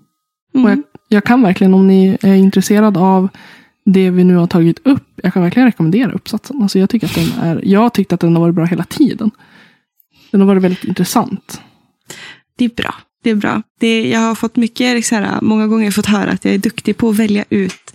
Mm. 0.54 0.66
Och 0.66 0.72
jag, 0.72 0.84
jag 1.08 1.24
kan 1.24 1.42
verkligen, 1.42 1.74
om 1.74 1.88
ni 1.88 2.18
är 2.22 2.34
intresserad 2.34 2.98
av 2.98 3.30
det 3.86 4.10
vi 4.10 4.24
nu 4.24 4.36
har 4.36 4.48
tagit 4.48 4.80
upp, 4.88 5.04
jag 5.16 5.34
kan 5.34 5.44
verkligen 5.44 5.66
rekommendera 5.66 6.12
uppsatsen. 6.12 6.62
Alltså 6.62 6.80
jag, 6.80 6.90
tycker 6.90 7.08
att 7.08 7.16
den 7.16 7.32
är, 7.42 7.62
jag 7.64 7.94
tyckte 7.94 8.16
att 8.16 8.22
den 8.22 8.36
har 8.36 8.42
varit 8.42 8.56
bra 8.56 8.66
hela 8.66 8.84
tiden. 8.84 9.32
Den 10.32 10.42
har 10.42 10.48
varit 10.48 10.64
väldigt 10.64 10.84
intressant. 10.84 11.62
Det 12.58 12.66
är 12.66 12.70
bra. 12.70 12.96
Det 13.24 13.30
är 13.30 13.36
bra. 13.36 13.62
Det 13.80 14.10
jag 14.10 14.20
har 14.20 14.36
fått 14.36 14.56
mycket, 14.56 15.06
så 15.06 15.16
här, 15.16 15.42
många 15.42 15.68
gånger 15.68 15.92
fått 15.92 16.06
höra 16.06 16.32
att 16.32 16.46
jag 16.46 16.54
är 16.54 16.58
duktig 16.58 16.98
på 16.98 17.10
att 17.10 17.16
välja 17.16 17.46
ut 17.50 17.94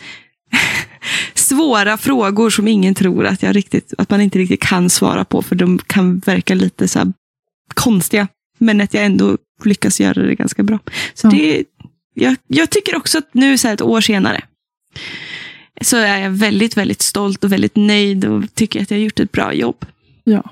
svåra 1.34 1.96
frågor 1.96 2.50
som 2.50 2.68
ingen 2.68 2.94
tror 2.94 3.26
att, 3.26 3.42
jag 3.42 3.56
riktigt, 3.56 3.94
att 3.98 4.10
man 4.10 4.20
inte 4.20 4.38
riktigt 4.38 4.60
kan 4.62 4.90
svara 4.90 5.24
på. 5.24 5.42
För 5.42 5.56
de 5.56 5.78
kan 5.78 6.18
verka 6.18 6.54
lite 6.54 6.88
så 6.88 7.12
konstiga. 7.74 8.28
Men 8.58 8.80
att 8.80 8.94
jag 8.94 9.04
ändå 9.04 9.38
lyckas 9.64 10.00
göra 10.00 10.22
det 10.22 10.34
ganska 10.34 10.62
bra. 10.62 10.78
Så 11.14 11.26
Ja. 11.26 11.30
det 11.30 11.64
jag, 12.14 12.36
jag 12.46 12.70
tycker 12.70 12.96
också 12.96 13.18
att 13.18 13.28
nu 13.34 13.58
så 13.58 13.68
här 13.68 13.74
ett 13.74 13.82
år 13.82 14.00
senare 14.00 14.44
så 15.80 15.96
är 15.96 16.18
jag 16.18 16.30
väldigt, 16.30 16.76
väldigt 16.76 17.02
stolt 17.02 17.44
och 17.44 17.52
väldigt 17.52 17.76
nöjd 17.76 18.24
och 18.24 18.54
tycker 18.54 18.82
att 18.82 18.90
jag 18.90 18.98
har 18.98 19.02
gjort 19.02 19.20
ett 19.20 19.32
bra 19.32 19.52
jobb. 19.54 19.84
Ja, 20.24 20.42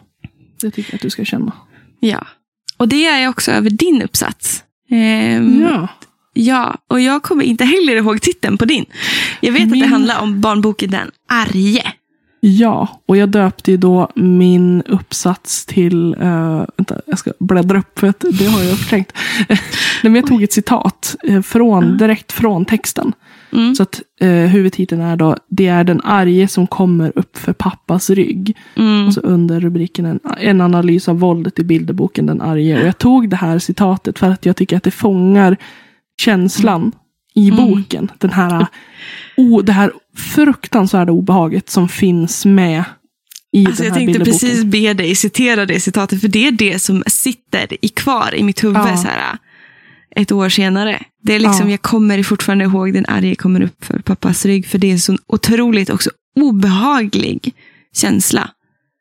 det 0.61 0.71
tycker 0.71 0.93
jag 0.93 0.97
att 0.97 1.03
du 1.03 1.11
ska 1.11 1.25
känna. 1.25 1.53
Ja. 2.01 2.27
Och 2.77 2.89
det 2.89 3.07
är 3.07 3.21
jag 3.21 3.31
också 3.31 3.51
över 3.53 3.71
din 3.71 4.03
uppsats. 4.03 4.65
Ehm, 4.91 5.61
Ja, 5.63 5.89
Ja, 6.35 6.79
och 6.87 7.01
jag 7.01 7.23
kommer 7.23 7.45
inte 7.45 7.65
heller 7.65 7.97
ihåg 7.97 8.21
titeln 8.21 8.59
på 8.59 8.65
din. 8.65 8.85
Jag 9.41 9.53
vet 9.53 9.63
att 9.63 9.69
Min- 9.69 9.81
det 9.81 9.87
handlar 9.87 10.21
om 10.21 10.41
barnboken 10.41 10.91
Den 10.91 11.11
arge. 11.29 11.93
Ja, 12.41 12.89
och 13.07 13.17
jag 13.17 13.29
döpte 13.29 13.71
ju 13.71 13.77
då 13.77 14.09
min 14.15 14.83
uppsats 14.83 15.67
till, 15.67 16.15
uh, 16.15 16.65
vänta, 16.77 17.01
jag 17.07 17.19
ska 17.19 17.33
bläddra 17.39 17.79
upp 17.79 17.99
för 17.99 18.07
att 18.07 18.25
det 18.39 18.45
har 18.45 18.63
jag 18.63 18.79
förträngt. 18.79 19.13
Men 20.03 20.15
jag 20.15 20.27
tog 20.27 20.43
ett 20.43 20.53
citat 20.53 21.17
uh, 21.29 21.43
från, 21.43 21.97
direkt 21.97 22.33
från 22.33 22.65
texten. 22.65 23.13
Mm. 23.53 23.75
Så 23.75 23.83
att 23.83 24.03
uh, 24.23 24.29
huvudtiteln 24.29 25.01
är 25.01 25.17
då, 25.17 25.37
det 25.49 25.67
är 25.67 25.85
den 25.85 26.01
arge 26.05 26.49
som 26.49 26.67
kommer 26.67 27.13
upp 27.19 27.37
för 27.37 27.53
pappas 27.53 28.11
rygg. 28.11 28.57
Mm. 28.75 29.07
Och 29.07 29.15
så 29.15 29.21
under 29.21 29.61
rubriken 29.61 30.07
en, 30.07 30.21
en 30.39 30.61
analys 30.61 31.09
av 31.09 31.19
våldet 31.19 31.59
i 31.59 31.65
bilderboken 31.65 32.27
Den 32.27 32.41
arge. 32.41 32.81
Och 32.81 32.87
jag 32.87 32.99
tog 32.99 33.29
det 33.29 33.37
här 33.37 33.59
citatet 33.59 34.19
för 34.19 34.31
att 34.31 34.47
jag 34.47 34.57
tycker 34.57 34.77
att 34.77 34.83
det 34.83 34.91
fångar 34.91 35.57
känslan 36.21 36.93
i 37.35 37.51
Mm. 37.51 37.57
boken. 37.67 38.11
Den 38.19 38.31
här, 38.31 38.67
o, 39.37 39.63
det 39.63 39.73
här 39.73 39.93
fruktansvärda 40.17 41.13
obehaget 41.13 41.71
som 41.71 41.89
finns 41.89 42.45
med 42.45 42.85
i 43.53 43.67
Alltså 43.67 43.83
den 43.83 43.87
jag 43.89 43.95
här 43.95 44.01
tänkte 44.01 44.19
bilderboken. 44.19 44.49
precis 44.49 44.65
be 44.65 44.95
dig 44.95 45.15
citera 45.15 45.67
det 45.67 45.81
citatet, 45.81 46.21
för 46.21 46.29
det 46.29 46.47
är 46.47 46.53
det 46.53 46.79
som 46.79 47.03
sitter 47.07 47.85
i 47.85 47.89
kvar 47.89 48.35
i 48.35 48.43
mitt 48.43 48.65
huvud 48.65 48.77
Ja. 48.77 48.97
så 48.97 49.09
här, 49.09 49.39
ett 50.17 50.33
år 50.33 50.49
senare. 50.49 51.03
Det 51.23 51.35
är 51.35 51.41
liksom, 51.41 51.67
Ja. 51.67 51.71
Jag 51.71 51.83
kommer 51.83 52.23
fortfarande 52.23 52.65
ihåg 52.65 52.93
den 52.93 53.07
arge 53.09 53.35
kommer 53.35 53.63
upp 53.63 53.85
för 53.85 53.99
pappas 53.99 54.47
rygg, 54.47 54.67
för 54.67 54.79
det 54.79 54.87
är 54.87 54.93
en 54.93 54.99
så 55.01 55.17
otroligt 55.27 55.91
också 55.91 56.11
obehaglig 56.41 57.55
känsla. 57.97 58.51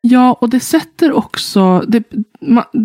Ja, 0.02 0.34
och 0.42 0.50
det 0.50 0.60
sätter 0.60 1.12
också, 1.12 1.80
det, 1.88 2.04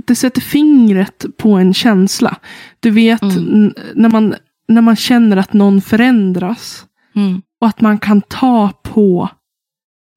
det 0.07 0.15
sätter 0.15 0.41
fingret 0.41 1.25
på 1.39 1.53
en 1.53 1.75
känsla. 1.75 2.37
Du 2.81 2.91
vet, 2.91 3.23
Mm. 3.23 3.75
när, 3.95 4.09
man, 4.09 4.35
när 4.69 4.83
man 4.83 4.97
känner 4.97 5.37
att 5.37 5.53
någon 5.53 5.81
förändras. 5.81 6.87
Mm. 7.17 7.43
Och 7.61 7.67
att 7.69 7.81
man 7.81 7.99
kan 7.99 8.21
ta 8.23 8.71
på 8.83 9.29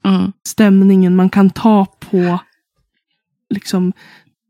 Mm. 0.06 0.32
stämningen, 0.48 1.16
man 1.16 1.30
kan 1.30 1.50
ta 1.50 1.86
på 2.00 2.40
liksom 3.50 3.94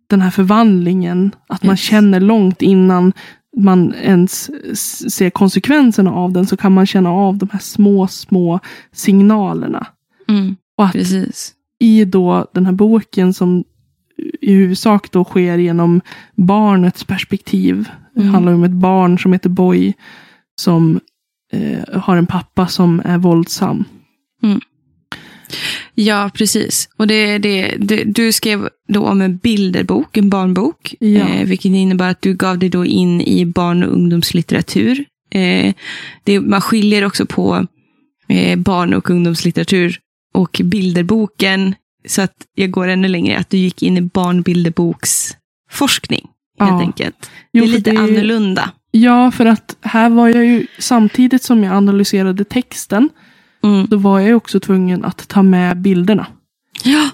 den 0.07 0.21
här 0.21 0.29
förvandlingen. 0.29 1.35
Att 1.47 1.63
man 1.63 1.73
Yes. 1.73 1.79
känner 1.79 2.19
långt 2.19 2.61
innan 2.61 3.13
man 3.57 3.93
ens 4.01 4.51
ser 5.13 5.29
konsekvenserna 5.29 6.11
av 6.11 6.31
den 6.31 6.45
så 6.47 6.57
kan 6.57 6.71
man 6.73 6.85
känna 6.85 7.09
av 7.11 7.37
de 7.37 7.49
här 7.51 7.59
små, 7.59 8.07
små 8.07 8.59
signalerna. 8.91 9.87
Mm. 10.27 10.55
Och 10.77 10.85
att 10.85 10.91
Precis. 10.93 11.53
i 11.79 12.05
då 12.05 12.47
den 12.53 12.65
här 12.65 12.73
boken 12.73 13.33
som 13.33 13.63
i 14.41 14.53
huvudsak 14.53 15.11
då 15.11 15.23
sker 15.23 15.57
genom 15.57 16.01
barnets 16.35 17.03
perspektiv. 17.03 17.89
Det 18.17 18.21
Mm. 18.23 18.33
handlar 18.33 18.53
om 18.53 18.63
ett 18.63 18.71
barn 18.71 19.19
som 19.19 19.33
heter 19.33 19.49
Boy 19.49 19.93
som 20.61 20.99
eh, 21.53 21.99
har 22.01 22.17
en 22.17 22.27
pappa 22.27 22.67
som 22.67 23.01
är 23.05 23.17
våldsam. 23.17 23.83
Ja, 25.95 26.31
precis. 26.33 26.89
Och 26.97 27.07
det, 27.07 27.37
det, 27.37 27.75
det, 27.79 28.03
du 28.03 28.31
skrev 28.31 28.69
då 28.87 29.05
om 29.07 29.21
en 29.21 29.37
bilderbok, 29.37 30.17
en 30.17 30.29
barnbok. 30.29 30.95
Ja. 30.99 31.07
Eh, 31.07 31.45
vilket 31.47 31.65
innebär 31.65 32.09
att 32.09 32.21
du 32.21 32.33
gav 32.33 32.59
dig 32.59 32.69
då 32.69 32.85
in 32.85 33.21
i 33.21 33.45
barn 33.45 33.83
och 33.83 33.93
ungdomslitteratur. 33.93 35.05
Eh, 35.31 35.73
det, 36.23 36.39
man 36.39 36.61
skiljer 36.61 37.05
också 37.05 37.25
på 37.25 37.67
eh, 38.27 38.59
barn 38.59 38.93
och 38.93 39.09
ungdomslitteratur 39.09 39.99
och 40.33 40.61
bilderboken. 40.63 41.75
Så 42.07 42.21
att 42.21 42.35
jag 42.55 42.71
går 42.71 42.87
ännu 42.87 43.07
längre, 43.07 43.37
att 43.37 43.49
du 43.49 43.57
gick 43.57 43.83
in 43.83 43.97
i 43.97 44.01
barnbilderboksforskning. 44.01 46.27
Helt 46.59 46.71
Ja. 46.71 46.79
enkelt. 46.79 47.31
Jo, 47.53 47.63
det 47.65 47.71
är 47.71 47.73
lite 47.73 47.91
annorlunda. 47.91 48.69
Ja, 48.91 49.31
för 49.31 49.45
att 49.45 49.77
här 49.81 50.09
var 50.09 50.27
jag 50.27 50.45
ju 50.45 50.67
samtidigt 50.79 51.43
som 51.43 51.63
jag 51.63 51.73
analyserade 51.73 52.43
texten. 52.43 53.09
Mm. 53.63 53.85
Då 53.89 53.97
var 53.97 54.19
jag 54.19 54.27
ju 54.29 54.35
också 54.35 54.59
tvungen 54.59 55.05
att 55.05 55.27
ta 55.27 55.43
med 55.43 55.77
bilderna. 55.77 56.27
Ja. 56.83 57.09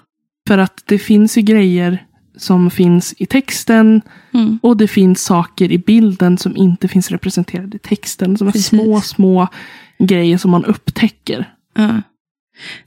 För 0.47 0.57
att 0.57 0.83
det 0.85 0.99
finns 0.99 1.37
ju 1.37 1.41
grejer 1.41 2.05
som 2.37 2.71
finns 2.71 3.13
i 3.17 3.25
texten. 3.25 4.01
Mm. 4.33 4.59
Och 4.61 4.77
det 4.77 4.87
finns 4.87 5.23
saker 5.23 5.71
i 5.71 5.77
bilden 5.77 6.37
som 6.37 6.57
inte 6.57 6.87
finns 6.87 7.11
representerade 7.11 7.75
i 7.77 7.79
texten. 7.79 8.37
Som 8.37 8.47
är 8.47 8.51
Precis. 8.51 8.67
små, 8.67 9.01
små 9.01 9.47
grejer 9.99 10.37
som 10.37 10.51
man 10.51 10.65
upptäcker. 10.65 11.53
Ja. 11.75 12.01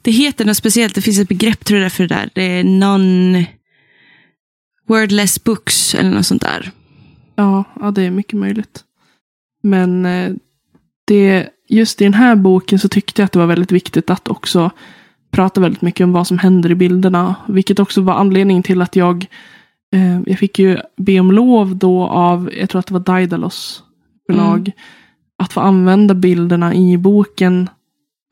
Det 0.02 0.10
heter 0.10 0.44
något 0.44 0.56
speciellt, 0.56 0.94
det 0.94 1.02
finns 1.02 1.18
ett 1.18 1.28
begrepp 1.28 1.64
tror 1.64 1.80
jag 1.80 1.92
för 1.92 2.06
det 2.06 2.14
där. 2.14 2.30
Det 2.34 2.42
är 2.42 2.64
non 2.64 3.44
wordless 4.86 5.44
books 5.44 5.94
eller 5.94 6.10
något 6.10 6.26
sånt 6.26 6.42
där. 6.42 6.70
Ja, 7.34 7.64
ja 7.80 7.90
det 7.90 8.02
är 8.02 8.10
mycket 8.10 8.38
möjligt. 8.38 8.84
Men 9.62 10.06
eh, 10.06 10.32
det, 11.06 11.48
just 11.68 12.00
i 12.00 12.04
den 12.04 12.14
här 12.14 12.36
boken 12.36 12.78
så 12.78 12.88
tyckte 12.88 13.22
jag 13.22 13.24
att 13.24 13.32
det 13.32 13.38
var 13.38 13.46
väldigt 13.46 13.72
viktigt 13.72 14.10
att 14.10 14.28
också 14.28 14.70
prata 15.30 15.60
väldigt 15.60 15.82
mycket 15.82 16.04
om 16.04 16.12
vad 16.12 16.26
som 16.26 16.38
händer 16.38 16.70
i 16.70 16.74
bilderna. 16.74 17.34
Vilket 17.48 17.78
också 17.78 18.00
var 18.00 18.14
anledningen 18.14 18.62
till 18.62 18.82
att 18.82 18.96
jag 18.96 19.26
eh, 19.94 20.20
jag 20.26 20.38
fick 20.38 20.58
ju 20.58 20.78
be 20.96 21.20
om 21.20 21.32
lov 21.32 21.76
då 21.76 22.06
av, 22.06 22.50
jag 22.58 22.70
tror 22.70 22.78
att 22.78 22.86
det 22.86 22.94
var 22.94 23.00
Daidalos 23.00 23.82
förlag, 24.26 24.72
att 25.38 25.52
få 25.52 25.60
använda 25.60 26.14
bilderna 26.14 26.74
i 26.74 26.96
boken 26.98 27.70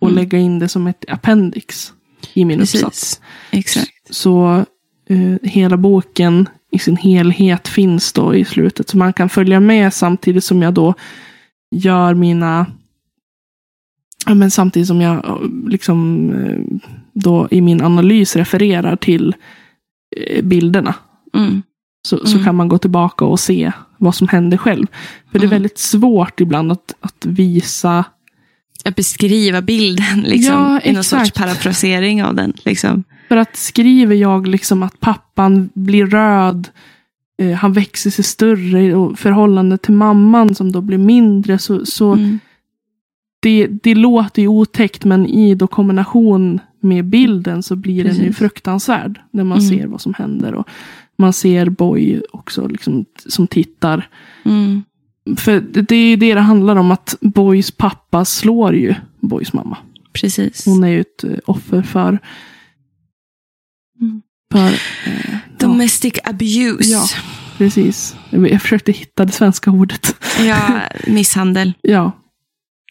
och 0.00 0.08
Mm. 0.08 0.20
lägga 0.22 0.38
in 0.38 0.58
det 0.58 0.68
som 0.68 0.86
ett 0.86 1.04
appendix 1.08 1.92
i 2.34 2.44
min 2.44 2.60
uppsats. 2.60 2.82
Precis. 2.82 3.20
Exakt. 3.50 4.14
Så 4.14 4.64
eh, 5.06 5.34
hela 5.42 5.76
boken 5.76 6.48
i 6.70 6.78
sin 6.78 6.96
helhet 6.96 7.68
finns 7.68 8.12
då 8.12 8.34
i 8.34 8.44
slutet. 8.44 8.88
Så 8.88 8.96
man 8.98 9.12
kan 9.12 9.28
följa 9.28 9.60
med 9.60 9.92
samtidigt 9.94 10.44
som 10.44 10.62
jag 10.62 10.74
då 10.74 10.94
gör 11.70 12.14
mina... 12.14 12.66
Ja, 14.26 14.34
men 14.34 14.50
samtidigt 14.50 14.88
som 14.88 15.00
jag 15.00 15.24
eh, 15.24 15.36
liksom 15.68 16.30
eh, 16.32 16.78
då 17.12 17.48
i 17.50 17.60
min 17.60 17.82
analys 17.82 18.36
refererar 18.36 18.96
till 18.96 19.34
bilderna. 20.42 20.94
Mm. 21.36 21.62
Så, 22.08 22.26
så 22.26 22.32
Mm. 22.32 22.44
kan 22.44 22.54
man 22.54 22.68
gå 22.68 22.78
tillbaka 22.78 23.24
och 23.24 23.40
se 23.40 23.72
vad 23.98 24.14
som 24.14 24.28
händer 24.28 24.56
själv. 24.56 24.86
För 25.32 25.38
det 25.38 25.44
är 25.44 25.46
Mm. 25.46 25.50
väldigt 25.50 25.78
svårt 25.78 26.40
ibland 26.40 26.72
att, 26.72 26.94
att 27.00 27.26
visa 27.26 28.04
Att 28.84 28.96
beskriva 28.96 29.62
bilden 29.62 30.20
liksom, 30.20 30.54
Ja, 30.54 30.80
i 30.80 30.92
någon 30.92 31.04
sorts 31.04 31.22
exakt. 31.22 31.38
parafrasering 31.38 32.24
av 32.24 32.34
den. 32.34 32.52
Liksom. 32.64 33.04
För 33.28 33.36
att 33.36 33.56
skriver 33.56 34.14
jag 34.16 34.46
liksom 34.46 34.82
att 34.82 35.00
pappan 35.00 35.70
blir 35.74 36.06
röd, 36.06 36.68
eh, 37.38 37.52
han 37.52 37.72
växer 37.72 38.10
sig 38.10 38.24
större 38.24 38.94
och 38.94 39.18
förhållandet 39.18 39.82
till 39.82 39.94
mamman 39.94 40.54
som 40.54 40.72
då 40.72 40.80
blir 40.80 40.98
mindre. 40.98 41.58
Så, 41.58 41.86
så 41.86 42.12
Mm. 42.12 42.38
det, 43.40 43.66
det 43.66 43.94
låter 43.94 44.42
ju 44.42 44.48
otäckt 44.48 45.04
men 45.04 45.26
i 45.26 45.54
då 45.54 45.66
kombination 45.66 46.60
med 46.80 47.04
bilden 47.04 47.62
så 47.62 47.76
blir 47.76 48.04
den 48.04 48.12
ju 48.14 48.18
Precis. 48.20 48.36
fruktansvärd. 48.38 49.20
När 49.30 49.44
man 49.44 49.58
Mm. 49.58 49.70
ser 49.70 49.86
vad 49.86 50.00
som 50.00 50.14
händer. 50.14 50.54
Och 50.54 50.68
man 51.16 51.32
ser 51.32 51.68
Boy 51.68 52.22
också 52.32 52.66
liksom, 52.68 53.04
som 53.26 53.46
tittar. 53.46 54.08
Mm. 54.44 54.82
För 55.36 55.60
det 55.60 55.92
är 55.94 56.08
ju 56.10 56.16
det 56.16 56.34
det 56.34 56.40
handlar 56.40 56.76
om 56.76 56.90
att 56.90 57.16
Boys 57.20 57.70
pappa 57.70 58.24
slår 58.24 58.74
ju 58.74 58.94
Boys 59.20 59.52
mamma. 59.52 59.76
Precis. 60.12 60.66
Hon 60.66 60.84
är 60.84 60.88
ju 60.88 61.00
ett 61.00 61.24
eh, 61.24 61.30
offer 61.46 61.82
för. 61.82 62.18
För 64.52 64.66
eh, 64.68 64.72
ja. 65.32 65.38
Domestic 65.58 66.14
abuse. 66.24 66.90
Ja. 66.90 67.06
Precis. 67.58 68.16
Jag 68.30 68.62
försökte 68.62 68.92
hitta 68.92 69.24
det 69.24 69.32
svenska 69.32 69.70
ordet. 69.70 70.16
Ja, 70.40 70.80
misshandel 71.06 71.72
Ja, 71.82 72.12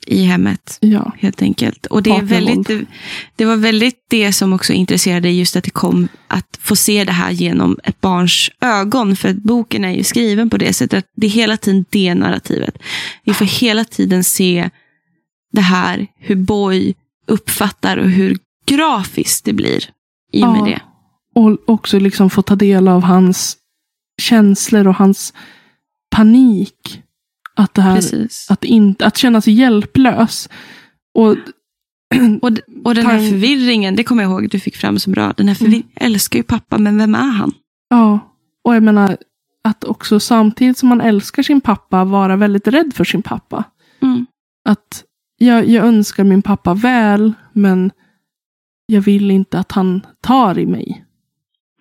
i 0.07 0.23
hemmet. 0.23 0.77
ja. 0.81 1.11
helt 1.19 1.41
enkelt. 1.41 1.85
Och 1.85 2.03
det, 2.03 2.09
är 2.11 2.21
väldigt, 2.21 2.87
det 3.35 3.45
var 3.45 3.55
väldigt 3.55 4.05
det 4.09 4.33
som 4.33 4.53
också 4.53 4.73
intresserade 4.73 5.29
just 5.29 5.55
att 5.55 5.63
det 5.63 5.69
kom 5.69 6.07
att 6.27 6.57
få 6.61 6.75
se 6.75 7.03
det 7.03 7.11
här 7.11 7.31
genom 7.31 7.79
ett 7.83 8.01
barns 8.01 8.51
ögon. 8.61 9.15
För 9.15 9.29
att 9.29 9.35
boken 9.35 9.85
är 9.85 9.95
ju 9.95 10.03
skriven 10.03 10.49
på 10.49 10.57
det 10.57 10.73
sättet 10.73 10.97
att 10.97 11.11
det 11.15 11.27
är 11.27 11.31
hela 11.31 11.57
tiden 11.57 11.85
det 11.89 12.15
narrativet. 12.15 12.77
Vi 13.23 13.33
får 13.33 13.45
hela 13.45 13.85
tiden 13.85 14.23
se 14.23 14.69
det 15.53 15.61
här, 15.61 16.07
hur 16.19 16.35
Boy 16.35 16.93
uppfattar 17.27 17.97
och 17.97 18.09
hur 18.09 18.37
grafiskt 18.65 19.45
det 19.45 19.53
blir 19.53 19.83
i 20.31 20.43
och 20.43 20.51
med 20.51 20.61
Ja. 20.61 20.65
det. 20.65 20.81
Och 21.33 21.69
också 21.69 21.99
liksom 21.99 22.29
få 22.29 22.41
ta 22.41 22.55
del 22.55 22.87
av 22.87 23.03
hans 23.03 23.57
känslor 24.21 24.87
och 24.87 24.95
hans 24.95 25.33
panik. 26.15 27.01
Att 27.55 27.73
det 27.73 27.81
här, 27.81 27.95
Precis. 27.95 28.51
att, 28.51 28.63
inte, 28.63 29.05
att 29.05 29.17
känna 29.17 29.41
sig 29.41 29.53
hjälplös. 29.53 30.49
Och 31.13 31.35
Och, 32.41 32.51
och 32.83 32.95
den 32.95 33.05
här 33.05 33.29
förvirringen, 33.29 33.95
det 33.95 34.03
kommer 34.03 34.23
jag 34.23 34.31
ihåg 34.31 34.45
att 34.45 34.51
du 34.51 34.59
fick 34.59 34.75
fram 34.75 34.99
så 34.99 35.09
bra. 35.09 35.33
Den 35.37 35.47
här 35.47 35.55
förvirringen, 35.55 35.89
jag 35.93 36.05
älskar 36.05 36.39
ju 36.39 36.43
pappa, 36.43 36.77
men 36.77 36.97
vem 36.97 37.15
är 37.15 37.31
han? 37.31 37.51
ja, 37.89 38.19
och 38.63 38.75
jag 38.75 38.83
menar 38.83 39.17
att 39.63 39.83
också 39.83 40.19
samtidigt 40.19 40.77
som 40.77 40.89
man 40.89 41.01
älskar 41.01 41.43
sin 41.43 41.61
pappa 41.61 42.03
vara 42.03 42.35
väldigt 42.35 42.67
rädd 42.67 42.91
för 42.95 43.03
sin 43.03 43.21
pappa. 43.21 43.63
Mm. 44.01 44.25
Att 44.69 45.03
jag, 45.37 45.67
jag 45.67 45.85
önskar 45.85 46.23
min 46.23 46.41
pappa 46.41 46.73
väl, 46.73 47.33
men 47.53 47.91
jag 48.85 49.01
vill 49.01 49.31
inte 49.31 49.59
att 49.59 49.71
han 49.71 50.01
tar 50.21 50.59
i 50.59 50.65
mig. 50.65 51.05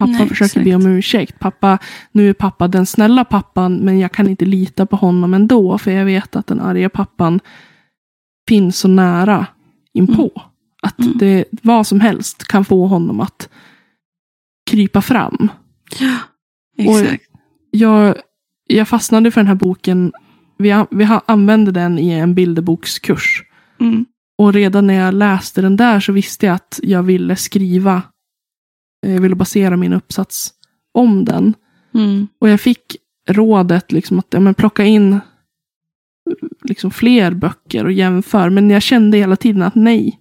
Pappa 0.07 0.19
Nej, 0.19 0.29
försöker 0.29 0.45
exakt. 0.61 0.65
be 0.65 0.75
om 0.75 0.87
ursäkt. 0.87 1.39
Pappa, 1.39 1.79
nu 2.13 2.31
är 2.31 2.33
pappa 2.35 2.69
den 2.69 2.87
snälla 2.87 3.25
pappan, 3.25 3.77
men 3.77 3.99
jag 3.99 4.13
kan 4.13 4.29
inte 4.29 4.45
lita 4.45 4.87
på 4.87 4.97
honom 4.97 5.35
ändå, 5.35 5.79
för 5.79 5.91
jag 5.91 6.05
vet 6.05 6.37
att 6.37 6.47
den 6.47 6.61
arga 6.61 6.89
pappan 6.89 7.41
finns 8.49 8.77
så 8.79 8.89
nära 8.89 9.47
inpå. 9.95 10.43
Att 10.83 10.99
Mm. 11.01 11.19
det, 11.19 11.45
vad 11.63 11.87
som 11.87 12.01
helst 12.01 12.45
kan 12.49 12.65
få 12.65 12.87
honom 12.87 13.21
att 13.21 13.49
krypa 14.71 15.03
fram. 15.03 15.49
Exakt. 16.79 17.25
Jag, 17.71 18.17
jag 18.67 18.89
fastnade 18.89 19.31
för 19.31 19.41
den 19.41 19.49
här 19.49 19.55
boken. 19.55 20.13
Vi, 20.59 20.85
vi 20.91 21.09
använde 21.27 21.73
den 21.73 21.99
i 21.99 22.11
en 22.11 22.35
bilderbokskurs. 22.35 23.43
Mm. 23.81 24.07
Och 24.39 24.53
redan 24.53 24.87
när 24.87 24.95
jag 24.95 25.15
läste 25.15 25.61
den 25.63 25.77
där 25.77 26.01
så 26.01 26.13
visste 26.13 26.47
jag 26.47 26.55
att 26.55 26.81
jag 26.83 27.03
ville 27.03 27.37
skriva. 27.37 28.03
Jag 29.07 29.21
ville 29.21 29.35
basera 29.35 29.77
min 29.77 29.93
uppsats 29.93 30.53
om 30.93 31.25
den. 31.25 31.55
Mm. 31.95 32.29
Och 32.39 32.49
jag 32.49 32.61
fick 32.61 32.97
rådet 33.29 33.93
liksom 33.93 34.19
att 34.19 34.27
ja, 34.31 34.41
men 34.41 34.55
plocka 34.55 34.85
in 34.85 35.21
liksom 36.65 36.91
fler 36.91 37.31
böcker 37.31 37.85
och 37.85 37.93
jämför. 37.93 38.51
Men 38.51 38.71
jag 38.71 38.83
kände 38.83 39.19
hela 39.19 39.37
tiden 39.37 39.63
att 39.63 39.75
nej. 39.75 40.19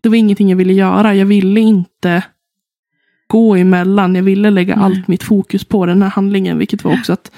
Det 0.00 0.08
var 0.08 0.16
ingenting 0.16 0.50
jag 0.50 0.56
ville 0.56 0.72
göra. 0.72 1.14
Jag 1.14 1.26
ville 1.26 1.60
inte 1.60 2.24
gå 3.26 3.56
emellan. 3.56 4.14
Jag 4.14 4.22
ville 4.22 4.50
lägga 4.50 4.76
Nej. 4.76 4.84
allt 4.84 5.08
mitt 5.08 5.22
fokus 5.22 5.64
på 5.64 5.86
den 5.86 6.02
här 6.02 6.10
handlingen. 6.10 6.58
Vilket 6.58 6.84
var 6.84 6.92
också 6.92 7.12
att 7.12 7.32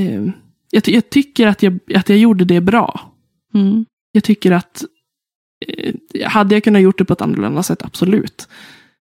eh, 0.00 0.22
jag, 0.70 0.88
jag 0.88 1.10
tycker 1.10 1.46
att 1.46 1.62
jag, 1.62 1.78
att 1.94 2.08
jag 2.08 2.18
gjorde 2.18 2.44
det 2.44 2.60
bra. 2.60 3.12
Mm. 3.54 3.84
Jag 4.12 4.24
tycker 4.24 4.52
att 4.52 4.84
eh, 5.66 5.94
hade 6.28 6.54
jag 6.54 6.64
kunnat 6.64 6.82
gjort 6.82 6.98
det 6.98 7.04
på 7.04 7.12
ett 7.12 7.20
annorlunda 7.20 7.62
sätt, 7.62 7.82
absolut. 7.82 8.48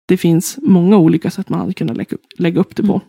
Det 0.06 0.18
finns 0.18 0.60
många 0.62 0.97
olika 0.97 1.32
sätt 1.32 1.49
man 1.49 1.60
hade 1.60 1.74
kunnat 1.74 1.97
lägga 1.97 2.16
upp, 2.16 2.26
lägga 2.38 2.60
upp 2.60 2.76
det 2.76 2.84
på. 2.84 2.93
Mm. 2.93 3.08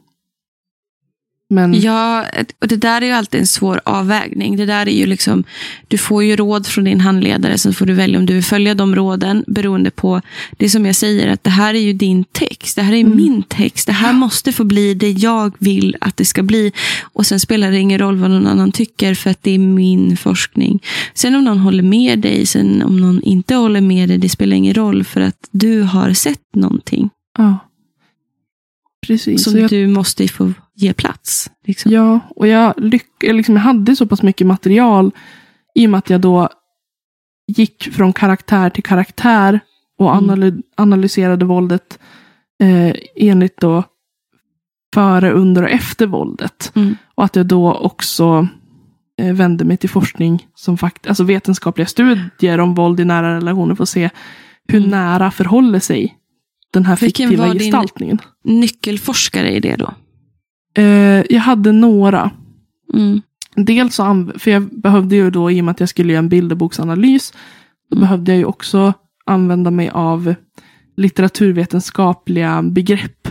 Men 1.54 1.80
Ja, 1.80 2.24
och 2.60 2.68
det 2.68 2.76
där 2.76 3.02
är 3.02 3.06
ju 3.06 3.12
alltid 3.12 3.40
en 3.40 3.46
svår 3.46 3.80
avvägning. 3.84 4.56
Det 4.56 4.66
där 4.66 4.88
är 4.88 4.92
ju 4.92 5.06
liksom, 5.06 5.44
du 5.88 5.98
får 5.98 6.24
ju 6.24 6.36
råd 6.36 6.66
från 6.66 6.84
din 6.84 7.00
handledare, 7.00 7.58
sen 7.58 7.74
får 7.74 7.86
du 7.86 7.94
välja 7.94 8.18
om 8.18 8.26
du 8.26 8.34
vill 8.34 8.44
följa 8.44 8.74
de 8.74 8.94
råden 8.96 9.44
beroende 9.46 9.90
på, 9.90 10.20
det 10.56 10.68
som 10.70 10.86
jag 10.86 10.96
säger, 10.96 11.28
att 11.28 11.44
det 11.44 11.50
här 11.50 11.74
är 11.74 11.78
ju 11.78 11.92
din 11.92 12.24
text. 12.24 12.76
Det 12.76 12.82
här 12.82 12.92
är 12.92 13.00
Mm. 13.00 13.16
min 13.16 13.42
text. 13.42 13.86
Det 13.86 13.92
här 13.92 14.12
måste 14.12 14.52
få 14.52 14.64
bli 14.64 14.94
det 14.94 15.10
jag 15.10 15.54
vill 15.58 15.96
att 16.00 16.16
det 16.16 16.24
ska 16.24 16.42
bli. 16.42 16.72
Och 17.02 17.26
sen 17.26 17.40
spelar 17.40 17.70
det 17.70 17.78
ingen 17.78 17.98
roll 17.98 18.16
vad 18.16 18.30
någon 18.30 18.46
annan 18.46 18.72
tycker, 18.72 19.14
för 19.14 19.30
att 19.30 19.42
det 19.42 19.50
är 19.50 19.58
min 19.58 20.16
forskning. 20.16 20.82
Sen 21.14 21.34
om 21.34 21.44
någon 21.44 21.58
håller 21.58 21.82
med 21.82 22.18
dig, 22.18 22.46
sen 22.46 22.82
om 22.82 23.00
någon 23.00 23.22
inte 23.22 23.54
håller 23.54 23.80
med 23.80 24.08
dig, 24.08 24.18
det 24.18 24.28
spelar 24.28 24.56
ingen 24.56 24.74
roll, 24.74 25.04
för 25.04 25.20
att 25.20 25.48
du 25.50 25.82
har 25.82 26.12
sett 26.12 26.40
någonting 26.56 27.10
ja. 27.38 27.58
Precis. 29.06 29.44
som 29.44 29.58
jag, 29.58 29.70
du 29.70 29.86
måste 29.86 30.28
få 30.28 30.52
ge 30.74 30.92
plats. 30.92 31.50
Liksom. 31.66 31.92
ja, 31.92 32.20
och 32.36 32.46
jag, 32.46 32.74
lyck, 32.76 33.06
liksom, 33.20 33.56
jag 33.56 33.62
hade 33.62 33.96
så 33.96 34.06
pass 34.06 34.22
mycket 34.22 34.46
material 34.46 35.10
i 35.74 35.86
och 35.86 35.90
med 35.90 35.98
att 35.98 36.10
jag 36.10 36.20
då 36.20 36.48
gick 37.46 37.92
från 37.92 38.12
karaktär 38.12 38.70
till 38.70 38.82
karaktär 38.82 39.60
och 39.98 40.10
Mm. 40.16 40.24
analy, 40.24 40.52
analyserade 40.76 41.44
våldet 41.44 41.98
eh, 42.62 42.94
enligt 43.16 43.60
då 43.60 43.82
före, 44.94 45.32
under 45.32 45.62
och 45.62 45.70
efter 45.70 46.06
våldet. 46.06 46.72
Mm. 46.74 46.96
Och 47.14 47.24
att 47.24 47.36
jag 47.36 47.46
då 47.46 47.74
också 47.74 48.48
eh, 49.20 49.34
vände 49.34 49.64
mig 49.64 49.76
till 49.76 49.90
forskning, 49.90 50.46
som 50.54 50.78
fakt 50.78 51.06
alltså 51.06 51.24
vetenskapliga 51.24 51.86
studier 51.86 52.60
om 52.60 52.74
våld 52.74 53.00
i 53.00 53.04
nära 53.04 53.36
relationer 53.36 53.74
för 53.74 53.82
att 53.82 53.88
se 53.88 54.10
hur 54.68 54.78
Mm. 54.78 54.90
nära 54.90 55.30
förhåller 55.30 55.80
sig 55.80 56.14
den 56.74 56.84
här 56.86 56.96
Vilken 56.96 57.28
fiktiva 57.28 57.46
var 57.46 57.54
din- 57.54 57.62
gestaltningen. 57.62 58.18
Nyckelforskare 58.44 59.50
i 59.52 59.60
det 59.60 59.76
då? 59.76 59.94
Eh, 60.74 61.22
jag 61.30 61.40
hade 61.40 61.72
några. 61.72 62.30
Mm. 62.94 63.22
Dels 63.56 63.94
så 63.94 64.32
för 64.38 64.50
jag 64.50 64.62
behövde 64.62 65.16
ju 65.16 65.30
då, 65.30 65.50
i 65.50 65.60
och 65.60 65.64
med 65.64 65.72
att 65.72 65.80
jag 65.80 65.88
skulle 65.88 66.12
göra 66.12 66.18
en 66.18 66.28
bilderboksanalys, 66.28 67.32
då 67.90 67.96
Mm. 67.96 68.00
behövde 68.00 68.32
jag 68.32 68.38
ju 68.38 68.44
också 68.44 68.92
använda 69.26 69.70
mig 69.70 69.88
av 69.90 70.34
litteraturvetenskapliga 70.96 72.62
begrepp. 72.62 73.28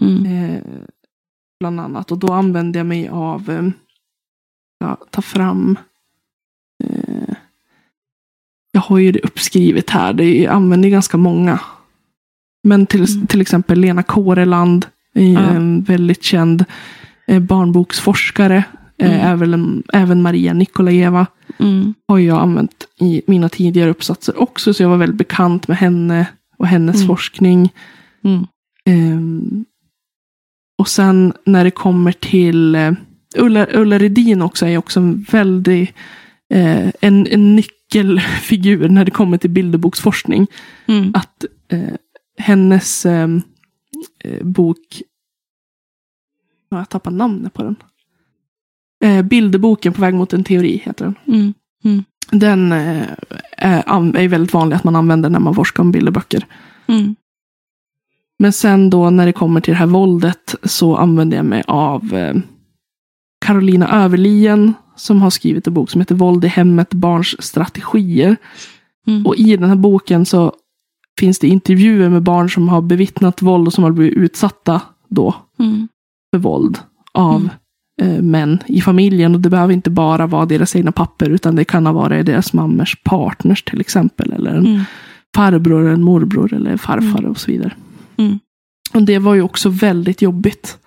Mm. 0.00 0.26
Eh, 0.26 0.60
bland 1.60 1.80
annat. 1.80 2.12
Och 2.12 2.18
då 2.18 2.32
använde 2.32 2.78
jag 2.78 2.86
mig 2.86 3.08
av, 3.08 3.50
eh, 3.50 3.68
ja, 4.78 4.98
ta 5.10 5.22
fram, 5.22 5.78
eh, 6.84 7.34
jag 8.72 8.80
har 8.80 8.98
ju 8.98 9.12
det 9.12 9.20
uppskrivet 9.20 9.90
här, 9.90 10.12
det 10.12 10.24
är, 10.24 10.42
jag 10.44 10.52
använder 10.52 10.88
ganska 10.88 11.16
många. 11.16 11.60
Men 12.64 12.86
till, 12.86 13.04
Mm. 13.14 13.26
till 13.26 13.40
exempel 13.40 13.78
Lena 13.80 14.02
Kåreland, 14.02 14.86
Ja. 15.12 15.40
en 15.40 15.82
väldigt 15.82 16.22
känd 16.22 16.64
eh, 17.26 17.40
barnboksforskare. 17.40 18.64
Mm. 18.98 19.12
Eh, 19.12 19.26
även, 19.30 19.82
även 19.92 20.22
Maria 20.22 20.52
Nikolajeva 20.54 21.26
Mm. 21.58 21.94
har 22.08 22.18
jag 22.18 22.38
använt 22.42 22.86
i 23.00 23.22
mina 23.26 23.48
tidigare 23.48 23.90
uppsatser 23.90 24.42
också. 24.42 24.74
Så 24.74 24.82
jag 24.82 24.88
var 24.88 24.96
väldigt 24.96 25.18
bekant 25.18 25.68
med 25.68 25.76
henne 25.76 26.26
och 26.58 26.66
hennes 26.66 26.96
Mm. 26.96 27.06
forskning. 27.08 27.72
Mm. 28.24 28.46
Ehm, 28.86 29.64
och 30.78 30.88
sen 30.88 31.32
när 31.46 31.64
det 31.64 31.70
kommer 31.70 32.12
till 32.12 32.74
eh, 32.74 32.92
Ulla, 33.36 33.66
Ulla 33.72 33.98
Redin 33.98 34.42
också 34.42 34.66
är 34.66 34.78
också 34.78 35.00
en 35.00 35.26
väldigt 35.30 35.90
eh, 36.54 36.88
en, 37.00 37.26
en 37.26 37.56
nyckelfigur 37.56 38.88
när 38.88 39.04
det 39.04 39.10
kommer 39.10 39.38
till 39.38 39.50
bilderboksforskning. 39.50 40.46
Mm. 40.86 41.10
Att 41.14 41.44
eh, 41.68 41.94
hennes 42.38 43.06
eh, 43.06 43.28
eh, 44.24 44.44
bok, 44.44 45.02
ja, 46.68 46.78
jag 46.78 46.88
tappar 46.88 47.10
namnet 47.10 47.54
på 47.54 47.62
den. 47.62 47.76
Eh, 49.04 49.22
bilderboken 49.22 49.92
på 49.92 50.00
väg 50.00 50.14
mot 50.14 50.32
en 50.32 50.44
teori 50.44 50.82
heter 50.84 51.04
den. 51.04 51.14
Mm. 51.34 51.54
Den 52.30 52.72
eh, 52.72 53.08
är, 53.56 54.28
väldigt 54.28 54.52
vanlig 54.52 54.76
att 54.76 54.84
man 54.84 54.96
använder 54.96 55.30
när 55.30 55.40
man 55.40 55.54
forskar 55.54 55.82
om 55.82 55.92
bilderböcker. 55.92 56.46
Mm. 56.86 57.16
Men 58.38 58.52
sen 58.52 58.90
då 58.90 59.10
när 59.10 59.26
det 59.26 59.32
kommer 59.32 59.60
till 59.60 59.72
det 59.72 59.78
här 59.78 59.86
våldet 59.86 60.54
så 60.62 60.96
använder 60.96 61.36
jag 61.36 61.46
mig 61.46 61.62
av 61.66 62.14
eh, 62.14 62.34
Carolina 63.46 64.04
Överlien 64.04 64.74
som 64.96 65.22
har 65.22 65.30
skrivit 65.30 65.66
en 65.66 65.74
bok 65.74 65.90
som 65.90 66.00
heter 66.00 66.14
Våld 66.14 66.44
i 66.44 66.48
hemmet, 66.48 66.94
barns 66.94 67.42
strategier. 67.42 68.36
Mm. 69.06 69.26
Och 69.26 69.36
i 69.36 69.56
den 69.56 69.68
här 69.68 69.76
boken 69.76 70.26
så 70.26 70.52
finns 71.20 71.38
det 71.38 71.48
intervjuer 71.48 72.08
med 72.08 72.22
barn 72.22 72.50
som 72.50 72.68
har 72.68 72.82
bevittnat 72.82 73.42
våld 73.42 73.66
och 73.66 73.72
som 73.72 73.84
har 73.84 73.90
blivit 73.90 74.18
utsatta 74.18 74.80
då 75.08 75.34
Mm. 75.58 75.88
för 76.34 76.38
våld 76.38 76.78
av 77.12 77.48
eh, 78.02 78.22
män 78.22 78.58
i 78.66 78.80
familjen. 78.80 79.34
Och 79.34 79.40
det 79.40 79.50
behöver 79.50 79.74
inte 79.74 79.90
bara 79.90 80.26
vara 80.26 80.46
deras 80.46 80.76
egna 80.76 80.92
papper 80.92 81.30
utan 81.30 81.56
det 81.56 81.64
kan 81.64 81.86
ha 81.86 81.92
varit 81.92 82.26
deras 82.26 82.52
mammors 82.52 82.96
partners 83.04 83.62
till 83.62 83.80
exempel. 83.80 84.32
Eller 84.32 84.50
en 84.54 84.66
Mm. 84.66 84.80
farbror, 85.36 85.80
eller 85.80 85.90
en 85.90 86.02
morbror 86.02 86.52
eller 86.54 86.76
farfar 86.76 87.24
och 87.24 87.40
så 87.40 87.50
vidare. 87.50 87.72
Mm. 88.16 88.38
Och 88.94 89.02
det 89.02 89.18
var 89.18 89.34
ju 89.34 89.42
också 89.42 89.68
väldigt 89.68 90.22
jobbigt. 90.22 90.78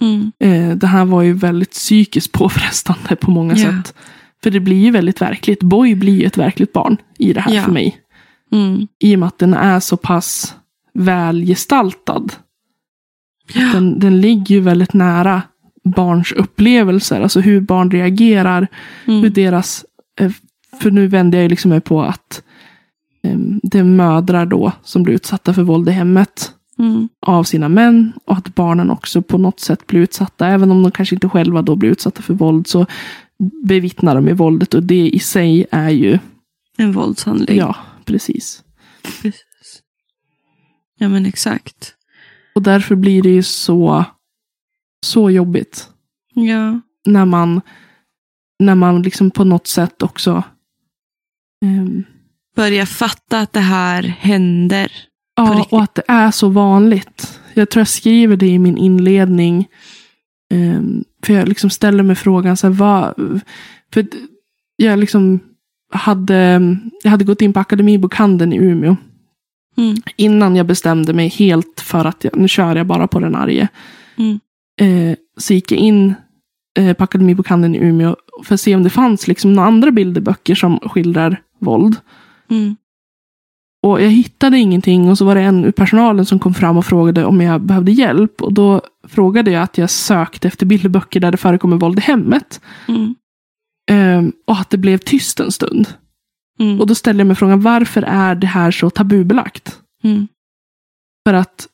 Mm. 0.00 0.32
Eh, 0.38 0.76
det 0.76 0.86
här 0.86 1.04
var 1.04 1.22
ju 1.22 1.32
väldigt 1.32 1.70
psykiskt 1.70 2.32
påfrestande 2.32 3.16
på 3.16 3.30
många 3.30 3.54
Ja. 3.56 3.64
sätt. 3.66 3.94
För 4.42 4.50
det 4.50 4.60
blir 4.60 4.84
ju 4.84 4.90
väldigt 4.90 5.20
verkligt. 5.20 5.62
Boy 5.62 5.94
blir 5.94 6.20
ju 6.20 6.24
ett 6.26 6.38
verkligt 6.38 6.72
barn 6.72 6.96
i 7.18 7.32
det 7.32 7.40
här 7.40 7.54
Ja. 7.54 7.62
för 7.62 7.72
mig. 7.72 7.96
Mm. 8.52 8.86
I 8.98 9.14
och 9.14 9.18
med 9.18 9.26
att 9.26 9.38
den 9.38 9.54
är 9.54 9.80
så 9.80 9.96
pass 9.96 10.54
välgestaltad. 10.94 12.32
Ja. 13.54 13.72
Den, 13.72 13.98
den 13.98 14.20
ligger 14.20 14.54
ju 14.54 14.60
väldigt 14.60 14.92
nära 14.92 15.42
barns 15.84 16.32
upplevelser. 16.32 17.20
Alltså 17.20 17.40
hur 17.40 17.60
barn 17.60 17.90
reagerar. 17.90 18.66
Hur 19.04 19.18
Mm. 19.18 19.32
deras... 19.32 19.84
eh, 20.20 20.32
För 20.80 20.90
nu 20.90 21.06
vänder 21.06 21.42
jag 21.42 21.50
liksom 21.50 21.68
mig 21.68 21.80
på 21.80 22.02
att 22.02 22.42
eh, 23.24 23.38
det 23.62 23.78
är 23.78 23.84
mödrar 23.84 24.46
då 24.46 24.72
som 24.82 25.02
blir 25.02 25.14
utsatta 25.14 25.54
för 25.54 25.62
våld 25.62 25.88
i 25.88 25.92
hemmet 25.92 26.52
Mm. 26.78 27.08
av 27.26 27.44
sina 27.44 27.68
män 27.68 28.12
och 28.24 28.36
att 28.36 28.54
barnen 28.54 28.90
också 28.90 29.22
på 29.22 29.38
något 29.38 29.60
sätt 29.60 29.86
blir 29.86 30.00
utsatta. 30.00 30.46
Även 30.46 30.70
om 30.70 30.82
de 30.82 30.92
kanske 30.92 31.14
inte 31.16 31.28
själva 31.28 31.62
då 31.62 31.76
blir 31.76 31.90
utsatta 31.90 32.22
för 32.22 32.34
våld 32.34 32.66
så 32.66 32.86
bevittnar 33.64 34.14
de 34.14 34.26
ju 34.28 34.32
våldet 34.34 34.74
och 34.74 34.82
det 34.82 35.08
i 35.10 35.18
sig 35.18 35.66
är 35.70 35.90
ju, 35.90 36.18
En 36.76 36.92
våldshandling. 36.92 37.58
ja, 37.58 37.76
precis. 38.12 38.64
Precis. 39.22 39.82
Ja, 40.98 41.08
men 41.08 41.26
exakt. 41.26 41.94
Och 42.54 42.62
därför 42.62 42.94
blir 42.94 43.22
det 43.22 43.28
ju 43.30 43.42
så, 43.42 44.04
så 45.06 45.30
jobbigt 45.30 45.88
Ja. 46.34 46.80
när 47.06 47.24
man, 47.24 47.60
när 48.58 48.74
man 48.74 49.02
liksom 49.02 49.30
på 49.30 49.44
något 49.44 49.66
sätt 49.66 50.02
också 50.02 50.42
ehm, 51.64 52.04
Börja 52.56 52.86
fatta 52.86 53.40
att 53.40 53.52
det 53.52 53.60
här 53.60 54.02
händer. 54.02 54.92
Ja, 55.36 55.66
och 55.70 55.82
att 55.82 55.94
det 55.94 56.02
är 56.08 56.30
så 56.30 56.48
vanligt. 56.48 57.40
Jag 57.54 57.70
tror 57.70 57.80
jag 57.80 57.88
skriver 57.88 58.36
det 58.36 58.46
i 58.46 58.58
min 58.58 58.76
inledning. 58.78 59.68
Ehm, 60.50 61.04
för 61.24 61.32
jag 61.34 61.48
liksom 61.48 61.70
ställer 61.70 62.02
mig 62.02 62.16
frågan, 62.16 62.56
så 62.56 62.66
här, 62.66 62.74
vad... 62.74 63.14
För 63.92 64.06
jag 64.76 64.98
liksom 64.98 65.40
hade, 65.92 66.68
jag 67.02 67.10
hade 67.10 67.24
gått 67.24 67.42
in 67.42 67.52
på 67.52 67.60
Akademibokhandeln 67.60 68.52
i 68.52 68.56
Umeå. 68.56 68.96
Mm. 69.76 69.96
Innan 70.16 70.56
jag 70.56 70.66
bestämde 70.66 71.12
mig 71.12 71.28
helt 71.28 71.80
för 71.80 72.04
att 72.04 72.24
jag, 72.24 72.36
nu 72.36 72.48
kör 72.48 72.76
jag 72.76 72.86
bara 72.86 73.06
på 73.06 73.20
den 73.20 73.34
arge. 73.34 73.68
Mm. 74.16 74.40
Eh, 74.80 75.16
så 75.36 75.54
gick 75.54 75.72
jag 75.72 75.78
in 75.78 76.14
eh, 76.78 76.92
på 76.92 77.04
Akademibokhandeln 77.04 77.74
i 77.74 77.78
Umeå 77.78 78.16
för 78.44 78.54
att 78.54 78.60
se 78.60 78.76
om 78.76 78.82
det 78.82 78.90
fanns 78.90 79.28
liksom 79.28 79.52
några 79.52 79.68
andra 79.68 79.90
bilderböcker 79.90 80.54
som 80.54 80.78
skildrar 80.78 81.42
våld. 81.58 81.96
Mm. 82.50 82.76
Och 83.82 84.02
jag 84.02 84.10
hittade 84.10 84.58
ingenting 84.58 85.10
och 85.10 85.18
så 85.18 85.24
var 85.24 85.34
det 85.34 85.40
en 85.40 85.64
ur 85.64 85.72
personalen 85.72 86.26
som 86.26 86.38
kom 86.38 86.54
fram 86.54 86.76
och 86.76 86.86
frågade 86.86 87.24
om 87.24 87.40
jag 87.40 87.60
behövde 87.60 87.92
hjälp. 87.92 88.42
Och 88.42 88.52
då 88.52 88.80
frågade 89.08 89.50
jag 89.50 89.62
att 89.62 89.78
jag 89.78 89.90
sökte 89.90 90.48
efter 90.48 90.66
bilderböcker 90.66 91.20
där 91.20 91.30
det 91.30 91.36
förekommer 91.36 91.76
våld 91.76 91.98
i 91.98 92.02
hemmet. 92.02 92.60
Mm. 92.88 93.14
Ehm, 93.90 94.32
och 94.46 94.58
att 94.60 94.70
det 94.70 94.78
blev 94.78 94.98
tyst 94.98 95.40
en 95.40 95.52
stund. 95.52 95.88
Mm. 96.60 96.80
Och 96.80 96.86
då 96.86 96.94
ställde 96.94 97.20
jag 97.20 97.26
mig 97.26 97.36
frågan, 97.36 97.60
varför 97.60 98.02
är 98.02 98.34
det 98.34 98.46
här 98.46 98.70
så 98.70 98.90
tabubelagt? 98.90 99.80
Mm. 100.04 100.28
För 101.26 101.34
att 101.34 101.68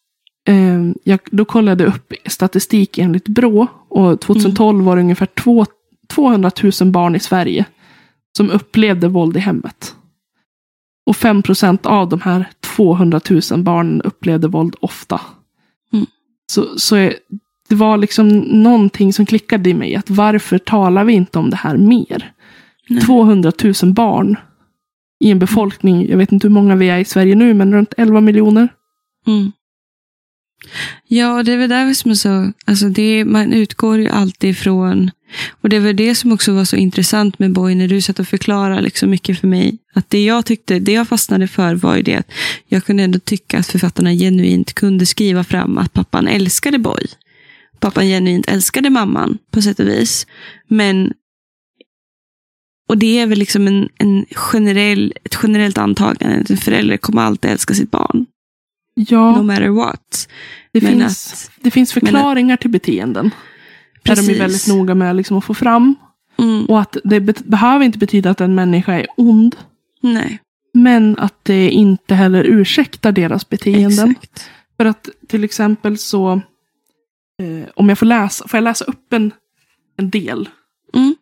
ehm, 0.48 0.94
jag, 1.04 1.20
då 1.30 1.44
kollade 1.44 1.84
jag 1.84 1.94
upp 1.94 2.12
statistik 2.26 2.98
enligt 2.98 3.28
Brå. 3.28 3.66
Och 3.88 4.20
2012 4.20 4.84
var 4.84 4.96
det 4.96 5.02
ungefär 5.02 5.26
två, 5.26 5.66
200 6.08 6.50
000 6.80 6.90
barn 6.90 7.16
i 7.16 7.20
Sverige 7.20 7.64
som 8.36 8.50
upplevde 8.50 9.08
våld 9.08 9.36
i 9.36 9.40
hemmet. 9.40 9.94
Och 11.06 11.16
5 11.16 11.42
procent 11.42 11.86
av 11.86 12.08
de 12.08 12.20
här 12.20 12.50
200 12.60 13.20
000 13.50 13.62
barnen 13.62 14.02
upplevde 14.02 14.48
våld 14.48 14.76
ofta. 14.80 15.20
Mm. 15.92 16.06
Så, 16.52 16.78
så 16.78 16.96
är, 16.96 17.14
det 17.68 17.74
var 17.74 17.96
liksom 17.96 18.28
någonting 18.38 19.12
som 19.12 19.26
klickade 19.26 19.70
i 19.70 19.74
mig. 19.74 19.96
Att 19.96 20.10
varför 20.10 20.58
talar 20.58 21.04
vi 21.04 21.12
inte 21.12 21.38
om 21.38 21.50
det 21.50 21.56
här 21.56 21.76
mer? 21.76 22.32
Nej. 22.88 23.02
200 23.02 23.52
000 23.82 23.92
barn 23.92 24.36
i 25.20 25.30
en 25.30 25.38
befolkning, 25.38 26.08
jag 26.08 26.18
vet 26.18 26.32
inte 26.32 26.46
hur 26.46 26.54
många 26.54 26.76
vi 26.76 26.88
är 26.88 26.98
i 26.98 27.04
Sverige 27.04 27.34
nu, 27.34 27.54
men 27.54 27.74
runt 27.74 27.94
11 27.96 28.20
miljoner. 28.20 28.68
Mm. 29.26 29.52
Ja, 31.08 31.42
det 31.42 31.52
är 31.52 31.56
väl 31.56 31.68
där 31.68 31.94
som 31.94 32.10
är 32.10 32.14
så, 32.14 32.52
alltså 32.66 32.88
det, 32.88 33.24
man 33.24 33.52
utgår 33.52 33.98
ju 33.98 34.08
alltid 34.08 34.50
ifrån, 34.50 35.10
och 35.60 35.68
det 35.68 35.78
väl 35.78 35.96
det 35.96 36.14
som 36.14 36.32
också 36.32 36.52
var 36.52 36.64
så 36.64 36.76
intressant 36.76 37.38
med 37.38 37.52
Boy 37.52 37.74
när 37.74 37.88
du 37.88 38.00
satt 38.00 38.18
och 38.18 38.28
förklarade 38.28 38.80
liksom 38.80 39.10
mycket 39.10 39.40
för 39.40 39.46
mig. 39.46 39.78
Att 39.94 40.10
det 40.10 40.24
jag 40.24 40.46
tyckte, 40.46 40.78
det 40.78 40.92
jag 40.92 41.08
fastnade 41.08 41.48
för 41.48 41.74
var 41.74 41.96
ju 41.96 42.02
det 42.02 42.14
att 42.16 42.30
jag 42.66 42.84
kunde 42.84 43.02
ändå 43.02 43.18
tycka 43.18 43.58
att 43.58 43.66
författarna 43.66 44.12
genuint 44.12 44.72
kunde 44.72 45.06
skriva 45.06 45.44
fram 45.44 45.78
att 45.78 45.92
pappan 45.92 46.28
älskade 46.28 46.78
Boy. 46.78 47.06
Pappan 47.80 48.04
genuint 48.06 48.48
älskade 48.48 48.90
mamman 48.90 49.38
på 49.50 49.62
sätt 49.62 49.80
och 49.80 49.88
vis. 49.88 50.26
Men 50.68 51.12
och 52.88 52.98
det 52.98 53.18
är 53.18 53.26
väl 53.26 53.38
liksom 53.38 53.66
en, 53.66 53.88
en 53.98 54.24
generell, 54.30 55.12
ett 55.24 55.38
generellt 55.42 55.78
antagande 55.78 56.40
att 56.40 56.50
en 56.50 56.56
förälder 56.56 56.96
kommer 56.96 57.22
alltid 57.22 57.50
älska 57.50 57.74
sitt 57.74 57.90
barn. 57.90 58.26
Ja, 58.94 59.36
No 59.36 59.42
matter 59.42 59.68
what. 59.68 60.28
det, 60.72 60.82
men 60.82 60.92
finns, 60.92 61.32
att- 61.32 61.50
det 61.64 61.70
finns 61.70 61.92
förklaringar 61.92 62.56
till 62.56 62.70
beteenden. 62.70 63.30
Där 64.02 64.16
de 64.16 64.20
är 64.22 64.26
Precis. 64.26 64.40
väldigt 64.40 64.68
noga 64.68 64.94
med 64.94 65.16
liksom 65.16 65.38
att 65.38 65.44
få 65.44 65.54
fram. 65.54 65.94
Mm, 66.38 66.64
Och 66.64 66.80
att 66.80 66.96
det 67.04 67.20
bet- 67.20 67.44
behöver 67.44 67.84
inte 67.84 67.98
betyda 67.98 68.30
att 68.30 68.40
en 68.40 68.54
människa 68.54 68.92
är 68.94 69.06
ond. 69.16 69.56
nej, 70.02 70.38
Men 70.74 71.18
att 71.18 71.44
det 71.44 71.70
inte 71.70 72.14
heller 72.14 72.44
ursäktar 72.44 73.12
deras 73.12 73.48
beteenden. 73.48 74.10
exakt. 74.10 74.50
För 74.76 74.84
att 74.84 75.08
till 75.28 75.44
exempel 75.44 75.98
så, 75.98 76.40
eh, 77.38 77.68
om 77.74 77.88
jag 77.88 77.98
får 77.98 78.06
läsa, 78.06 78.48
får 78.48 78.58
jag 78.58 78.64
läsa 78.64 78.84
upp 78.84 79.12
en, 79.12 79.32
en 79.96 80.10
del? 80.10 80.48
Mm. 80.94 81.14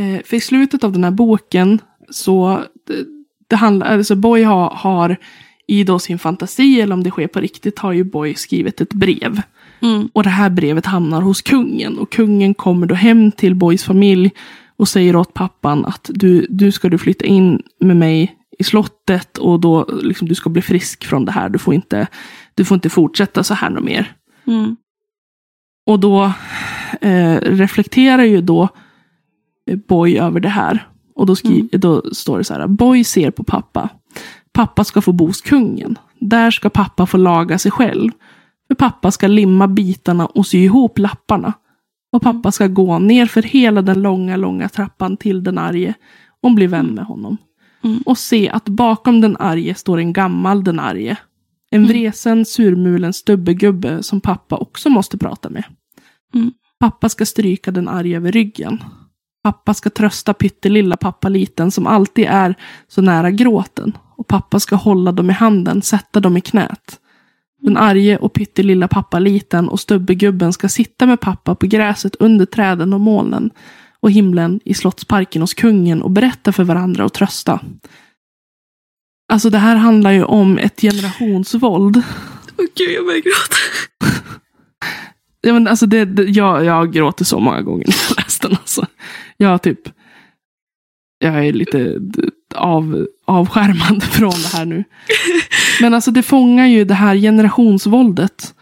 Eh, 0.00 0.22
för 0.24 0.36
i 0.36 0.40
slutet 0.40 0.84
av 0.84 0.92
den 0.92 1.04
här 1.04 1.10
boken 1.10 1.78
så, 2.10 2.64
det, 2.86 3.04
det 3.48 3.56
handlar, 3.56 3.86
alltså 3.86 4.14
Boy 4.14 4.42
har, 4.42 4.70
har 4.70 5.16
i 5.66 5.84
då 5.84 5.98
sin 5.98 6.18
fantasi, 6.18 6.80
eller 6.80 6.94
om 6.94 7.02
det 7.02 7.10
sker 7.10 7.26
på 7.26 7.40
riktigt, 7.40 7.78
har 7.78 7.92
ju 7.92 8.04
Boy 8.04 8.34
skrivit 8.34 8.80
ett 8.80 8.92
brev. 8.92 9.42
Mm, 9.82 10.08
Och 10.12 10.22
det 10.22 10.30
här 10.30 10.50
brevet 10.50 10.86
hamnar 10.86 11.20
hos 11.20 11.42
kungen. 11.42 11.98
Och 11.98 12.12
kungen 12.12 12.54
kommer 12.54 12.86
då 12.86 12.94
hem 12.94 13.32
till 13.32 13.54
Boys 13.54 13.84
familj 13.84 14.30
och 14.76 14.88
säger 14.88 15.16
åt 15.16 15.34
pappan 15.34 15.84
att 15.84 16.10
du, 16.14 16.46
du 16.50 16.72
ska 16.72 16.88
du 16.88 16.98
flytta 16.98 17.24
in 17.24 17.62
med 17.80 17.96
mig 17.96 18.36
i 18.58 18.64
slottet 18.64 19.38
och 19.38 19.60
då 19.60 19.88
liksom 20.02 20.28
du 20.28 20.34
ska 20.34 20.50
bli 20.50 20.62
frisk 20.62 21.04
från 21.04 21.24
det 21.24 21.32
här. 21.32 21.48
Du 21.48 21.58
får 21.58 21.74
inte, 21.74 22.06
du 22.54 22.64
får 22.64 22.74
inte 22.74 22.90
fortsätta 22.90 23.44
så 23.44 23.54
här 23.54 23.70
något 23.70 23.84
mer. 23.84 24.12
mm, 24.46 24.76
Och 25.86 26.00
då 26.00 26.32
eh, 27.00 27.36
reflekterar 27.40 28.24
ju 28.24 28.40
då 28.40 28.68
eh, 29.70 29.78
Boy 29.88 30.18
över 30.18 30.40
det 30.40 30.48
här. 30.48 30.88
Och 31.14 31.26
då, 31.26 31.36
skri- 31.36 31.68
då 31.72 32.02
står 32.12 32.38
det 32.38 32.44
så 32.44 32.54
här. 32.54 32.66
Boy 32.66 33.04
ser 33.04 33.30
på 33.30 33.44
pappa. 33.44 33.88
Pappa 34.52 34.84
ska 34.84 35.00
få 35.00 35.12
bo 35.12 35.26
hos 35.26 35.40
kungen. 35.40 35.98
Där 36.20 36.50
ska 36.50 36.70
pappa 36.70 37.06
få 37.06 37.16
laga 37.16 37.58
sig 37.58 37.70
själv. 37.70 38.10
För 38.68 38.74
pappa 38.74 39.10
ska 39.10 39.26
limma 39.26 39.68
bitarna 39.68 40.26
och 40.26 40.46
sy 40.46 40.58
ihop 40.58 40.98
lapparna. 40.98 41.52
Och 42.12 42.22
pappa 42.22 42.52
ska 42.52 42.66
gå 42.66 42.98
ner 42.98 43.26
för 43.26 43.42
hela 43.42 43.82
den 43.82 44.02
långa, 44.02 44.36
långa 44.36 44.68
trappan 44.68 45.16
till 45.16 45.44
den 45.44 45.58
arge 45.58 45.94
och 46.42 46.52
bli 46.54 46.66
vän 46.66 46.86
med 46.86 47.04
honom. 47.04 47.36
Mm. 47.84 48.02
Och 48.06 48.18
se 48.18 48.48
att 48.48 48.68
bakom 48.68 49.20
den 49.20 49.36
arge 49.36 49.74
står 49.74 49.98
en 49.98 50.12
gammal 50.12 50.64
den 50.64 50.80
arge. 50.80 51.16
En 51.70 51.86
vresen, 51.86 52.44
surmulen 52.44 53.12
stubbegubbe 53.12 54.02
som 54.02 54.20
pappa 54.20 54.56
också 54.56 54.88
måste 54.90 55.18
prata 55.18 55.50
med. 55.50 55.64
Mm. 56.34 56.52
Pappa 56.80 57.08
ska 57.08 57.26
stryka 57.26 57.70
den 57.70 57.88
arge 57.88 58.16
över 58.16 58.32
ryggen. 58.32 58.84
Pappa 59.42 59.74
ska 59.74 59.90
trösta 59.90 60.34
pyttelilla 60.34 60.96
pappa 60.96 61.28
liten 61.28 61.70
som 61.70 61.86
alltid 61.86 62.26
är 62.28 62.54
så 62.88 63.02
nära 63.02 63.30
gråten. 63.30 63.96
Och 64.16 64.26
pappa 64.26 64.60
ska 64.60 64.76
hålla 64.76 65.12
dem 65.12 65.30
i 65.30 65.32
handen, 65.32 65.82
sätta 65.82 66.20
dem 66.20 66.36
i 66.36 66.40
knät. 66.40 67.00
Den 67.60 67.76
arge 67.76 68.16
och 68.16 68.32
pyttelilla 68.32 68.88
pappa 68.88 69.18
liten 69.18 69.68
och 69.68 69.80
stubbegubben 69.80 70.52
ska 70.52 70.68
sitta 70.68 71.06
med 71.06 71.20
pappa 71.20 71.54
på 71.54 71.66
gräset 71.66 72.16
under 72.18 72.46
träden 72.46 72.92
och 72.92 73.00
molnen 73.00 73.50
och 74.00 74.10
himlen 74.10 74.60
i 74.64 74.74
slottsparken 74.74 75.42
hos 75.42 75.54
kungen 75.54 76.02
och 76.02 76.10
berätta 76.10 76.52
för 76.52 76.64
varandra 76.64 77.04
och 77.04 77.12
trösta. 77.12 77.60
Alltså 79.30 79.50
det 79.50 79.58
här 79.58 79.76
handlar 79.76 80.10
ju 80.12 80.24
om 80.24 80.58
ett 80.58 80.80
generationsvåld. 80.80 82.02
Åh 82.58 82.64
gud, 82.76 82.90
jag 82.96 83.04
börjar 83.06 83.20
gråta. 83.20 83.56
Ja, 85.42 85.52
men 85.52 85.68
alltså 85.68 85.86
det, 85.86 86.04
det, 86.04 86.22
jag, 86.24 86.64
jag 86.64 86.92
gråter 86.92 87.24
så 87.24 87.38
många 87.40 87.62
gånger 87.62 87.86
när 87.86 87.94
jag 88.08 88.16
läst 88.16 88.42
den. 88.42 88.50
Alltså. 88.52 88.86
Jag 89.36 89.62
typ... 89.62 89.80
Jag 91.18 91.46
är 91.46 91.52
lite 91.52 91.98
av, 92.54 93.06
avskärmad 93.26 94.02
från 94.10 94.30
det 94.30 94.48
här 94.52 94.64
nu. 94.64 94.84
Men 95.80 95.94
alltså 95.94 96.10
det 96.10 96.22
fångar 96.22 96.66
ju 96.66 96.84
det 96.84 96.94
här 96.94 97.16
generationsvåldet. 97.16 98.54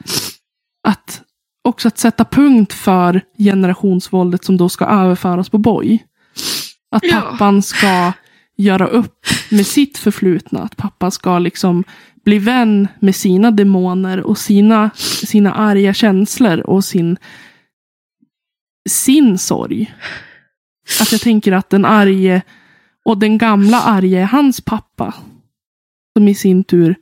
Att 0.89 1.23
också 1.65 1.89
att 1.89 1.99
sätta 1.99 2.25
punkt 2.25 2.73
för 2.73 3.21
generationsvåldet 3.39 4.45
som 4.45 4.57
då 4.57 4.69
ska 4.69 4.85
överföras 4.85 5.49
på 5.49 5.59
Boy. 5.59 6.05
Att 6.97 7.03
Ja. 7.05 7.21
pappan 7.21 7.63
ska 7.63 8.13
göra 8.59 8.87
upp 8.87 9.27
med 9.51 9.67
sitt 9.67 9.99
förflutna. 9.99 10.63
Att 10.63 10.77
pappa 10.77 11.11
ska 11.11 11.39
liksom 11.39 11.85
bli 12.25 12.39
vän 12.39 12.89
med 13.01 13.15
sina 13.15 13.51
demoner 13.51 14.21
och 14.21 14.39
sina, 14.39 14.91
sina 14.97 15.53
arga 15.53 15.95
känslor 15.95 16.61
och 16.61 16.85
sin, 16.85 17.17
sin 18.89 19.39
sorg. 19.39 19.95
Att 21.01 21.13
jag 21.13 21.21
tänker 21.21 21.53
att 21.53 21.71
den 21.71 21.85
arge 21.85 22.43
och 23.05 23.19
den 23.19 23.39
gamla 23.39 23.83
arge 23.83 24.21
är 24.21 24.25
hans 24.25 24.61
pappa. 24.61 25.15
Som 26.17 26.29
i 26.29 26.35
sin 26.35 26.65
tur 26.65 26.95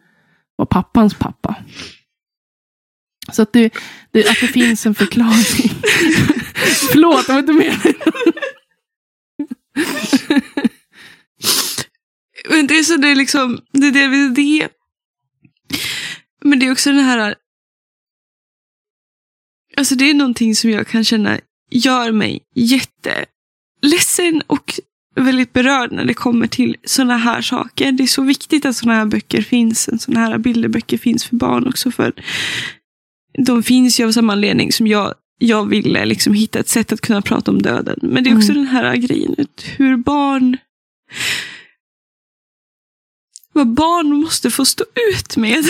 var 0.57 0.67
pappans 0.67 1.15
pappa. 1.15 1.57
Så 3.33 3.43
att 3.43 3.53
det, 3.53 3.75
det, 4.11 4.29
att 4.29 4.41
det 4.41 4.47
finns 4.47 4.87
en 4.87 4.95
förklaring. 4.95 5.71
Förlåt, 6.93 7.29
jag 7.29 7.35
var 7.35 7.41
inte 7.41 7.53
meningen. 7.53 7.95
Men 12.49 12.67
det 12.67 12.76
är 12.76 12.76
så 12.87 12.97
det 12.97 13.09
är 13.09 13.15
liksom, 13.15 13.61
det 13.73 13.87
är 13.87 13.93
det, 13.93 14.29
det. 14.35 14.69
Men 16.45 16.59
det 16.59 16.67
är 16.67 16.73
också 16.73 16.91
den 16.93 17.05
här, 17.05 17.35
alltså 19.77 19.95
det 19.95 20.11
är 20.11 20.15
någonting 20.15 20.55
som 20.55 20.71
jag 20.71 20.87
kan 20.87 21.05
känna 21.05 21.41
gör 21.71 22.13
mig 22.13 22.41
jätteledsen 22.55 24.43
och 24.47 24.81
väldigt 25.15 25.53
berörd 25.53 25.93
när 25.93 26.05
det 26.05 26.15
kommer 26.15 26.47
till 26.47 26.77
sådana 26.85 27.17
här 27.17 27.43
saker. 27.43 27.93
Det 27.93 28.03
är 28.03 28.07
så 28.07 28.23
viktigt 28.23 28.65
att 28.65 28.77
sådana 28.77 28.99
här 28.99 29.07
böcker 29.07 29.43
finns, 29.43 30.03
sådana 30.03 30.21
här 30.27 30.39
bilderböcker 30.39 30.99
finns 30.99 31.25
för 31.25 31.37
barn 31.37 31.67
också. 31.67 31.91
för 31.91 32.13
De 33.47 33.63
finns 33.63 34.01
ju 34.01 34.07
av 34.07 34.13
samma 34.13 34.33
anledning 34.33 34.73
som 34.73 34.87
jag, 34.87 35.15
jag 35.39 35.69
ville 35.69 36.05
liksom 36.05 36.35
hitta 36.35 36.59
ett 36.59 36.69
sätt 36.69 36.93
att 36.93 37.01
kunna 37.01 37.23
prata 37.23 37.51
om 37.51 37.63
döden. 37.63 37.99
Men 38.03 38.25
det 38.25 38.31
är 38.31 38.37
också 38.37 38.53
Mm. 38.53 38.65
den 38.65 38.73
här 38.75 38.97
grejen, 38.97 39.37
hur 39.77 39.97
barn 39.97 40.57
vad 43.57 43.75
barn 43.75 44.21
måste 44.21 44.51
få 44.51 44.65
stå 44.65 44.85
ut 45.13 45.37
med. 45.37 45.65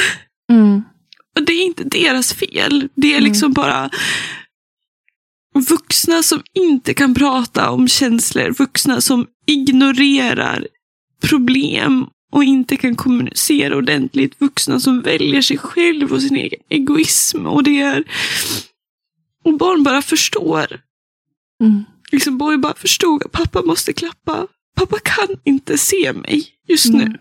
Mm. 0.52 0.82
Och 1.36 1.42
det 1.42 1.52
är 1.52 1.64
inte 1.64 1.84
deras 1.84 2.32
fel. 2.34 2.88
Det 2.94 3.12
är 3.12 3.18
Mm. 3.18 3.24
liksom 3.24 3.52
bara 3.52 3.90
vuxna 5.68 6.22
som 6.22 6.42
inte 6.54 6.94
kan 6.94 7.14
prata 7.14 7.70
om 7.70 7.88
känslor. 7.88 8.50
Vuxna 8.50 9.00
som 9.00 9.26
ignorerar 9.46 10.66
problem 11.22 12.06
och 12.32 12.44
inte 12.44 12.76
kan 12.76 12.96
kommunicera 12.96 13.76
ordentligt. 13.76 14.40
Vuxna 14.40 14.80
som 14.80 15.02
väljer 15.02 15.42
sig 15.42 15.58
själv 15.58 16.12
och 16.12 16.22
sin 16.22 16.36
egen 16.36 16.60
egoism. 16.68 17.46
Och 17.46 17.62
det 17.62 17.80
är... 17.80 18.04
Och 19.44 19.58
barn 19.58 19.82
bara 19.82 20.02
förstår. 20.02 20.80
Mm. 21.62 21.84
Liksom 22.12 22.38
Boy 22.38 22.56
bara 22.56 22.74
förstod 22.74 23.24
att 23.24 23.32
pappa 23.32 23.62
måste 23.62 23.92
klappa. 23.92 24.46
Pappa 24.76 24.98
kan 24.98 25.28
inte 25.44 25.78
se 25.78 26.12
mig 26.12 26.46
just 26.68 26.86
nu. 26.86 27.18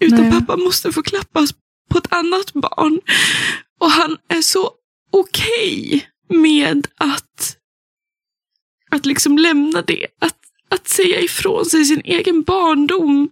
Utan 0.00 0.20
Nej. 0.20 0.30
pappa 0.30 0.56
måste 0.56 0.92
få 0.92 1.02
klappas 1.02 1.50
på 1.90 1.98
ett 1.98 2.12
annat 2.12 2.52
barn. 2.52 3.00
Och 3.80 3.90
han 3.90 4.16
är 4.28 4.42
så 4.42 4.70
okej 5.12 6.06
med 6.28 6.86
att, 6.96 7.56
att 8.90 9.06
liksom 9.06 9.38
lämna 9.38 9.82
det. 9.82 10.06
Att, 10.20 10.38
att 10.70 10.88
säga 10.88 11.20
ifrån 11.20 11.64
sig 11.64 11.84
sin 11.84 12.02
egen 12.04 12.42
barndom. 12.42 13.28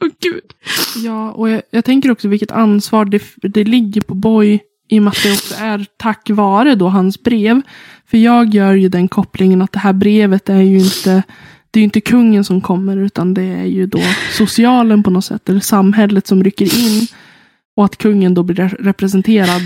Åh 0.00 0.08
gud. 0.20 0.52
Ja, 0.96 1.32
och 1.32 1.50
jag, 1.50 1.62
jag 1.70 1.84
tänker 1.84 2.10
också 2.10 2.28
vilket 2.28 2.50
ansvar 2.50 3.04
det, 3.04 3.22
det 3.36 3.64
ligger 3.64 4.00
på 4.00 4.14
Boy 4.14 4.60
i 4.88 4.98
och 4.98 5.02
med 5.02 5.10
att 5.10 5.22
det 5.22 5.32
också 5.32 5.54
är 5.58 5.86
tack 5.96 6.30
vare 6.30 6.74
då 6.74 6.88
hans 6.88 7.22
brev. 7.22 7.62
För 8.06 8.18
jag 8.18 8.54
gör 8.54 8.72
ju 8.72 8.88
den 8.88 9.08
kopplingen 9.08 9.62
att 9.62 9.72
det 9.72 9.78
här 9.78 9.92
brevet 9.92 10.48
är 10.48 10.60
ju 10.60 10.78
inte 10.78 11.22
det 11.74 11.78
är 11.78 11.80
ju 11.80 11.84
inte 11.84 12.00
kungen 12.00 12.44
som 12.44 12.60
kommer 12.60 12.96
utan 12.96 13.34
det 13.34 13.42
är 13.42 13.64
ju 13.64 13.86
då 13.86 14.00
socialen 14.32 15.02
på 15.02 15.10
något 15.10 15.24
sätt 15.24 15.48
eller 15.48 15.60
samhället 15.60 16.26
som 16.26 16.44
rycker 16.44 16.64
in. 16.78 17.06
Och 17.76 17.84
att 17.84 17.96
kungen 17.98 18.34
då 18.34 18.42
blir 18.42 18.56
re- 18.56 18.76
representerad 18.80 19.62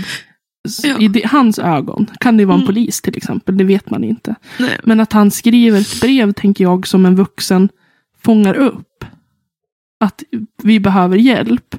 Ja. 0.83 0.99
i 1.01 1.21
hans 1.25 1.59
ögon. 1.59 2.07
Kan 2.19 2.37
det 2.37 2.45
vara 2.45 2.55
en 2.55 2.61
Mm. 2.61 2.67
polis 2.67 3.01
till 3.01 3.17
exempel, 3.17 3.57
det 3.57 3.63
vet 3.63 3.89
man 3.89 4.03
inte. 4.03 4.35
Nej. 4.59 4.77
Men 4.83 4.99
att 4.99 5.13
han 5.13 5.31
skriver 5.31 5.79
ett 5.81 6.01
brev, 6.01 6.33
tänker 6.33 6.63
jag, 6.63 6.87
som 6.87 7.05
en 7.05 7.15
vuxen 7.15 7.69
fångar 8.23 8.53
upp. 8.53 9.05
Att 9.99 10.23
vi 10.63 10.79
behöver 10.79 11.17
hjälp. 11.17 11.75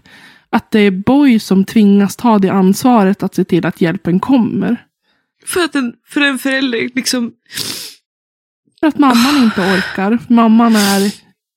Att 0.50 0.70
det 0.70 0.80
är 0.80 0.90
Boy 0.90 1.38
som 1.40 1.64
tvingas 1.64 2.16
ta 2.16 2.38
det 2.38 2.48
ansvaret 2.48 3.22
att 3.22 3.34
se 3.34 3.44
till 3.44 3.66
att 3.66 3.80
hjälpen 3.80 4.20
kommer. 4.20 4.84
För 5.46 5.60
att 5.64 5.74
en, 5.74 5.92
för 6.08 6.20
en 6.20 6.38
förälder 6.38 6.90
liksom... 6.94 7.32
För 8.80 8.86
att 8.86 8.98
mamman 8.98 9.36
inte 9.36 9.60
orkar. 9.60 10.18
Mamman 10.28 10.76
är, 10.76 11.14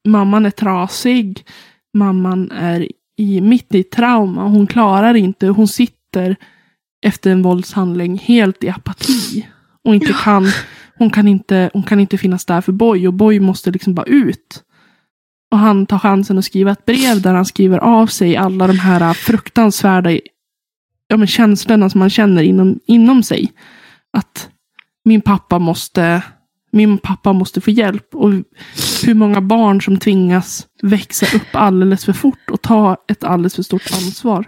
mamman 0.07 0.45
är 0.45 0.51
trasig. 0.51 1.45
Mamman 1.93 2.51
är 2.51 2.87
i, 3.17 3.41
mitt 3.41 3.75
i 3.75 3.83
trauma. 3.83 4.47
Hon 4.47 4.67
klarar 4.67 5.13
inte. 5.13 5.47
Hon 5.47 5.67
sitter 5.67 6.35
efter 7.05 7.31
en 7.31 7.41
våldshandling 7.41 8.17
helt 8.17 8.63
i 8.63 8.69
apati. 8.69 9.47
Och 9.83 9.95
inte 9.95 10.13
kan, 10.23 10.47
hon, 10.97 11.09
kan 11.09 11.27
inte, 11.27 11.69
hon 11.73 11.83
kan 11.83 11.99
inte 11.99 12.17
finnas 12.17 12.45
där 12.45 12.61
för 12.61 12.71
Boy. 12.71 13.07
Och 13.07 13.13
Boy 13.13 13.39
måste 13.39 13.71
liksom 13.71 13.93
bara 13.93 14.05
ut. 14.05 14.63
Och 15.51 15.57
han 15.57 15.85
tar 15.85 15.99
chansen 15.99 16.37
att 16.37 16.45
skriva 16.45 16.71
ett 16.71 16.85
brev 16.85 17.21
där 17.21 17.33
han 17.33 17.45
skriver 17.45 17.77
av 17.77 18.07
sig 18.07 18.37
alla 18.37 18.67
de 18.67 18.79
här 18.79 19.13
fruktansvärda 19.13 20.11
ja, 21.07 21.17
men 21.17 21.27
känslorna 21.27 21.89
som 21.89 21.99
man 21.99 22.09
känner 22.09 22.43
inom, 22.43 22.79
inom 22.85 23.23
sig. 23.23 23.51
Att 24.13 24.49
min 25.05 25.21
pappa 25.21 25.59
måste 25.59 26.23
min 26.73 26.97
pappa 26.97 27.33
måste 27.33 27.61
få 27.61 27.71
hjälp. 27.71 28.15
Och 28.15 28.31
hur 29.05 29.13
många 29.13 29.41
barn 29.41 29.81
som 29.81 29.97
tvingas 29.97 30.67
växa 30.81 31.25
upp 31.35 31.47
alldeles 31.55 32.05
för 32.05 32.13
fort 32.13 32.49
och 32.51 32.61
ta 32.61 32.97
ett 33.11 33.23
alldeles 33.23 33.55
för 33.55 33.63
stort 33.63 33.91
ansvar. 33.93 34.45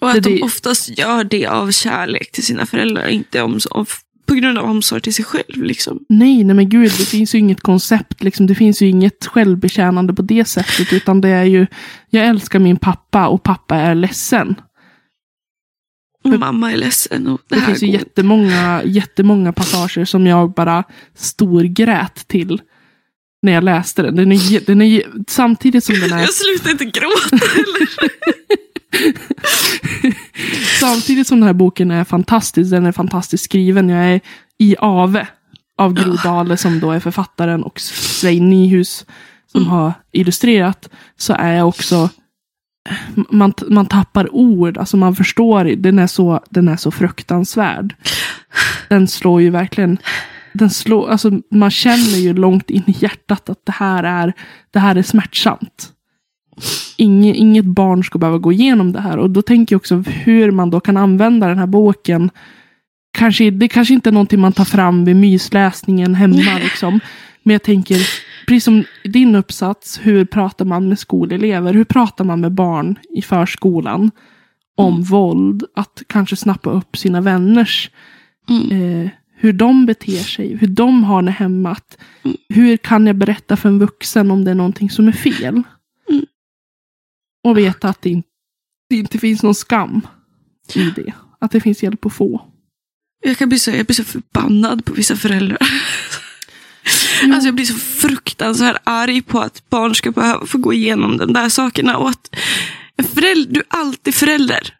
Och 0.00 0.08
Det- 0.12 0.18
att 0.18 0.24
de 0.24 0.42
oftast 0.42 0.98
gör 0.98 1.24
det 1.24 1.46
av 1.46 1.70
kärlek 1.70 2.32
till 2.32 2.42
sina 2.44 2.66
föräldrar, 2.66 3.06
inte 3.08 3.42
om, 3.42 3.58
av, 3.70 3.88
på 4.26 4.34
grund 4.34 4.58
av 4.58 4.64
omsorg 4.64 5.00
till 5.02 5.14
sig 5.14 5.24
själv. 5.24 5.62
Liksom. 5.62 5.98
Nej, 6.08 6.44
nej 6.44 6.56
men 6.56 6.68
gud, 6.68 6.92
det 6.98 7.04
finns 7.08 7.34
ju 7.34 7.38
inget 7.38 7.60
koncept, 7.60 8.22
liksom. 8.22 8.46
det 8.46 8.54
finns 8.54 8.82
ju 8.82 8.88
inget 8.88 9.26
självbetjänande 9.26 10.14
på 10.14 10.22
det 10.22 10.44
sättet, 10.44 10.92
utan 10.92 11.20
det 11.20 11.28
är 11.28 11.44
ju, 11.44 11.66
jag 12.10 12.26
älskar 12.26 12.58
min 12.58 12.76
pappa 12.76 13.26
och 13.28 13.42
pappa 13.42 13.76
är 13.76 13.94
ledsen. 13.94 14.54
Och 16.22 16.30
mamma 16.40 16.72
är 16.72 16.76
ledsen. 16.76 17.26
Och 17.26 17.40
det 17.48 17.54
Det, 17.54 17.60
här 17.60 17.66
finns 17.66 17.82
ju 17.82 17.86
går. 17.86 17.94
jättemånga, 17.96 18.82
jättemånga 18.84 19.52
passager 19.52 20.04
som 20.04 20.26
jag 20.26 20.52
bara 20.54 20.84
storgrät 21.16 22.28
till 22.28 22.60
när 23.42 23.52
jag 23.52 23.64
läste 23.64 24.02
den. 24.02 24.16
Den 24.16 24.32
är, 24.32 24.66
den 24.66 24.82
är, 24.82 25.02
samtidigt 25.28 25.84
som 25.84 25.94
den 26.00 26.12
är 26.12 26.20
Jag 26.20 26.34
slutar 26.34 26.70
inte 26.70 26.84
gråta 26.84 27.36
heller. 27.36 27.88
Samtidigt 30.80 31.26
som 31.26 31.40
den 31.40 31.46
här 31.46 31.54
boken 31.54 31.90
är 31.90 32.04
fantastisk, 32.04 32.70
den 32.70 32.86
är 32.86 32.92
fantastiskt 32.92 33.44
skriven. 33.44 33.88
Jag 33.88 34.04
är 34.04 34.20
i 34.58 34.76
ave 34.78 35.28
av 35.78 35.92
Gro 35.94 36.12
Dale 36.24 36.56
som 36.56 36.80
då 36.80 36.90
är 36.90 37.00
författaren 37.00 37.62
och 37.62 37.80
Svein 37.80 38.50
Nyhus 38.50 39.06
som 39.52 39.66
har 39.66 39.92
illustrerat. 40.12 40.88
Så 41.16 41.32
är 41.38 41.52
jag 41.52 41.68
också, 41.68 42.08
man, 43.14 43.52
man 43.68 43.86
tappar 43.86 44.34
ord, 44.34 44.78
alltså 44.78 44.96
man 44.96 45.14
förstår, 45.14 45.64
den 45.64 45.98
är, 45.98 46.06
så, 46.06 46.40
den 46.50 46.68
är 46.68 46.76
så 46.76 46.90
fruktansvärd. 46.90 47.94
Den 48.88 49.08
slår 49.08 49.42
ju 49.42 49.50
verkligen, 49.50 49.98
den 50.52 50.70
slår, 50.70 51.10
alltså 51.10 51.30
man 51.50 51.70
känner 51.70 52.18
ju 52.18 52.34
långt 52.34 52.70
in 52.70 52.82
i 52.86 52.96
hjärtat 52.98 53.48
att 53.48 53.66
det 53.66 53.72
här 53.72 54.04
är, 54.04 54.32
det 54.70 54.78
här 54.78 54.96
är 54.96 55.02
smärtsamt. 55.02 55.92
Inge, 56.96 57.34
inget 57.34 57.64
barn 57.64 58.04
ska 58.04 58.18
behöva 58.18 58.38
gå 58.38 58.52
igenom 58.52 58.92
det 58.92 59.00
här. 59.00 59.18
Och 59.18 59.30
då 59.30 59.42
tänker 59.42 59.74
jag 59.74 59.80
också 59.80 59.96
hur 59.96 60.50
man 60.50 60.70
då 60.70 60.80
kan 60.80 60.96
använda 60.96 61.48
den 61.48 61.58
här 61.58 61.66
boken. 61.66 62.30
Kanske, 63.18 63.50
det 63.50 63.68
kanske 63.68 63.94
inte 63.94 64.10
är 64.10 64.12
någonting 64.12 64.40
man 64.40 64.52
tar 64.52 64.64
fram 64.64 65.04
vid 65.04 65.16
mysläsningen 65.16 66.14
hemma. 66.14 66.58
Liksom. 66.62 67.00
Men 67.42 67.52
jag 67.52 67.62
tänker, 67.62 67.96
precis 68.46 68.64
som 68.64 68.84
din 69.04 69.34
uppsats, 69.34 70.00
hur 70.02 70.24
pratar 70.24 70.64
man 70.64 70.88
med 70.88 70.98
skolelever? 70.98 71.74
Hur 71.74 71.84
pratar 71.84 72.24
man 72.24 72.40
med 72.40 72.52
barn 72.52 72.98
i 73.16 73.22
förskolan? 73.22 74.10
Om 74.76 75.02
våld, 75.02 75.64
att 75.76 76.02
kanske 76.06 76.36
snappa 76.36 76.70
upp 76.70 76.96
sina 76.96 77.20
vänners 77.20 77.90
Mm. 78.48 78.70
eh, 79.04 79.10
hur 79.36 79.52
de 79.52 79.86
beter 79.86 80.22
sig, 80.22 80.56
hur 80.56 80.66
de 80.66 81.04
har 81.04 81.22
det 81.22 81.30
hemma. 81.30 81.70
Att, 81.70 81.98
hur 82.48 82.76
kan 82.76 83.06
jag 83.06 83.16
berätta 83.16 83.56
för 83.56 83.68
en 83.68 83.78
vuxen 83.78 84.30
om 84.30 84.44
det 84.44 84.50
är 84.50 84.54
någonting 84.54 84.90
som 84.90 85.08
är 85.08 85.12
fel? 85.12 85.62
Mm. 86.10 86.26
Och 87.44 87.58
veta 87.58 87.88
att 87.88 88.02
det 88.02 88.10
inte, 88.10 88.28
det 88.88 88.96
inte 88.96 89.18
finns 89.18 89.42
någon 89.42 89.54
skam 89.54 90.00
i 90.74 90.90
det. 90.96 91.12
Att 91.38 91.50
det 91.50 91.60
finns 91.60 91.82
hjälp 91.82 92.06
att 92.06 92.12
få. 92.12 92.42
Jag 93.24 93.38
kan 93.38 93.48
bli 93.48 93.58
så, 93.58 93.70
jag 93.70 93.86
blir 93.86 93.94
så 93.94 94.04
förbannad 94.04 94.84
på 94.84 94.92
vissa 94.92 95.16
föräldrar. 95.16 95.58
Jo. 97.22 97.34
Alltså 97.34 97.48
jag 97.48 97.54
blir 97.54 97.64
så 97.64 97.74
fruktansvärt 97.74 98.76
arg 98.84 99.22
på 99.22 99.40
att 99.40 99.70
barn 99.70 99.94
ska 99.94 100.10
behöva 100.10 100.46
få 100.46 100.58
gå 100.58 100.72
igenom 100.72 101.16
de 101.16 101.32
där 101.32 101.48
sakerna. 101.48 101.96
Och 101.96 102.08
att 102.08 102.36
förälder, 103.14 103.54
du 103.54 103.60
är 103.60 103.66
alltid 103.68 104.14
förälder. 104.14 104.74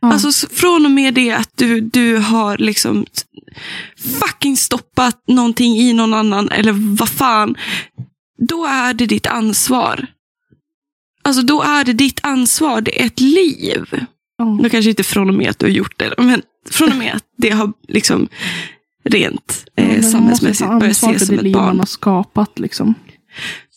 Ja. 0.00 0.12
Alltså 0.12 0.48
från 0.48 0.84
och 0.84 0.90
med 0.90 1.14
det 1.14 1.32
att 1.32 1.50
du, 1.54 1.80
du 1.80 2.16
har 2.16 2.58
liksom 2.58 3.06
fucking 4.20 4.56
stoppat 4.56 5.22
någonting 5.28 5.76
i 5.76 5.92
någon 5.92 6.14
annan 6.14 6.50
eller 6.50 6.96
vad 6.98 7.08
fan. 7.08 7.56
Då 8.48 8.66
är 8.66 8.94
det 8.94 9.06
ditt 9.06 9.26
ansvar. 9.26 10.06
Alltså 11.22 11.42
då 11.42 11.62
är 11.62 11.84
det 11.84 11.92
ditt 11.92 12.20
ansvar. 12.22 12.80
Det 12.80 13.02
är 13.02 13.06
ett 13.06 13.20
liv. 13.20 14.06
ja. 14.38 14.58
Då 14.62 14.68
kanske 14.68 14.90
inte 14.90 15.04
från 15.04 15.28
och 15.28 15.34
med 15.34 15.50
att 15.50 15.58
du 15.58 15.66
har 15.66 15.70
gjort 15.70 15.98
det. 15.98 16.14
Men 16.18 16.42
från 16.70 16.90
och 16.90 16.96
med 16.96 17.14
att 17.14 17.24
det 17.38 17.50
har 17.50 17.72
liksom 17.88 18.28
rent 19.04 19.64
Ja, 19.74 19.82
eh, 19.82 19.92
man 19.92 20.02
samhällsmässigt 20.02 20.70
ansvar 20.70 20.88
ses 20.90 21.26
som 21.26 21.34
ett 21.38 21.42
liv 21.42 21.56
man 21.56 21.66
barn. 21.66 21.78
har 21.78 21.86
skapat. 21.86 22.58
Liksom. 22.58 22.94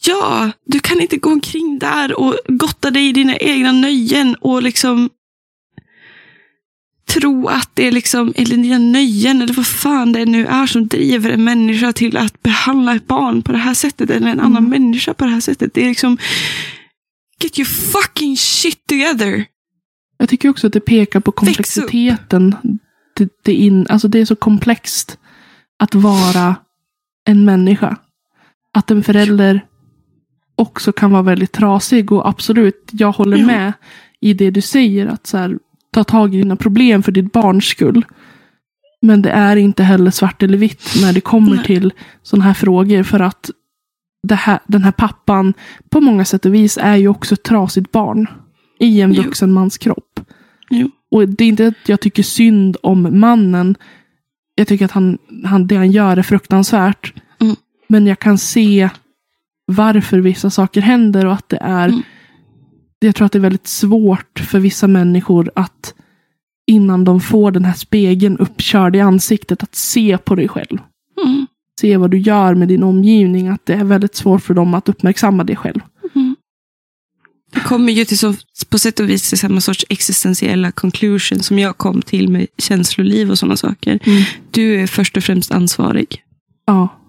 Ja, 0.05 0.51
du 0.65 0.79
kan 0.79 1.01
inte 1.01 1.17
gå 1.17 1.29
omkring 1.31 1.79
där 1.79 2.19
och 2.19 2.35
gotta 2.47 2.91
dig 2.91 3.09
i 3.09 3.11
dina 3.11 3.37
egna 3.37 3.71
nöjen 3.71 4.35
och 4.35 4.63
liksom 4.63 5.09
tro 7.09 7.47
att 7.47 7.69
det 7.73 7.87
är 7.87 7.91
liksom, 7.91 8.33
eller 8.35 8.57
dina 8.57 8.77
nöjen, 8.77 9.41
eller 9.41 9.53
vad 9.53 9.67
fan 9.67 10.11
det 10.11 10.25
nu 10.25 10.45
är 10.45 10.67
som 10.67 10.87
driver 10.87 11.29
en 11.29 11.43
människa 11.43 11.93
till 11.93 12.17
att 12.17 12.43
behandla 12.43 12.95
ett 12.95 13.07
barn 13.07 13.41
på 13.41 13.51
det 13.51 13.57
här 13.57 13.73
sättet, 13.73 14.09
eller 14.09 14.27
en 14.27 14.39
annan 14.39 14.69
människa 14.69 15.13
på 15.13 15.25
det 15.25 15.31
här 15.31 15.39
sättet. 15.39 15.73
Det 15.73 15.83
är 15.83 15.89
liksom, 15.89 16.17
get 17.43 17.59
your 17.59 17.65
fucking 17.65 18.37
shit 18.37 18.87
together. 18.87 19.45
Jag 20.17 20.29
tycker 20.29 20.49
också 20.49 20.67
att 20.67 20.73
det 20.73 20.79
pekar 20.79 21.19
på 21.19 21.31
komplexiteten. 21.31 22.55
Det, 23.15 23.30
det, 23.44 23.53
in, 23.53 23.88
alltså 23.90 24.07
det 24.07 24.19
är 24.19 24.26
så 24.26 24.35
komplext 24.35 25.18
att 25.80 25.95
vara 25.95 26.56
en 27.26 27.45
människa. 27.45 27.98
Att 28.73 28.91
en 28.91 29.03
förälder 29.03 29.65
också 30.56 30.91
kan 30.91 31.11
vara 31.11 31.22
väldigt 31.22 31.52
trasig. 31.52 32.11
Och 32.11 32.30
absolut, 32.30 32.90
jag 32.91 33.11
håller 33.11 33.38
Ja. 33.38 33.45
med 33.45 33.73
i 34.19 34.34
det 34.34 34.52
du 34.52 34.61
säger. 34.61 35.07
Att 35.07 35.27
så 35.27 35.38
här, 35.38 35.57
ta 35.91 36.03
tag 36.03 36.35
i 36.35 36.38
dina 36.38 36.56
problem 36.56 37.03
för 37.03 37.11
ditt 37.11 37.31
barns 37.31 37.65
skull. 37.65 38.06
Men 39.02 39.22
det 39.22 39.30
är 39.30 39.56
inte 39.56 39.84
heller 39.84 40.11
svart 40.11 40.44
eller 40.44 40.57
vitt 40.57 40.84
när 41.02 41.14
det 41.14 41.22
kommer 41.22 41.56
Nej. 41.56 41.65
till 41.65 41.94
sådana 42.23 42.45
här 42.45 42.53
frågor. 42.53 43.03
För 43.03 43.19
att 43.19 43.49
här, 44.31 44.60
den 44.68 44.84
här 44.84 44.91
pappan 44.91 45.53
på 45.90 46.02
många 46.02 46.26
sätt 46.26 46.45
och 46.45 46.53
vis 46.53 46.77
är 46.81 46.95
ju 46.95 47.07
också 47.07 47.34
ett 47.34 47.44
trasigt 47.44 47.91
barn. 47.91 48.27
I 48.80 49.02
en 49.02 49.14
Jo. 49.14 49.23
vuxen 49.23 49.52
mans 49.52 49.77
kropp. 49.77 50.19
Jo. 50.69 50.90
Och 51.14 51.30
det 51.30 51.44
är 51.44 51.48
inte 51.48 51.68
att 51.68 51.90
jag 51.90 51.99
tycker 51.99 52.23
synd 52.23 52.77
om 52.84 53.19
mannen. 53.19 53.76
Jag 54.56 54.68
tycker 54.68 54.85
att 54.85 54.91
han, 54.91 55.18
han, 55.45 55.68
det 55.68 55.76
han 55.76 55.91
gör 55.91 56.18
är 56.18 56.22
fruktansvärt. 56.22 57.14
Mm. 57.41 57.56
Men 57.88 58.07
jag 58.07 58.19
kan 58.19 58.38
se 58.38 58.90
varför 59.65 60.19
vissa 60.19 60.49
saker 60.49 60.81
händer 60.81 61.26
och 61.26 61.34
att 61.34 61.49
det 61.49 61.57
är 61.61 61.88
Mm. 61.90 62.02
Jag 62.99 63.15
tror 63.15 63.26
att 63.26 63.31
det 63.31 63.38
är 63.38 63.41
väldigt 63.41 63.68
svårt 63.68 64.40
för 64.40 64.60
vissa 64.60 64.88
människor 64.88 65.52
att 65.56 65.94
innan 66.68 67.03
de 67.03 67.19
får 67.19 67.52
den 67.52 67.65
här 67.65 67.73
spegeln 67.73 68.38
uppkörd 68.38 68.95
i 68.95 68.99
ansiktet 68.99 69.64
att 69.64 69.76
se 69.76 70.18
på 70.18 70.35
dig 70.35 70.48
själv. 70.48 70.77
Mm. 71.26 71.48
Se 71.81 71.98
vad 71.98 72.11
du 72.11 72.18
gör 72.18 72.56
med 72.56 72.68
din 72.68 72.84
omgivning. 72.84 73.48
Att 73.48 73.65
det 73.65 73.73
är 73.73 73.84
väldigt 73.84 74.15
svårt 74.15 74.41
för 74.41 74.53
dem 74.53 74.73
att 74.73 74.90
uppmärksamma 74.90 75.44
det 75.44 75.56
själv. 75.56 75.80
Det 77.53 77.59
kommer 77.59 77.93
ju 77.93 78.05
till 78.05 78.17
som, 78.17 78.38
på 78.69 78.80
sätt 78.80 78.99
och 78.99 79.09
vis 79.09 79.30
till 79.30 79.38
samma 79.38 79.61
sorts 79.61 79.85
existentiella 79.89 80.71
conclusion 80.71 81.43
som 81.43 81.59
jag 81.59 81.77
kom 81.77 82.01
till 82.01 82.30
med 82.30 82.47
känsloliv 82.57 83.31
och 83.31 83.39
sådana 83.39 83.57
saker. 83.57 83.99
Mm. 84.03 84.23
Du 84.51 84.81
är 84.81 84.88
först 84.88 85.17
och 85.17 85.23
främst 85.23 85.51
ansvarig. 85.51 86.21
Ja. 86.65 86.99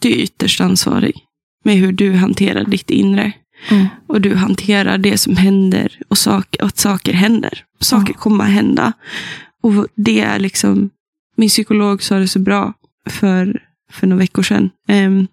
Du 0.00 0.08
är 0.08 0.16
ytterst 0.16 0.60
ansvarig 0.60 1.14
med 1.64 1.76
hur 1.76 1.92
du 1.92 2.12
hanterar 2.12 2.64
ditt 2.64 2.90
inre. 2.90 3.32
Ja. 3.70 3.86
Och 4.06 4.20
du 4.20 4.34
hanterar 4.34 4.98
det 4.98 5.18
som 5.18 5.36
händer 5.36 5.98
och, 6.08 6.18
sak, 6.18 6.56
och 6.60 6.66
att 6.66 6.78
saker 6.78 7.12
händer. 7.12 7.64
Saker 7.80 8.12
Ja. 8.12 8.18
kommer 8.20 8.44
att 8.44 8.50
hända. 8.50 8.92
Och 9.62 9.86
det 9.94 10.20
är 10.20 10.38
liksom, 10.38 10.90
min 11.36 11.48
psykolog 11.48 12.02
sa 12.02 12.18
det 12.18 12.28
så 12.28 12.38
bra 12.38 12.72
för, 13.10 13.62
för 13.92 14.06
några 14.06 14.18
veckor 14.18 14.42
sedan. 14.42 14.70
Ehm, 14.88 15.26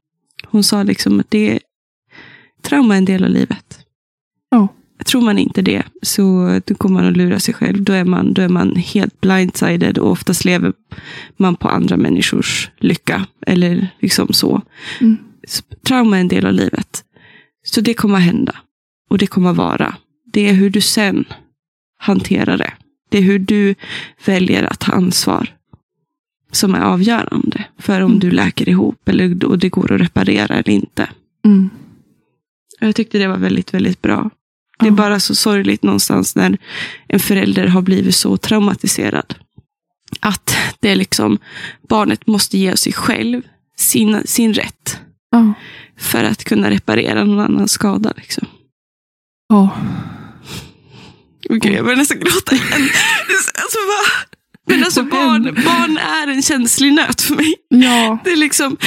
hon 0.47 0.63
sa 0.63 0.83
liksom 0.83 1.19
att 1.19 1.31
det 1.31 1.59
trauma 2.61 2.93
är 2.93 2.97
en 2.97 3.05
del 3.05 3.23
av 3.23 3.29
livet. 3.29 3.80
Ja. 4.51 4.67
Tror 5.05 5.21
man 5.21 5.37
inte 5.37 5.61
det 5.61 5.83
så 6.01 6.59
då 6.65 6.75
kommer 6.75 7.01
man 7.01 7.11
att 7.11 7.17
lura 7.17 7.39
sig 7.39 7.53
själv. 7.53 7.83
Då 7.83 7.93
är 7.93 8.03
man, 8.03 8.33
då 8.33 8.41
är 8.41 8.49
man 8.49 8.75
helt 8.75 9.21
blindsided 9.21 9.97
och 9.97 10.11
oftast 10.11 10.45
lever 10.45 10.73
man 11.37 11.55
på 11.55 11.69
andra 11.69 11.97
människors 11.97 12.69
lycka. 12.77 13.27
Eller 13.47 13.87
liksom 13.99 14.33
så. 14.33 14.61
Mm. 15.01 15.17
Trauma 15.83 16.17
är 16.17 16.21
en 16.21 16.27
del 16.27 16.45
av 16.45 16.53
livet. 16.53 17.03
Så 17.63 17.81
det 17.81 17.93
kommer 17.93 18.15
att 18.15 18.23
hända. 18.23 18.55
Och 19.09 19.17
det 19.17 19.27
kommer 19.27 19.49
att 19.51 19.57
vara. 19.57 19.95
Det 20.33 20.49
är 20.49 20.53
hur 20.53 20.69
du 20.69 20.81
sen 20.81 21.25
hanterar 21.97 22.57
det. 22.57 22.73
Det 23.09 23.17
är 23.17 23.21
hur 23.21 23.39
du 23.39 23.75
väljer 24.25 24.63
att 24.63 24.79
ta 24.79 24.91
ansvar. 24.91 25.47
Som 26.51 26.75
är 26.75 26.81
avgörande 26.81 27.65
för 27.77 28.01
om 28.01 28.11
Mm. 28.11 28.19
du 28.19 28.31
läker 28.31 28.69
ihop 28.69 29.09
eller 29.09 29.45
och 29.45 29.59
det 29.59 29.69
går 29.69 29.91
att 29.91 30.01
reparera 30.01 30.55
eller 30.55 30.69
inte. 30.69 31.09
Mm. 31.45 31.69
Jag 32.79 32.95
tyckte 32.95 33.17
det 33.17 33.27
var 33.27 33.37
väldigt, 33.37 33.73
väldigt 33.73 34.01
bra. 34.01 34.29
Det 34.81 34.87
är 34.87 34.91
bara 34.91 35.19
så 35.19 35.35
sorgligt 35.35 35.83
någonstans 35.83 36.35
när 36.35 36.57
en 37.07 37.19
förälder 37.19 37.67
har 37.67 37.81
blivit 37.81 38.15
så 38.15 38.37
traumatiserad. 38.37 39.35
Att 40.19 40.57
det 40.79 40.89
är 40.89 40.95
liksom, 40.95 41.37
barnet 41.89 42.27
måste 42.27 42.57
ge 42.57 42.77
sig 42.77 42.93
själv 42.93 43.41
sin, 43.77 44.21
sin 44.25 44.53
rätt. 44.53 44.99
Ja. 45.31 45.53
För 45.97 46.23
att 46.23 46.43
kunna 46.43 46.69
reparera 46.69 47.23
någon 47.23 47.39
annans 47.39 47.71
skada. 47.71 48.13
Liksom. 48.17 48.47
Ja. 49.49 49.69
Okej, 51.49 51.73
jag 51.73 51.83
börjar 51.83 51.97
nästan 51.97 52.19
gråta 52.19 52.55
igen. 52.55 52.89
Alltså, 53.63 53.79
va? 53.87 54.27
Men 54.67 54.83
alltså 54.83 55.03
barn, 55.03 55.43
barn 55.43 55.97
är 55.97 56.27
en 56.27 56.41
känslig 56.41 56.93
nöt 56.93 57.21
för 57.21 57.35
mig. 57.35 57.55
Ja. 57.67 58.17
Det 58.23 58.31
är 58.31 58.35
liksom, 58.35 58.77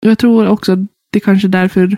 Jag 0.00 0.18
tror 0.18 0.46
också 0.46 0.72
att 0.72 0.78
det 1.12 1.18
är 1.18 1.20
kanske 1.20 1.46
är 1.46 1.50
därför 1.50 1.96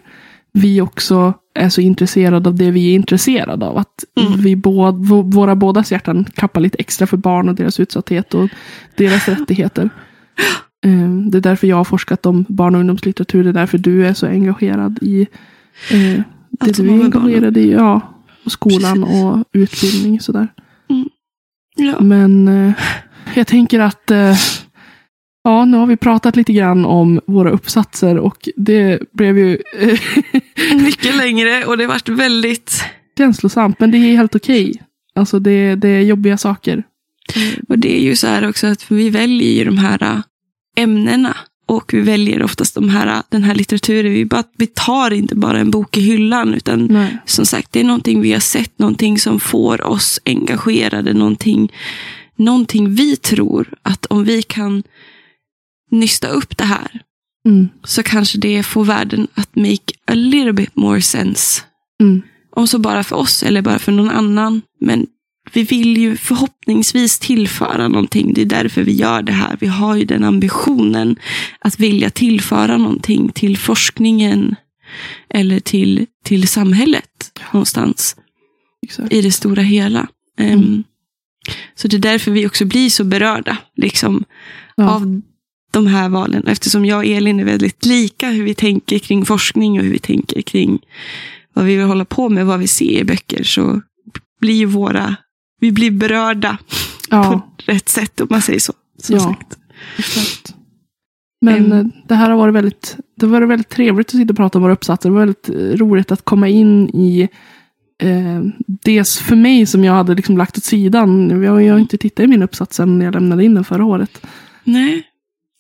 vi 0.53 0.81
också 0.81 1.35
är 1.55 1.69
så 1.69 1.81
intresserade 1.81 2.49
av 2.49 2.55
det 2.55 2.71
vi 2.71 2.91
är 2.91 2.95
intresserade 2.95 3.67
av. 3.67 3.79
Att 3.79 4.05
Mm. 4.21 4.41
vi 4.41 4.57
båda, 4.57 4.91
v- 4.99 5.23
våra 5.25 5.57
bådas 5.57 5.93
hjärtan 5.93 6.25
kappar 6.35 6.61
lite 6.61 6.79
extra 6.79 7.07
för 7.07 7.17
barn 7.17 7.49
och 7.49 7.55
deras 7.55 7.81
utsatthet 7.81 8.35
och 8.35 8.49
deras 8.97 9.29
rättigheter. 9.29 9.91
Eh, 10.87 11.11
Det 11.31 11.39
är 11.39 11.43
därför 11.43 11.67
jag 11.67 11.77
har 11.77 11.85
forskat 11.85 12.27
om 12.27 12.45
barn 12.49 12.75
och 12.75 12.81
ungdomslitteratur. 12.81 13.45
Det 13.45 13.51
är 13.51 13.53
därför 13.55 13.79
du 13.79 14.07
är 14.07 14.15
så 14.15 14.27
engagerad 14.27 14.99
i 15.03 15.21
eh, 15.91 15.99
det 15.99 16.25
Allt 16.61 16.77
som 16.77 16.87
du 16.87 16.93
är 17.01 17.05
engagerad 17.05 17.57
i. 17.57 17.71
Ja, 17.73 18.01
och 18.45 18.53
skolan 18.53 19.03
Precis. 19.03 19.25
och 19.25 19.45
utbildning 19.53 20.21
sådär. 20.21 20.49
ja. 21.77 22.01
Men 22.01 22.49
eh, 22.49 22.73
jag 23.35 23.47
tänker 23.47 23.81
att 23.81 24.11
eh, 24.11 24.35
ja, 25.45 25.65
nu 25.65 25.77
har 25.77 25.87
vi 25.87 25.97
pratat 25.97 26.37
lite 26.37 26.53
grann 26.53 26.85
om 26.85 27.21
våra 27.27 27.51
uppsatser 27.51 28.19
och 28.19 28.49
det 28.57 29.13
blev 29.13 29.39
ju 29.39 29.59
eh, 29.79 30.01
mycket 30.83 31.17
längre 31.17 31.65
och 31.65 31.79
det 31.79 31.87
varit 31.87 32.09
väldigt 32.09 32.85
känslosamt. 33.19 33.81
Men 33.81 33.91
det 33.91 33.99
är 33.99 34.17
helt 34.17 34.35
okej. 34.35 34.83
Alltså 35.15 35.39
det, 35.39 35.75
det 35.75 35.89
är 35.89 36.01
jobbiga 36.01 36.39
saker. 36.39 36.85
Och 37.69 37.79
det 37.79 37.99
är 37.99 38.03
ju 38.03 38.17
så 38.17 38.27
här 38.27 38.49
också 38.49 38.67
att 38.67 38.91
vi 38.91 39.11
väljer 39.11 39.53
ju 39.53 39.65
de 39.65 39.79
här 39.79 40.03
äh, 40.03 40.21
ämnena. 40.77 41.37
Och 41.67 41.95
vi 41.95 42.01
väljer 42.01 42.43
oftast 42.43 42.75
de 42.75 42.89
här, 42.89 43.07
äh, 43.07 43.23
den 43.29 43.43
här 43.43 43.55
litteraturen. 43.55 44.13
Vi, 44.13 44.25
bara, 44.25 44.45
vi 44.57 44.67
tar 44.67 45.11
inte 45.11 45.35
bara 45.35 45.59
en 45.59 45.71
bok 45.71 45.97
i 45.97 46.01
hyllan. 46.01 46.55
Utan 46.55 46.87
Nej. 46.87 47.19
som 47.25 47.47
sagt, 47.47 47.73
det 47.73 47.81
är 47.81 47.85
någonting 47.85 48.21
vi 48.21 48.33
har 48.33 48.41
sett. 48.41 48.79
Någonting 48.79 49.19
som 49.19 49.41
får 49.41 49.87
oss 49.87 50.21
engagerade. 50.25 51.13
Någonting, 51.13 51.73
någonting 52.37 52.95
vi 52.95 53.17
tror 53.17 53.69
att 53.83 54.07
om 54.07 54.25
vi 54.25 54.43
kan 54.43 54.83
nysta 55.91 56.29
upp 56.29 56.57
det 56.57 56.65
här. 56.65 57.01
Mm. 57.49 57.69
Så 57.85 58.03
kanske 58.03 58.39
det 58.39 58.63
får 58.63 58.85
världen 58.85 59.29
att 59.35 59.57
make 59.57 59.93
a 60.07 60.15
little 60.15 60.53
bit 60.53 60.77
more 60.77 61.03
sense. 61.03 61.63
Mm. 62.01 62.23
Om 62.57 62.67
så 62.67 62.79
bara 62.79 63.05
för 63.05 63.17
oss 63.17 63.43
eller 63.43 63.63
bara 63.63 63.79
för 63.79 63.93
någon 63.93 64.11
annan. 64.11 64.63
Men 64.81 65.07
vi 65.53 65.63
vill 65.63 65.97
ju 65.97 66.17
förhoppningsvis 66.17 67.19
tillföra 67.19 67.89
någonting. 67.89 68.35
Det 68.35 68.43
är 68.43 68.47
därför 68.47 68.83
vi 68.83 68.93
gör 68.93 69.23
det 69.23 69.33
här. 69.33 69.57
Vi 69.61 69.67
har 69.67 69.97
ju 69.97 70.05
den 70.05 70.25
ambitionen 70.25 71.17
att 71.59 71.81
vilja 71.81 72.11
tillföra 72.11 72.77
någonting 72.77 73.29
till 73.29 73.59
forskningen. 73.59 74.55
Eller 75.35 75.61
till, 75.61 76.07
till 76.25 76.49
samhället 76.49 77.41
någonstans 77.53 78.17
Exakt. 78.87 79.13
i 79.13 79.23
det 79.23 79.33
stora 79.33 79.63
hela. 79.63 80.09
Mm. 80.39 80.85
Så 81.75 81.89
det 81.89 81.97
är 81.97 82.01
därför 82.01 82.31
vi 82.31 82.47
också 82.47 82.65
blir 82.65 82.91
så 82.91 83.05
berörda 83.05 83.57
liksom, 83.77 84.25
Ja. 84.77 84.89
av 84.91 85.21
de 85.71 85.87
här 85.87 86.09
valen. 86.09 86.47
Eftersom 86.47 86.85
jag 86.85 86.99
och 86.99 87.05
Elin 87.05 87.41
är 87.41 87.45
väldigt 87.45 87.87
lika 87.87 88.31
hur 88.31 88.45
vi 88.45 88.55
tänker 88.55 88.99
kring 88.99 89.25
forskning 89.25 89.79
och 89.79 89.85
hur 89.85 89.93
vi 89.93 89.99
tänker 89.99 90.43
kring 90.43 90.79
vad 91.53 91.65
vi 91.65 91.77
vill 91.77 91.87
hålla 91.87 92.05
på 92.05 92.29
med, 92.29 92.47
vad 92.47 92.59
vi 92.59 92.67
ser 92.67 93.01
i 93.01 93.05
böcker, 93.05 93.43
så 93.43 93.81
blir 94.41 94.67
våra, 94.67 95.17
vi 95.61 95.73
blir 95.73 95.91
berörda 95.91 96.59
ja, 97.11 97.25
på 97.33 97.43
rätt 97.73 97.89
sätt 97.89 98.21
om 98.21 98.27
man 98.31 98.43
säger 98.43 98.61
så. 98.61 98.73
Ja. 99.09 99.21
sagt. 99.21 99.59
exakt. 99.99 100.55
Men 101.41 101.73
eh, 101.73 101.85
det 102.09 102.15
här 102.15 102.31
har 102.31 102.37
varit 102.37 102.55
väldigt, 102.55 102.97
det 103.17 103.27
varit 103.27 103.49
väldigt 103.49 103.69
trevligt 103.69 104.09
att 104.09 104.17
sitta 104.17 104.33
och 104.33 104.37
prata 104.37 104.59
om 104.59 104.63
våra 104.63 104.73
uppsatser. 104.73 105.09
Det 105.09 105.13
var 105.13 105.21
väldigt 105.21 105.49
eh, 105.49 105.55
roligt 105.55 106.13
att 106.13 106.25
komma 106.25 106.49
in 106.49 106.89
i 106.89 107.29
eh, 108.03 108.43
det 108.67 109.09
för 109.09 109.37
mig 109.37 109.67
som 109.67 109.85
jag 109.85 109.93
hade 109.93 110.15
liksom 110.15 110.39
lagt 110.39 110.59
åt 110.59 110.65
sidan. 110.65 111.43
Jag, 111.43 111.63
jag 111.63 111.75
har 111.75 111.81
inte 111.81 111.99
tittat 111.99 112.25
i 112.25 112.27
min 112.27 112.43
uppsats 112.43 112.77
sen 112.77 113.01
jag 113.01 113.15
lämnade 113.15 113.45
in 113.45 113.55
den 113.55 113.65
förra 113.65 113.85
året. 113.85 114.27
Nej. 114.65 115.10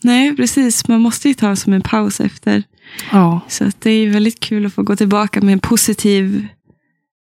Nej, 0.02 0.36
precis. 0.36 0.88
Man 0.88 1.00
måste 1.00 1.28
ju 1.28 1.34
ta 1.34 1.56
som 1.56 1.72
en 1.72 1.82
paus 1.82 2.20
efter. 2.20 2.62
Ja, 3.12 3.40
Så 3.48 3.64
att 3.64 3.80
det 3.80 3.90
är 3.90 4.10
väldigt 4.10 4.40
kul 4.40 4.66
att 4.66 4.72
få 4.74 4.82
gå 4.82 4.96
tillbaka 4.96 5.40
med 5.40 5.52
en 5.52 5.58
positiv 5.60 6.46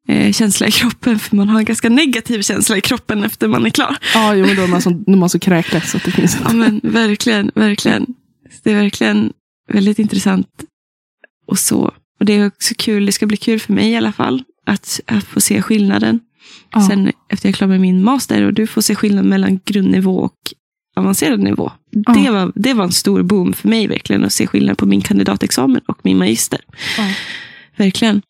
eh, 0.08 0.32
känsla 0.32 0.66
i 0.66 0.70
kroppen. 0.70 1.18
För 1.18 1.36
man 1.36 1.48
har 1.48 1.58
en 1.58 1.64
ganska 1.64 1.88
negativ 1.88 2.42
känsla 2.42 2.76
i 2.76 2.80
kroppen 2.80 3.24
efter 3.24 3.48
man 3.48 3.66
är 3.66 3.70
klar. 3.70 3.96
ja 4.14 4.34
jo, 4.34 4.46
men 4.46 4.56
då 4.56 4.62
är 4.62 4.66
man 4.68 4.82
så, 4.82 4.90
då 4.90 5.12
är 5.12 5.16
man 5.16 5.30
så 5.30 5.38
kräkles 5.38 5.94
att 5.94 6.04
det 6.04 6.10
finns 6.10 6.36
Ja, 6.44 6.52
men 6.52 6.80
verkligen, 6.82 7.50
verkligen. 7.54 8.06
Det 8.62 8.70
är 8.70 8.74
verkligen 8.74 9.32
väldigt 9.72 9.98
intressant. 9.98 10.48
Och 11.46 11.58
så. 11.58 11.92
Och 12.20 12.26
det 12.26 12.32
är 12.32 12.46
också 12.46 12.74
kul, 12.78 13.06
det 13.06 13.12
ska 13.12 13.26
bli 13.26 13.36
kul 13.36 13.60
för 13.60 13.72
mig 13.72 13.90
i 13.90 13.96
alla 13.96 14.12
fall. 14.12 14.42
Att, 14.66 15.00
att 15.06 15.24
få 15.24 15.40
se 15.40 15.62
skillnaden. 15.62 16.20
Ja. 16.72 16.88
Sen 16.88 17.12
efter 17.28 17.48
jag 17.48 17.52
är 17.52 17.56
klar 17.56 17.68
med 17.68 17.80
min 17.80 18.04
master 18.04 18.42
och 18.42 18.54
du 18.54 18.66
får 18.66 18.80
se 18.80 18.94
skillnad 18.94 19.24
mellan 19.24 19.60
grundnivå 19.64 20.18
och 20.18 20.34
avancerad 20.96 21.40
nivå. 21.40 21.72
Ja. 21.90 22.12
Det, 22.14 22.30
var, 22.30 22.52
det 22.54 22.74
var 22.74 22.84
en 22.84 22.92
stor 22.92 23.22
boom 23.22 23.52
för 23.52 23.68
mig 23.68 23.86
verkligen 23.86 24.24
att 24.24 24.32
se 24.32 24.46
skillnad 24.46 24.78
på 24.78 24.86
min 24.86 25.00
kandidatexamen 25.00 25.80
och 25.86 25.98
min 26.02 26.18
magister. 26.18 26.60
Ja. 26.98 27.04
Verkligen. 27.76 28.22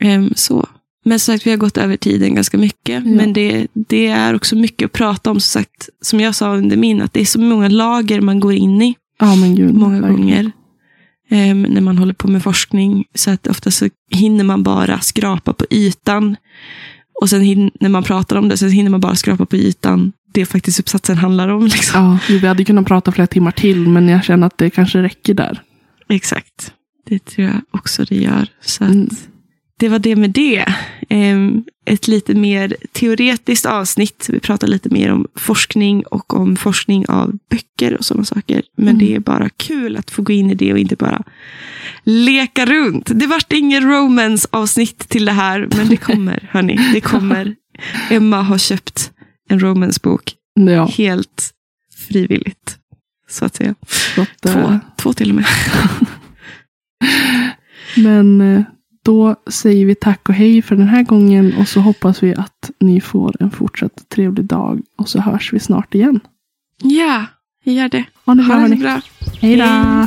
Ehm, 0.00 0.32
så. 0.36 0.68
Men 1.04 1.18
som 1.20 1.34
sagt, 1.34 1.46
vi 1.46 1.50
har 1.50 1.58
gått 1.58 1.76
över 1.78 1.96
tiden 1.96 2.34
ganska 2.34 2.58
mycket. 2.58 3.04
Ja. 3.04 3.10
Men 3.10 3.32
det, 3.32 3.66
det 3.72 4.06
är 4.06 4.34
också 4.34 4.56
mycket 4.56 4.86
att 4.86 4.92
prata 4.92 5.30
om. 5.30 5.40
Som, 5.40 5.60
sagt, 5.62 5.88
som 6.00 6.20
jag 6.20 6.34
sa 6.34 6.56
under 6.56 6.76
min, 6.76 7.02
att 7.02 7.12
det 7.12 7.20
är 7.20 7.24
så 7.24 7.40
många 7.40 7.68
lager 7.68 8.20
man 8.20 8.40
går 8.40 8.54
in 8.54 8.82
i 8.82 8.94
ja, 9.18 9.36
men 9.36 9.54
gud. 9.54 9.74
många 9.74 10.00
verkligen. 10.00 10.20
gånger. 10.20 10.50
ehm, 11.30 11.62
när 11.62 11.80
man 11.80 11.98
håller 11.98 12.14
på 12.14 12.28
med 12.28 12.42
forskning. 12.42 13.04
Så 13.14 13.30
att 13.30 13.46
ofta 13.46 13.70
så 13.70 13.88
hinner 14.10 14.44
man 14.44 14.62
bara 14.62 15.00
skrapa 15.00 15.52
på 15.52 15.64
ytan. 15.70 16.36
Och 17.20 17.30
sen 17.30 17.42
hin- 17.42 17.70
när 17.80 17.88
man 17.88 18.02
pratar 18.02 18.36
om 18.36 18.48
det 18.48 18.56
så 18.56 18.66
hinner 18.66 18.90
man 18.90 19.00
bara 19.00 19.14
skrapa 19.14 19.46
på 19.46 19.56
ytan. 19.56 20.12
Det 20.36 20.46
faktiskt 20.46 20.80
uppsatsen 20.80 21.16
handlar 21.16 21.48
om. 21.48 21.64
Liksom. 21.66 22.04
Ja, 22.28 22.34
vi 22.40 22.46
hade 22.46 22.64
kunnat 22.64 22.86
prata 22.86 23.12
flera 23.12 23.26
timmar 23.26 23.50
till, 23.50 23.88
men 23.88 24.08
jag 24.08 24.24
känner 24.24 24.46
att 24.46 24.58
det 24.58 24.70
kanske 24.70 25.02
räcker 25.02 25.34
där. 25.34 25.62
Exakt. 26.08 26.72
Det 27.08 27.24
tror 27.24 27.46
jag 27.46 27.60
också 27.70 28.04
det 28.04 28.16
gör. 28.16 28.48
Så 28.60 28.84
Mm. 28.84 29.08
Det 29.78 29.88
var 29.88 29.98
det 29.98 30.16
med 30.16 30.30
det. 30.30 30.64
Ehm, 31.08 31.64
Ett 31.88 32.08
lite 32.08 32.34
mer 32.34 32.76
teoretiskt 32.92 33.66
avsnitt. 33.66 34.26
Vi 34.32 34.38
pratar 34.40 34.66
lite 34.68 34.88
mer 34.88 35.12
om 35.12 35.26
forskning 35.34 36.06
och 36.06 36.34
om 36.34 36.56
forskning 36.56 37.06
av 37.08 37.38
böcker 37.50 37.96
och 37.96 38.04
sådana 38.04 38.24
saker. 38.24 38.62
Men 38.76 38.88
Mm. 38.88 38.98
det 38.98 39.14
är 39.14 39.20
bara 39.20 39.48
kul 39.48 39.96
att 39.96 40.10
få 40.10 40.22
gå 40.22 40.32
in 40.32 40.50
i 40.50 40.54
det 40.54 40.72
och 40.72 40.78
inte 40.78 40.96
bara 40.96 41.22
leka 42.04 42.66
runt. 42.66 43.10
Det 43.14 43.26
vart 43.26 43.52
ingen 43.52 43.82
romance-avsnitt 43.88 44.98
till 45.08 45.24
det 45.24 45.32
här, 45.32 45.68
men 45.76 45.88
det 45.88 45.96
kommer. 45.96 46.48
hörni, 46.52 46.90
det 46.94 47.00
kommer. 47.00 47.54
Emma 48.10 48.42
har 48.42 48.58
köpt 48.58 49.12
en 49.48 49.60
romance-bok 49.60 50.34
Ja, 50.54 50.86
helt 50.86 51.50
frivilligt. 52.08 52.78
Så 53.28 53.44
att 53.44 53.54
säga. 53.56 53.74
att, 54.16 54.52
Två, 54.52 54.78
två 54.96 55.12
till 55.12 55.28
och 55.30 55.34
med. 55.34 55.46
Men 57.96 58.40
eh, 58.40 58.62
Då 59.04 59.36
säger 59.50 59.86
vi 59.86 59.94
tack 59.94 60.28
och 60.28 60.34
hej 60.34 60.62
för 60.62 60.76
den 60.76 60.88
här 60.88 61.02
gången 61.02 61.54
och 61.58 61.68
så 61.68 61.80
hoppas 61.80 62.22
vi 62.22 62.34
att 62.34 62.70
ni 62.80 63.00
får 63.00 63.36
en 63.40 63.50
fortsatt 63.50 64.08
trevlig 64.08 64.44
dag 64.44 64.80
och 64.96 65.08
så 65.08 65.20
hörs 65.20 65.52
vi 65.52 65.60
snart 65.60 65.94
igen. 65.94 66.20
Ja, 66.82 67.26
jag 67.64 67.74
gör 67.74 67.88
det. 67.88 68.04
Ha 68.24 68.34
det 68.34 68.42
bra, 68.42 68.54
Ha 68.56 68.68
det 68.68 68.76
bra. 68.76 69.00
Hej 69.40 69.56
då! 69.56 70.06